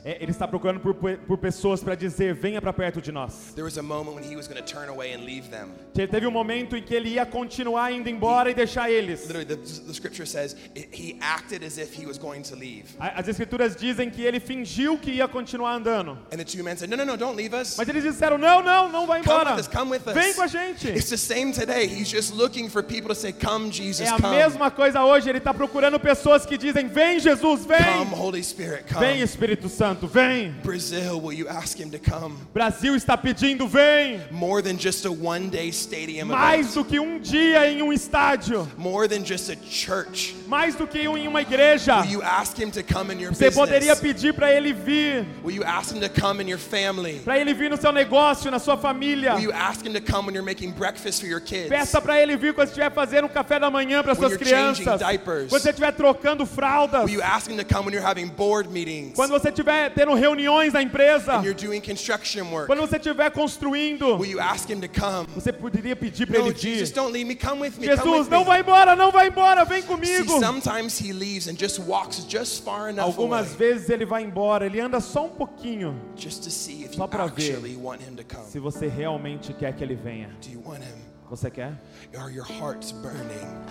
Ele 0.05 0.31
está 0.31 0.49
procurando 0.49 0.81
por, 0.81 0.95
por 0.95 1.39
pessoas 1.39 1.83
para 1.83 1.95
dizer: 1.95 2.35
venha 2.35 2.61
para 2.61 2.73
perto 2.73 3.01
de 3.01 3.13
nós. 3.13 3.53
There 3.55 3.63
was 3.65 3.79
a 3.79 3.83
moment 3.83 4.17
when 4.17 4.25
he 4.25 4.37
was 4.37 4.49
going 4.49 4.61
to 4.61 4.67
turn 4.67 4.89
away 4.89 5.13
and 5.15 5.25
leave 5.25 5.49
them. 5.51 5.71
Te- 5.95 6.07
Teve 6.07 6.27
um 6.27 6.31
momento 6.31 6.77
em 6.77 6.83
que 6.83 6.95
ele 6.95 7.11
ia 7.11 7.25
continuar 7.27 7.93
indo 7.93 8.09
embora 8.09 8.51
e 8.51 8.55
deixar 8.55 8.91
eles. 8.91 9.21
Literally, 9.27 9.45
the, 9.47 9.57
the 9.57 9.93
scripture 9.95 10.27
says 10.27 10.57
it, 10.77 10.89
he 10.93 11.17
acted 11.21 11.65
as 11.65 11.79
if 11.79 11.93
he 11.99 12.07
was 12.07 12.19
going 12.19 12.43
to 12.43 12.57
leave. 12.57 12.85
A- 12.99 13.21
As 13.21 13.29
escrituras 13.29 13.77
dizem 13.77 14.11
que 14.11 14.23
ele 14.23 14.41
fingiu 14.41 14.99
que 14.99 15.11
ia 15.13 15.29
continuar 15.29 15.75
andando. 15.75 16.19
And 16.33 16.39
the 16.39 16.45
two 16.45 16.63
men 16.65 16.77
said, 16.77 16.91
No, 16.91 16.97
no, 16.97 17.05
no, 17.05 17.17
don't 17.17 17.37
leave 17.37 17.55
us. 17.55 17.77
Mas 17.77 17.89
eles 17.89 18.03
disseram: 18.03 18.37
não, 18.39 18.63
não, 18.63 18.89
não 18.91 19.07
vai 19.07 19.23
Come 19.23 19.35
embora. 19.35 19.55
with 19.55 19.61
us, 19.61 19.69
come 19.69 19.91
with 19.93 20.07
us. 20.07 20.15
Vem 20.15 20.35
com 20.35 20.43
a 20.43 20.47
gente. 20.47 20.89
It's 20.89 21.09
the 21.11 21.17
same 21.17 21.53
today. 21.53 21.87
He's 21.87 22.09
just 22.11 22.35
looking 22.35 22.69
for 22.69 22.83
people 22.83 23.09
to 23.09 23.15
say, 23.15 23.33
Come, 23.33 23.71
Jesus, 23.71 24.01
É 24.09 24.09
a 24.13 24.19
mesma 24.19 24.71
coisa 24.71 25.05
hoje. 25.05 25.29
Ele 25.29 25.39
está 25.39 25.55
procurando 25.55 25.99
pessoas 26.01 26.45
que 26.45 26.59
dizem: 26.59 26.89
vem 26.89 27.21
Jesus, 27.21 27.65
vem. 27.65 27.79
Come, 27.85 28.09
Holy 28.09 28.43
Spirit, 28.43 28.87
come. 28.87 29.01
Vem 29.01 29.21
Espírito 29.23 29.69
Santo, 29.69 30.07
vem. 30.07 30.55
Brazil, 30.63 31.21
will 31.21 31.33
you 31.33 31.49
ask 31.49 31.79
him 31.79 31.91
to 31.91 31.99
come? 31.99 32.37
Brasil 32.53 32.95
está 32.95 33.17
pedindo: 33.17 33.67
vem. 33.67 34.21
More 34.31 34.63
than 34.63 34.77
just 34.79 35.05
a 35.05 35.11
one 35.13 35.49
day 35.49 35.71
stadium 35.71 36.29
Mais 36.29 36.67
event. 36.67 36.75
do 36.75 36.85
que 36.85 37.01
um 37.01 37.19
dia 37.19 37.71
em 37.71 37.83
um 37.83 37.93
estádio. 37.93 38.69
More 38.77 39.09
than 39.09 39.25
just 39.25 39.51
a 39.51 39.57
church. 39.57 40.35
Mais 40.47 40.75
do 40.75 40.87
que 40.87 41.01
em 41.01 41.27
uma 41.27 41.41
igreja. 41.43 42.01
Will 42.03 42.11
you 42.11 42.23
ask 42.23 42.57
him 42.59 42.71
to 42.71 42.83
come 42.83 43.11
in 43.13 43.21
your 43.21 43.33
Você 43.33 43.51
poderia 43.51 43.95
business? 43.95 44.01
pedir 44.01 44.35
para 44.35 44.53
ele 44.53 44.73
vir. 44.73 45.27
Will 45.43 45.55
you 45.55 45.65
ask 45.65 45.95
him 45.95 46.01
to 46.01 46.09
come 46.09 46.41
in 46.43 46.49
your 46.49 46.59
family? 46.59 47.21
Para 47.25 47.39
ele 47.39 47.55
vir 47.55 47.71
no 47.71 47.77
seu 47.77 47.93
negócio, 47.93 48.51
na 48.51 48.59
sua 48.59 48.77
família. 48.77 49.35
Will 49.35 49.45
you 49.45 49.53
ask 49.53 49.85
him 49.87 49.93
to 49.93 50.01
come 50.01 50.27
when 50.27 50.35
you're 50.35 50.45
making 50.45 50.73
breakfast 50.73 51.21
for 51.21 51.27
your 51.27 51.41
kids? 51.41 51.69
Peça 51.69 52.01
para 52.01 52.21
ele 52.21 52.37
vir 52.37 52.55
quando 52.55 52.69
estiver 52.69 52.91
fazendo 52.93 53.25
um 53.27 53.29
café 53.29 53.59
da 53.59 53.71
manhã 53.71 54.03
para 54.03 54.15
suas 54.15 54.37
crianças. 54.37 55.01
Quando 55.03 55.49
você 55.49 55.71
estiver 55.71 55.93
trocando 55.93 56.45
fraldas. 56.45 57.05
Will 57.05 57.15
you 57.15 57.23
ask 57.23 57.51
him 57.51 57.57
to 57.57 57.65
come 57.73 57.85
when 57.87 57.93
you're 57.95 58.07
having 58.07 58.29
board 58.29 58.71
meetings? 58.71 59.15
Quando 59.15 59.31
você 59.31 59.49
estiver 59.49 59.91
tendo 59.95 60.13
reuniões 60.15 60.73
na 60.73 60.83
empresa. 60.83 61.37
When 61.37 61.45
you're 61.45 61.55
doing 61.55 61.81
construction 61.81 62.45
work? 62.51 62.67
Quando 62.67 62.81
você 62.81 62.97
estiver 62.97 63.31
construindo. 63.31 64.17
Will 64.19 64.31
you 64.31 64.41
ask 64.41 64.69
him 64.71 64.81
to 64.81 64.89
come? 64.89 65.27
Você 65.35 65.53
poderia 65.53 65.97
pedir 65.97 66.27
para 66.27 66.39
No, 66.41 66.47
ele 66.47 66.55
vir. 66.55 66.61
Jesus, 66.77 66.91
don't 66.91 67.13
leave 67.13 67.27
me. 67.27 67.35
Come 67.35 67.61
with 67.63 67.79
me. 67.79 67.87
come 67.89 67.97
Jesus, 67.97 68.27
with 68.27 68.31
não 68.31 68.41
me. 68.41 68.45
vai 68.47 68.61
embora, 68.61 68.97
não 68.97 69.11
vai 69.11 69.29
embora, 69.29 69.65
vem 69.65 69.81
See, 69.83 69.87
comigo. 69.89 70.41
sometimes 70.41 70.99
he 71.01 71.13
leaves 71.13 71.49
and 71.49 71.57
just 71.59 71.79
walks 71.81 72.25
just 72.29 72.65
far 72.65 72.91
enough 72.91 73.05
Algumas 73.07 73.49
away 73.55 73.57
vezes 73.73 73.91
ele 73.91 74.05
vai 74.05 74.23
embora, 74.23 74.67
ele 74.67 74.81
anda 74.81 75.01
só 75.01 75.27
um 75.27 75.31
pouquinho. 75.31 75.95
just 76.17 76.43
to 76.45 76.51
see 76.51 76.85
if 76.85 76.95
Só 76.95 77.03
you 77.05 77.09
pra 77.09 77.27
ver. 77.27 77.59
want 77.81 78.01
him 78.01 78.15
to 78.17 78.25
come. 78.25 78.45
Se 78.49 78.59
você 78.59 78.87
realmente 78.89 79.53
quer 79.55 79.73
que 79.75 79.83
ele 79.83 79.95
venha. 79.95 80.29
Do 80.41 80.51
you 80.51 80.63
want 80.65 80.83
him? 80.83 81.02
Você 81.33 81.51
quer? 81.51 81.73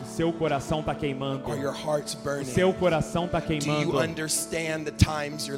O 0.01 0.05
seu 0.15 0.33
coração 0.33 0.79
está 0.79 0.95
queimando. 0.95 1.43
O 1.47 2.45
seu 2.45 2.73
coração 2.73 3.25
está 3.25 3.39
queimando. 3.39 3.91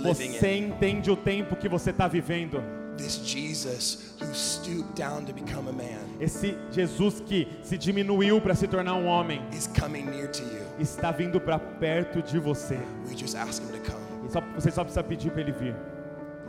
Você 0.04 0.58
entende 0.58 1.10
o 1.10 1.16
tempo 1.16 1.56
que 1.56 1.70
você 1.70 1.92
está 1.92 2.06
vivendo. 2.10 2.62
This 2.98 3.22
Jesus 3.24 4.16
who 4.22 4.32
stooped 4.36 4.94
down 4.96 5.26
to 5.26 5.34
become 5.34 5.68
a 5.68 5.72
man 5.72 5.98
Esse 6.20 6.56
Jesus 6.70 7.22
que 7.22 7.48
se 7.64 7.76
diminuiu 7.76 8.40
para 8.40 8.54
se 8.54 8.68
tornar 8.68 8.94
um 8.94 9.08
homem 9.08 9.42
is 9.52 9.66
coming 9.66 10.04
near 10.04 10.30
to 10.30 10.44
you. 10.44 10.62
está 10.80 11.10
vindo 11.10 11.42
para 11.42 11.58
perto 11.58 12.22
de 12.22 12.38
você. 12.38 12.78
We 13.10 13.18
just 13.18 13.36
ask 13.36 13.64
him 13.64 13.70
to 13.70 13.92
come. 13.92 14.28
E 14.28 14.32
só, 14.32 14.42
você 14.54 14.70
só 14.70 14.84
precisa 14.84 15.04
pedir 15.04 15.32
para 15.32 15.42
ele 15.42 15.54
vir. 15.54 15.76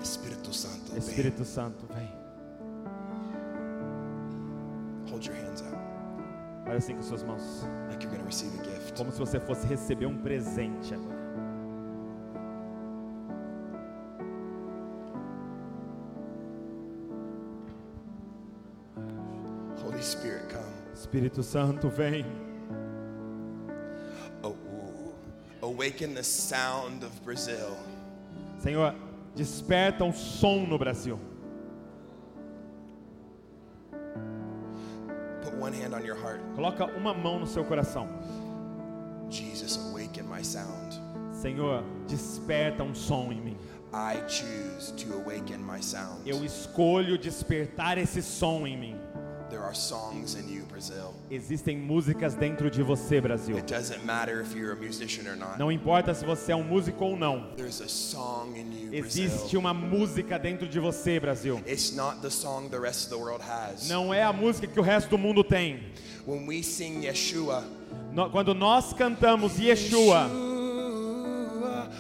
Espírito 0.03 0.53
Santo, 0.53 0.90
vem. 0.90 0.99
Espírito 0.99 1.45
Santo, 1.47 1.87
vem. 1.95 2.24
Olha 6.66 6.79
assim 6.79 6.94
com 6.94 7.03
suas 7.03 7.22
mãos. 7.22 7.64
like 7.94 8.03
you're 8.03 8.11
going 8.11 8.20
to 8.20 8.27
receive 8.27 8.53
a 8.61 8.64
gift. 8.64 8.96
Como 8.96 9.12
se 9.12 9.18
você 9.18 9.38
fosse 9.38 9.66
receber 9.66 10.07
um 10.07 10.16
presente 10.16 10.94
agora. 10.94 11.24
Holy 19.85 20.03
Spirit, 20.03 20.48
come. 20.48 20.64
Espírito 20.94 21.42
Santo, 21.42 21.88
vem. 21.88 22.24
Oh, 24.42 24.55
awaken 25.62 26.14
the 26.14 26.22
sound 26.22 27.05
of 27.05 27.12
Brazil. 27.24 27.77
Senhor, 28.59 28.94
desperta 29.37 30.05
um 30.05 30.12
som 30.12 30.66
no 30.66 30.79
Brasil. 30.79 31.18
One 35.64 35.72
hand 35.72 35.94
on 35.94 36.05
your 36.05 36.16
heart. 36.16 36.40
Coloca 36.55 36.84
uma 36.95 37.14
mão 37.14 37.39
no 37.39 37.47
seu 37.47 37.64
coração. 37.64 38.07
Jesus, 39.30 39.78
awaken 39.78 40.28
my 40.28 40.43
sound. 40.43 41.01
Senhor, 41.32 41.82
desperta 42.07 42.84
um 42.84 42.95
som 42.95 43.32
em 43.32 43.41
mim. 43.41 43.57
I 43.93 44.20
choose 44.28 44.93
to 44.93 45.14
awaken 45.14 45.62
my 45.64 45.80
sound. 45.80 46.20
Eu 46.26 46.45
escolho 46.45 47.16
despertar 47.16 47.97
esse 47.97 48.20
som 48.22 48.66
em 48.66 48.76
mim. 48.76 48.97
There 49.55 49.62
are 49.62 49.72
songs 49.74 50.34
in 50.34 50.48
you, 50.52 50.64
Brazil. 50.68 51.14
Existem 51.30 51.78
músicas 51.78 52.34
dentro 52.34 52.68
de 52.68 52.82
você, 52.82 53.20
Brasil. 53.20 53.57
It 53.57 53.72
doesn't 53.72 54.05
matter 54.05 54.40
if 54.40 54.52
you're 54.52 54.72
a 54.72 54.76
musician 54.76 55.30
or 55.30 55.36
not. 55.36 55.61
Não 55.61 55.70
importa 55.70 56.12
se 56.12 56.24
você 56.24 56.50
é 56.50 56.57
um 56.57 56.64
músico 56.64 57.05
ou 57.05 57.16
não. 57.16 57.50
There's 57.57 57.80
a 57.80 57.86
song 57.86 58.59
in 58.59 58.72
you, 58.86 58.92
Existe 58.92 59.38
Brazil. 59.38 59.61
uma 59.61 59.72
música 59.72 60.40
dentro 60.40 60.66
de 60.66 60.80
você, 60.80 61.20
Brasil. 61.20 61.62
It's 61.68 61.94
not 61.94 62.20
the 62.20 62.30
song 62.30 62.68
the 62.68 62.80
rest 62.80 63.05
of 63.05 63.11
the 63.11 63.16
world 63.16 63.44
has. 63.48 63.88
Não 63.88 64.12
é 64.12 64.24
a 64.24 64.32
música 64.32 64.66
que 64.66 64.80
o 64.80 64.82
resto 64.82 65.11
do 65.11 65.18
mundo 65.18 65.44
tem. 65.44 65.78
When 66.26 66.48
we 66.48 66.61
sing 66.64 67.05
Yeshua, 67.05 67.62
No- 68.12 68.30
Quando 68.30 68.55
nós 68.57 68.92
cantamos 68.92 69.57
Yeshua, 69.61 70.28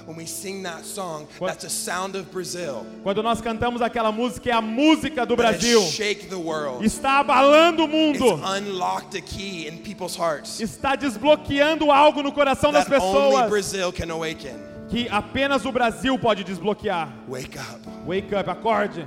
when 0.06 0.16
we 0.16 0.26
sing 0.26 0.62
that 0.62 0.84
song, 0.84 1.26
Quando- 1.38 1.52
that's 1.54 1.72
sound 1.72 2.14
of 2.16 2.30
Brazil. 2.30 2.84
quando 3.02 3.22
nós 3.22 3.40
cantamos 3.40 3.80
aquela 3.80 4.12
música, 4.12 4.50
é 4.50 4.52
a 4.52 4.60
música 4.60 5.24
do 5.24 5.34
Brasil. 5.36 5.80
shake 5.82 6.26
the 6.28 6.36
world. 6.38 6.84
Está 6.84 7.20
abalando 7.20 7.84
o 7.84 7.86
It's 7.86 8.20
mundo. 8.20 8.34
unlocked 8.44 9.16
a 9.16 9.20
key 9.22 9.66
in 9.66 9.78
people's 9.78 10.16
hearts 10.16 10.60
Está 10.60 10.94
desbloqueando 10.96 11.90
algo 11.90 12.22
no 12.22 12.32
coração 12.32 12.70
das 12.72 12.84
that 12.86 13.00
only 13.02 13.30
pessoas 13.30 13.48
Brazil 13.50 13.92
can 13.92 14.10
awaken. 14.10 14.56
que 14.90 15.08
apenas 15.08 15.64
o 15.64 15.72
Brasil 15.72 16.18
pode 16.18 16.44
desbloquear. 16.44 17.08
Wake 17.26 17.58
up. 17.58 17.80
Wake 18.06 18.34
up, 18.34 18.48
acorde. 18.50 19.06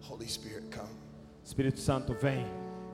Holy 0.00 0.26
Spirit, 0.26 0.70
come. 0.70 0.88
Espírito 1.44 1.80
Santo, 1.80 2.14
vem. 2.14 2.46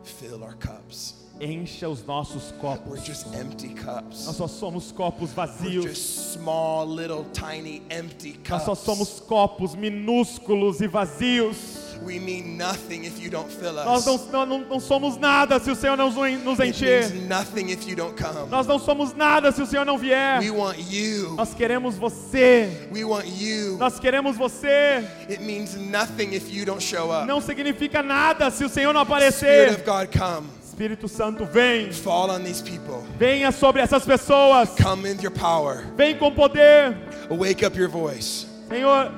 Fill 0.03 0.43
our 0.43 0.55
cups. 0.55 1.22
Encha 1.45 1.89
os 1.89 2.07
nossos 2.07 2.53
We're 2.53 2.61
copos. 2.61 3.05
just 3.05 3.27
empty 3.35 3.75
Nós 3.85 4.37
só 4.37 4.47
somos 4.47 4.93
copos 4.93 5.31
We're 5.31 5.35
vazios. 5.49 5.85
just 5.87 6.35
small, 6.35 6.87
little, 6.87 7.25
tiny, 7.33 7.83
empty 7.91 8.39
Nós 8.49 8.63
só 8.63 8.77
somos 8.77 9.19
copos 9.19 9.75
minúsculos 9.75 10.81
e 10.81 10.87
vazios. 10.87 11.57
We 12.05 12.19
mean 12.21 12.57
nothing 12.57 13.05
if 13.05 13.21
you 13.21 13.29
don't 13.31 13.49
fill 13.51 13.73
Nós 13.73 14.07
us. 14.07 14.29
não, 14.31 14.47
não, 14.47 14.59
não 14.61 14.81
somos 14.81 15.17
nada 15.17 15.59
se 15.59 15.69
o 15.71 15.75
Senhor 15.75 15.97
não 15.97 16.11
nos 16.11 16.45
nos 16.45 16.61
It 16.61 16.71
encher. 16.71 17.11
means 17.13 17.29
nothing 17.29 17.71
if 17.73 17.89
you 17.89 17.97
don't 17.97 18.15
come. 18.21 18.49
Nós 18.49 18.67
não 18.67 18.79
somos 18.79 19.13
nada 19.13 19.51
se 19.51 19.63
o 19.63 19.67
Senhor 19.67 19.85
não 19.85 19.99
vier. 19.99 20.41
We 20.41 20.51
want 20.51 20.79
you. 20.91 21.35
Nós 21.35 21.55
queremos 21.55 21.97
você. 21.97 22.89
We 22.93 23.05
want 23.05 23.27
you. 23.41 23.79
Nós 23.79 23.99
queremos 23.99 24.37
você. 24.37 25.05
It 25.29 25.43
means 25.43 25.75
nothing 25.77 26.35
if 26.35 26.53
you 26.53 26.65
don't 26.65 26.83
show 26.83 27.11
up. 27.13 27.27
Não 27.27 27.41
significa 27.41 28.01
nada 28.01 28.49
se 28.51 28.65
o 28.65 28.69
Senhor 28.69 28.93
não 28.93 29.03
Spirit 29.05 29.25
aparecer. 29.35 29.71
of 29.73 29.83
God, 29.85 30.09
come. 30.17 30.49
Espírito 30.83 31.07
Santo, 31.07 31.45
vem. 31.45 31.93
Fall 31.93 32.29
on 32.31 32.43
these 32.43 32.61
people. 32.61 33.05
Venha 33.17 33.53
sobre 33.53 33.81
essas 33.81 34.05
pessoas. 34.05 34.71
Come 34.71 35.11
your 35.23 35.31
power. 35.31 35.85
Vem 35.97 36.19
com 36.19 36.35
poder. 36.35 36.97
Wake 37.31 37.65
up 37.65 37.79
your 37.79 37.89
voice. 37.89 38.49
Senhor, 38.69 39.13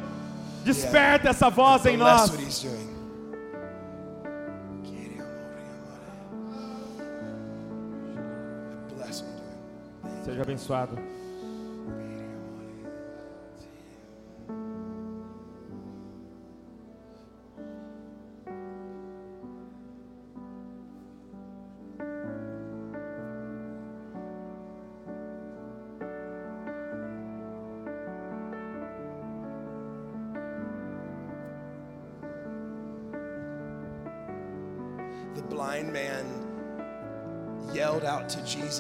desperta 0.62 1.30
essa 1.30 1.48
voz 1.48 1.86
em 1.86 1.96
nós. 1.96 2.30
what 2.30 2.44
he's 2.44 2.62
doing. 2.62 2.92
Seja 10.22 10.42
abençoado. 10.42 11.13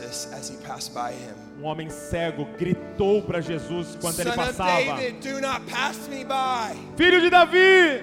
Jesus 0.00 0.28
as 0.32 0.48
he 0.50 0.56
passed 0.66 0.92
by 0.94 1.12
him. 1.12 1.34
Um 1.60 1.64
homem 1.64 1.88
cego 1.90 2.46
gritou 2.58 3.22
para 3.22 3.40
Jesus 3.40 3.96
quando 4.00 4.18
ele 4.20 4.30
Son 4.32 4.40
of 4.40 4.46
passava: 4.52 4.96
David, 4.96 5.20
do 5.20 5.40
not 5.40 5.60
pass 5.70 6.08
me 6.08 6.24
by. 6.24 6.76
Filho 6.96 7.20
de 7.20 7.30
Davi, 7.30 8.02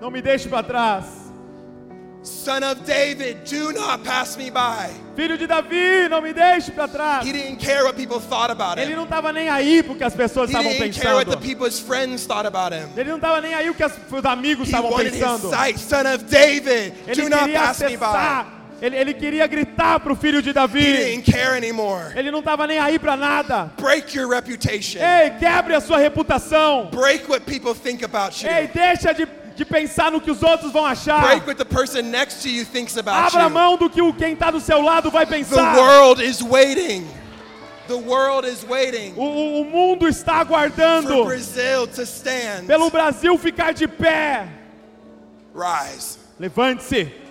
não 0.00 0.10
me 0.10 0.20
deixe 0.20 0.48
para 0.48 0.62
trás. 0.62 1.04
Son 2.24 2.62
of 2.62 2.80
David, 2.86 3.38
do 3.50 3.72
not 3.72 4.04
pass 4.04 4.36
me 4.36 4.48
by. 4.50 4.90
Filho 5.16 5.36
de 5.36 5.44
Davi, 5.46 6.08
não 6.08 6.22
me 6.22 6.32
deixe 6.32 6.70
para 6.70 6.86
trás. 6.86 7.26
He 7.26 7.32
didn't 7.32 7.56
care 7.58 7.82
what 7.84 7.96
people 7.96 8.20
thought 8.20 8.50
about 8.50 8.78
Ele 8.78 8.92
him. 8.92 8.96
não 8.96 9.04
estava 9.04 9.32
nem 9.32 9.48
aí 9.48 9.82
porque 9.82 10.04
as 10.04 10.14
pessoas 10.14 10.48
He 10.48 10.52
estavam 10.52 10.72
didn't 10.72 11.00
care 11.00 11.14
what 11.14 11.28
the 11.28 11.36
pensando. 11.36 11.48
people's 11.48 11.80
friends 11.80 12.24
thought 12.24 12.46
about 12.46 12.72
him. 12.72 12.88
Ele 12.96 13.10
não 13.10 13.16
estava 13.16 13.40
nem 13.40 13.54
aí 13.54 13.68
o 13.70 13.74
que 13.74 13.84
os 13.84 14.24
amigos 14.24 14.68
He 14.68 14.70
estavam 14.70 14.90
wanted 14.92 15.12
his 15.14 15.20
pensando. 15.20 15.50
sight. 15.50 15.78
Son 15.80 16.06
of 16.14 16.24
David, 16.24 16.94
Ele 17.08 17.22
do 17.22 17.28
not 17.28 17.52
pass 17.52 17.80
me 17.80 17.96
by. 17.96 18.61
Ele, 18.82 18.96
ele 18.96 19.14
queria 19.14 19.46
gritar 19.46 20.00
para 20.00 20.12
o 20.12 20.16
filho 20.16 20.42
de 20.42 20.52
Davi. 20.52 20.84
Ele 22.16 22.32
não 22.32 22.40
estava 22.40 22.66
nem 22.66 22.80
aí 22.80 22.98
para 22.98 23.16
nada. 23.16 23.70
Break 23.80 24.18
your 24.18 24.28
reputation. 24.28 24.98
Ei, 24.98 25.30
quebre 25.38 25.72
a 25.72 25.80
sua 25.80 25.98
reputação. 25.98 26.88
Break 26.92 27.30
what 27.30 27.44
people 27.46 27.74
think 27.76 28.04
about 28.04 28.44
you. 28.44 28.50
Ei, 28.50 28.66
deixa 28.66 29.14
de, 29.14 29.28
de 29.54 29.64
pensar 29.64 30.10
no 30.10 30.20
que 30.20 30.32
os 30.32 30.42
outros 30.42 30.72
vão 30.72 30.84
achar. 30.84 31.22
The 31.46 33.10
Abra 33.10 33.48
mão 33.48 33.76
do 33.76 33.88
que 33.88 34.02
o 34.02 34.12
quem 34.12 34.32
está 34.32 34.50
do 34.50 34.58
seu 34.58 34.82
lado 34.82 35.12
vai 35.12 35.26
The 35.26 35.36
pensar. 35.36 35.76
world 35.76 36.20
is 36.20 36.42
waiting. 36.42 37.06
The 37.86 37.94
world 37.94 38.48
is 38.48 38.64
waiting 38.68 39.12
O, 39.16 39.60
o- 39.60 39.64
mundo 39.64 40.08
está 40.08 40.36
aguardando 40.36 41.24
pelo 42.66 42.90
Brasil 42.90 43.38
ficar 43.38 43.72
de 43.72 43.86
pé. 43.86 44.48
Levante-se. 46.40 47.21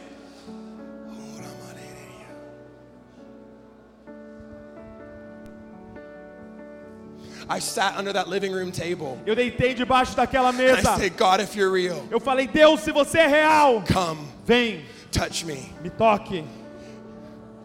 I 7.53 7.59
sat 7.59 7.97
under 7.97 8.13
that 8.13 8.29
living 8.29 8.53
room 8.53 8.71
table. 8.71 9.17
Eu 9.25 9.35
deitei 9.35 9.73
debaixo 9.73 10.15
daquela 10.15 10.51
mesa. 10.53 10.93
I 10.95 10.99
said, 10.99 11.17
God, 11.17 11.41
if 11.41 11.55
you're 11.55 11.71
real, 11.71 12.01
Eu 12.09 12.19
falei, 12.19 12.47
Deus, 12.47 12.79
se 12.81 12.91
você 12.91 13.19
é 13.19 13.27
real, 13.27 13.83
come, 13.91 14.25
vem, 14.45 14.85
touch 15.11 15.45
me 15.45 15.69
me 15.81 15.89
toque 15.89 16.45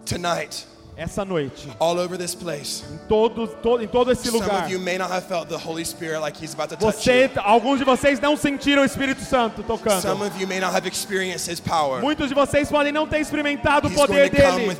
tonight, 0.05 0.67
essa 0.97 1.25
noite. 1.25 1.69
all 1.79 1.99
over 1.99 2.17
this 2.17 2.35
place. 2.35 2.83
Em 2.91 2.99
todo, 3.09 3.47
to- 3.63 3.81
em 3.81 3.87
todo 3.87 4.11
esse 4.11 4.29
Some 4.29 4.41
lugar. 4.41 4.65
of 4.65 4.71
you 4.73 4.79
may 4.81 4.97
not 4.99 5.11
have 5.11 5.27
felt 5.27 5.49
the 5.49 5.59
Holy 5.59 5.85
Spirit 5.85 6.21
like 6.21 6.37
He's 6.43 6.55
about 6.55 6.71
to 6.71 6.77
touch 6.77 6.95
Você, 7.05 7.31
alguns 7.45 7.79
de 7.79 7.85
vocês 7.85 8.19
não 8.21 8.37
sentiram 8.37 8.83
o 8.83 8.85
Espírito 8.85 9.21
Santo 9.23 9.63
Some 9.65 9.79
tocando. 9.79 10.25
of 10.27 10.41
you 10.41 10.47
may 10.49 10.59
not 10.61 10.73
have 10.75 10.87
experienced 10.89 11.49
His 11.49 11.61
power. 11.61 12.01
Muitos 12.01 12.29
de 12.29 12.35
vocês 12.35 12.69
podem 12.71 12.93
não 12.93 13.07
ter 13.07 13.21
experimentado 13.21 13.89
o 13.89 13.91
He's 13.91 13.97
poder 13.97 14.31
dele. 14.31 14.77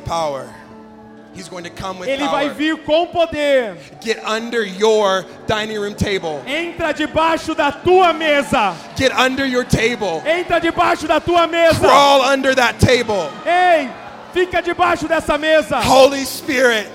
He's 1.37 1.47
going 1.47 1.63
to 1.65 1.69
come 1.69 1.99
with 1.99 2.09
Ele 2.09 2.25
vai 2.25 2.47
power. 2.47 2.53
vir 2.55 2.77
com 2.83 3.05
poder. 3.07 3.77
Get 4.01 4.17
under 4.25 4.63
your 4.63 5.23
dining 5.45 5.79
room 5.79 5.93
table. 5.93 6.41
Entra 6.47 6.93
debaixo 6.93 7.55
da 7.55 7.71
tua 7.71 8.11
mesa. 8.11 8.75
Get 8.95 9.11
under 9.11 9.45
your 9.45 9.63
table. 9.63 10.23
Entra 10.25 10.59
debaixo 10.59 11.07
da 11.07 11.19
tua 11.19 11.45
mesa. 11.45 11.79
Crawl 11.79 12.21
under 12.23 12.55
that 12.55 12.79
table. 12.79 13.29
Ei, 13.45 13.87
fica 14.33 14.61
debaixo 14.61 15.07
dessa 15.07 15.37
mesa. 15.37 15.79
Holy 15.81 16.25
Spirit, 16.25 16.89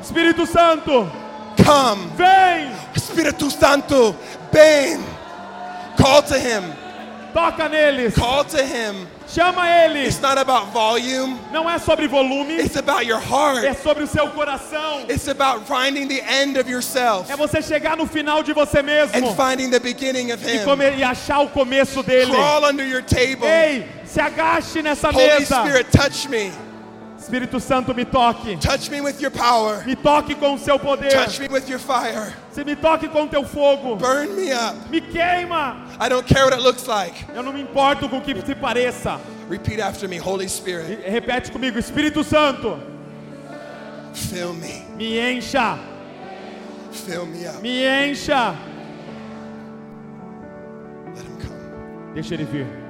Espírito 0.00 0.46
Santo, 0.46 1.10
come. 1.64 2.08
vem, 2.16 2.70
Espírito 2.94 3.50
Santo, 3.50 4.14
ven. 4.52 5.04
Call 5.96 6.22
to 6.22 6.38
Him. 6.38 6.62
toca 7.34 7.68
neles. 7.68 8.14
Call 8.14 8.44
to 8.44 8.64
Him. 8.64 9.08
Chama 9.28 9.68
ele. 9.68 10.06
It's 10.06 10.20
not 10.20 10.38
about 10.38 10.72
volume. 10.72 11.38
Não 11.52 11.68
é 11.68 11.78
sobre 11.78 12.08
volume, 12.08 12.54
It's 12.58 12.76
about 12.76 13.04
your 13.06 13.20
é 13.20 13.24
heart. 13.68 13.82
sobre 13.82 14.02
o 14.04 14.06
seu 14.06 14.28
coração. 14.30 15.02
It's 15.08 15.28
about 15.28 15.66
finding 15.66 16.08
the 16.08 16.20
end 16.42 16.58
of 16.58 16.68
yourself 16.70 17.30
É 17.30 17.36
você 17.36 17.60
chegar 17.60 17.96
no 17.96 18.06
final 18.06 18.42
de 18.42 18.52
você 18.54 18.78
and 18.80 18.84
mesmo 18.84 19.34
finding 19.36 19.70
the 19.70 19.78
beginning 19.78 20.32
of 20.32 20.42
e, 20.44 20.56
Him. 20.56 20.64
come- 20.64 20.96
e 20.96 21.02
achar 21.04 21.40
o 21.40 21.48
começo 21.48 22.02
dele. 22.02 22.32
Crawl 22.32 22.64
under 22.70 22.86
your 22.86 23.02
table. 23.02 23.46
Ei, 23.46 23.86
se 24.06 24.18
agache 24.20 24.80
nessa 24.82 25.08
Holy 25.10 25.18
mesa. 25.26 25.60
Spirit, 25.60 25.90
touch 25.90 26.26
me. 26.28 26.50
Espírito 27.28 27.60
Santo, 27.60 27.92
me 27.94 28.06
toque. 28.06 28.56
Touch 28.58 28.88
me 28.90 29.02
with 29.02 29.20
your 29.20 29.30
power. 29.30 29.84
Me 29.86 29.94
toque 29.94 30.34
com 30.34 30.54
o 30.54 30.58
seu 30.58 30.78
poder. 30.78 31.10
Touch 31.10 31.38
me 31.38 31.46
with 31.48 31.68
your 31.68 31.78
fire. 31.78 32.32
Se 32.52 32.64
me 32.64 32.74
toque 32.74 33.06
com 33.06 33.24
o 33.24 33.28
teu 33.28 33.44
fogo. 33.44 33.96
Burn 33.96 34.34
me 34.34 34.50
up. 34.50 34.74
Me 34.88 34.98
queima. 35.02 35.76
I 36.00 36.08
don't 36.08 36.26
care 36.26 36.44
what 36.46 36.54
it 36.54 36.62
looks 36.62 36.86
like. 36.86 37.12
Eu 37.34 37.42
não 37.42 37.52
me 37.52 37.60
importo 37.60 38.08
com 38.08 38.16
o 38.16 38.20
que 38.22 38.34
se 38.46 38.54
pareça. 38.54 39.20
Repeat 39.50 39.78
after 39.82 40.08
me, 40.08 40.18
Holy 40.18 40.48
Spirit. 40.48 41.00
Repete 41.06 41.50
comigo, 41.52 41.78
Espírito 41.78 42.24
Santo, 42.24 42.78
Fill 44.14 44.54
me. 44.54 44.84
me 44.96 45.18
encha, 45.18 45.78
Fill 46.92 47.26
me 47.26 47.46
up. 47.46 47.60
me 47.62 47.82
encha. 47.82 48.54
Let 51.14 51.24
him 51.24 51.36
come. 51.46 52.14
Deixa 52.14 52.34
ele 52.34 52.44
vir. 52.44 52.87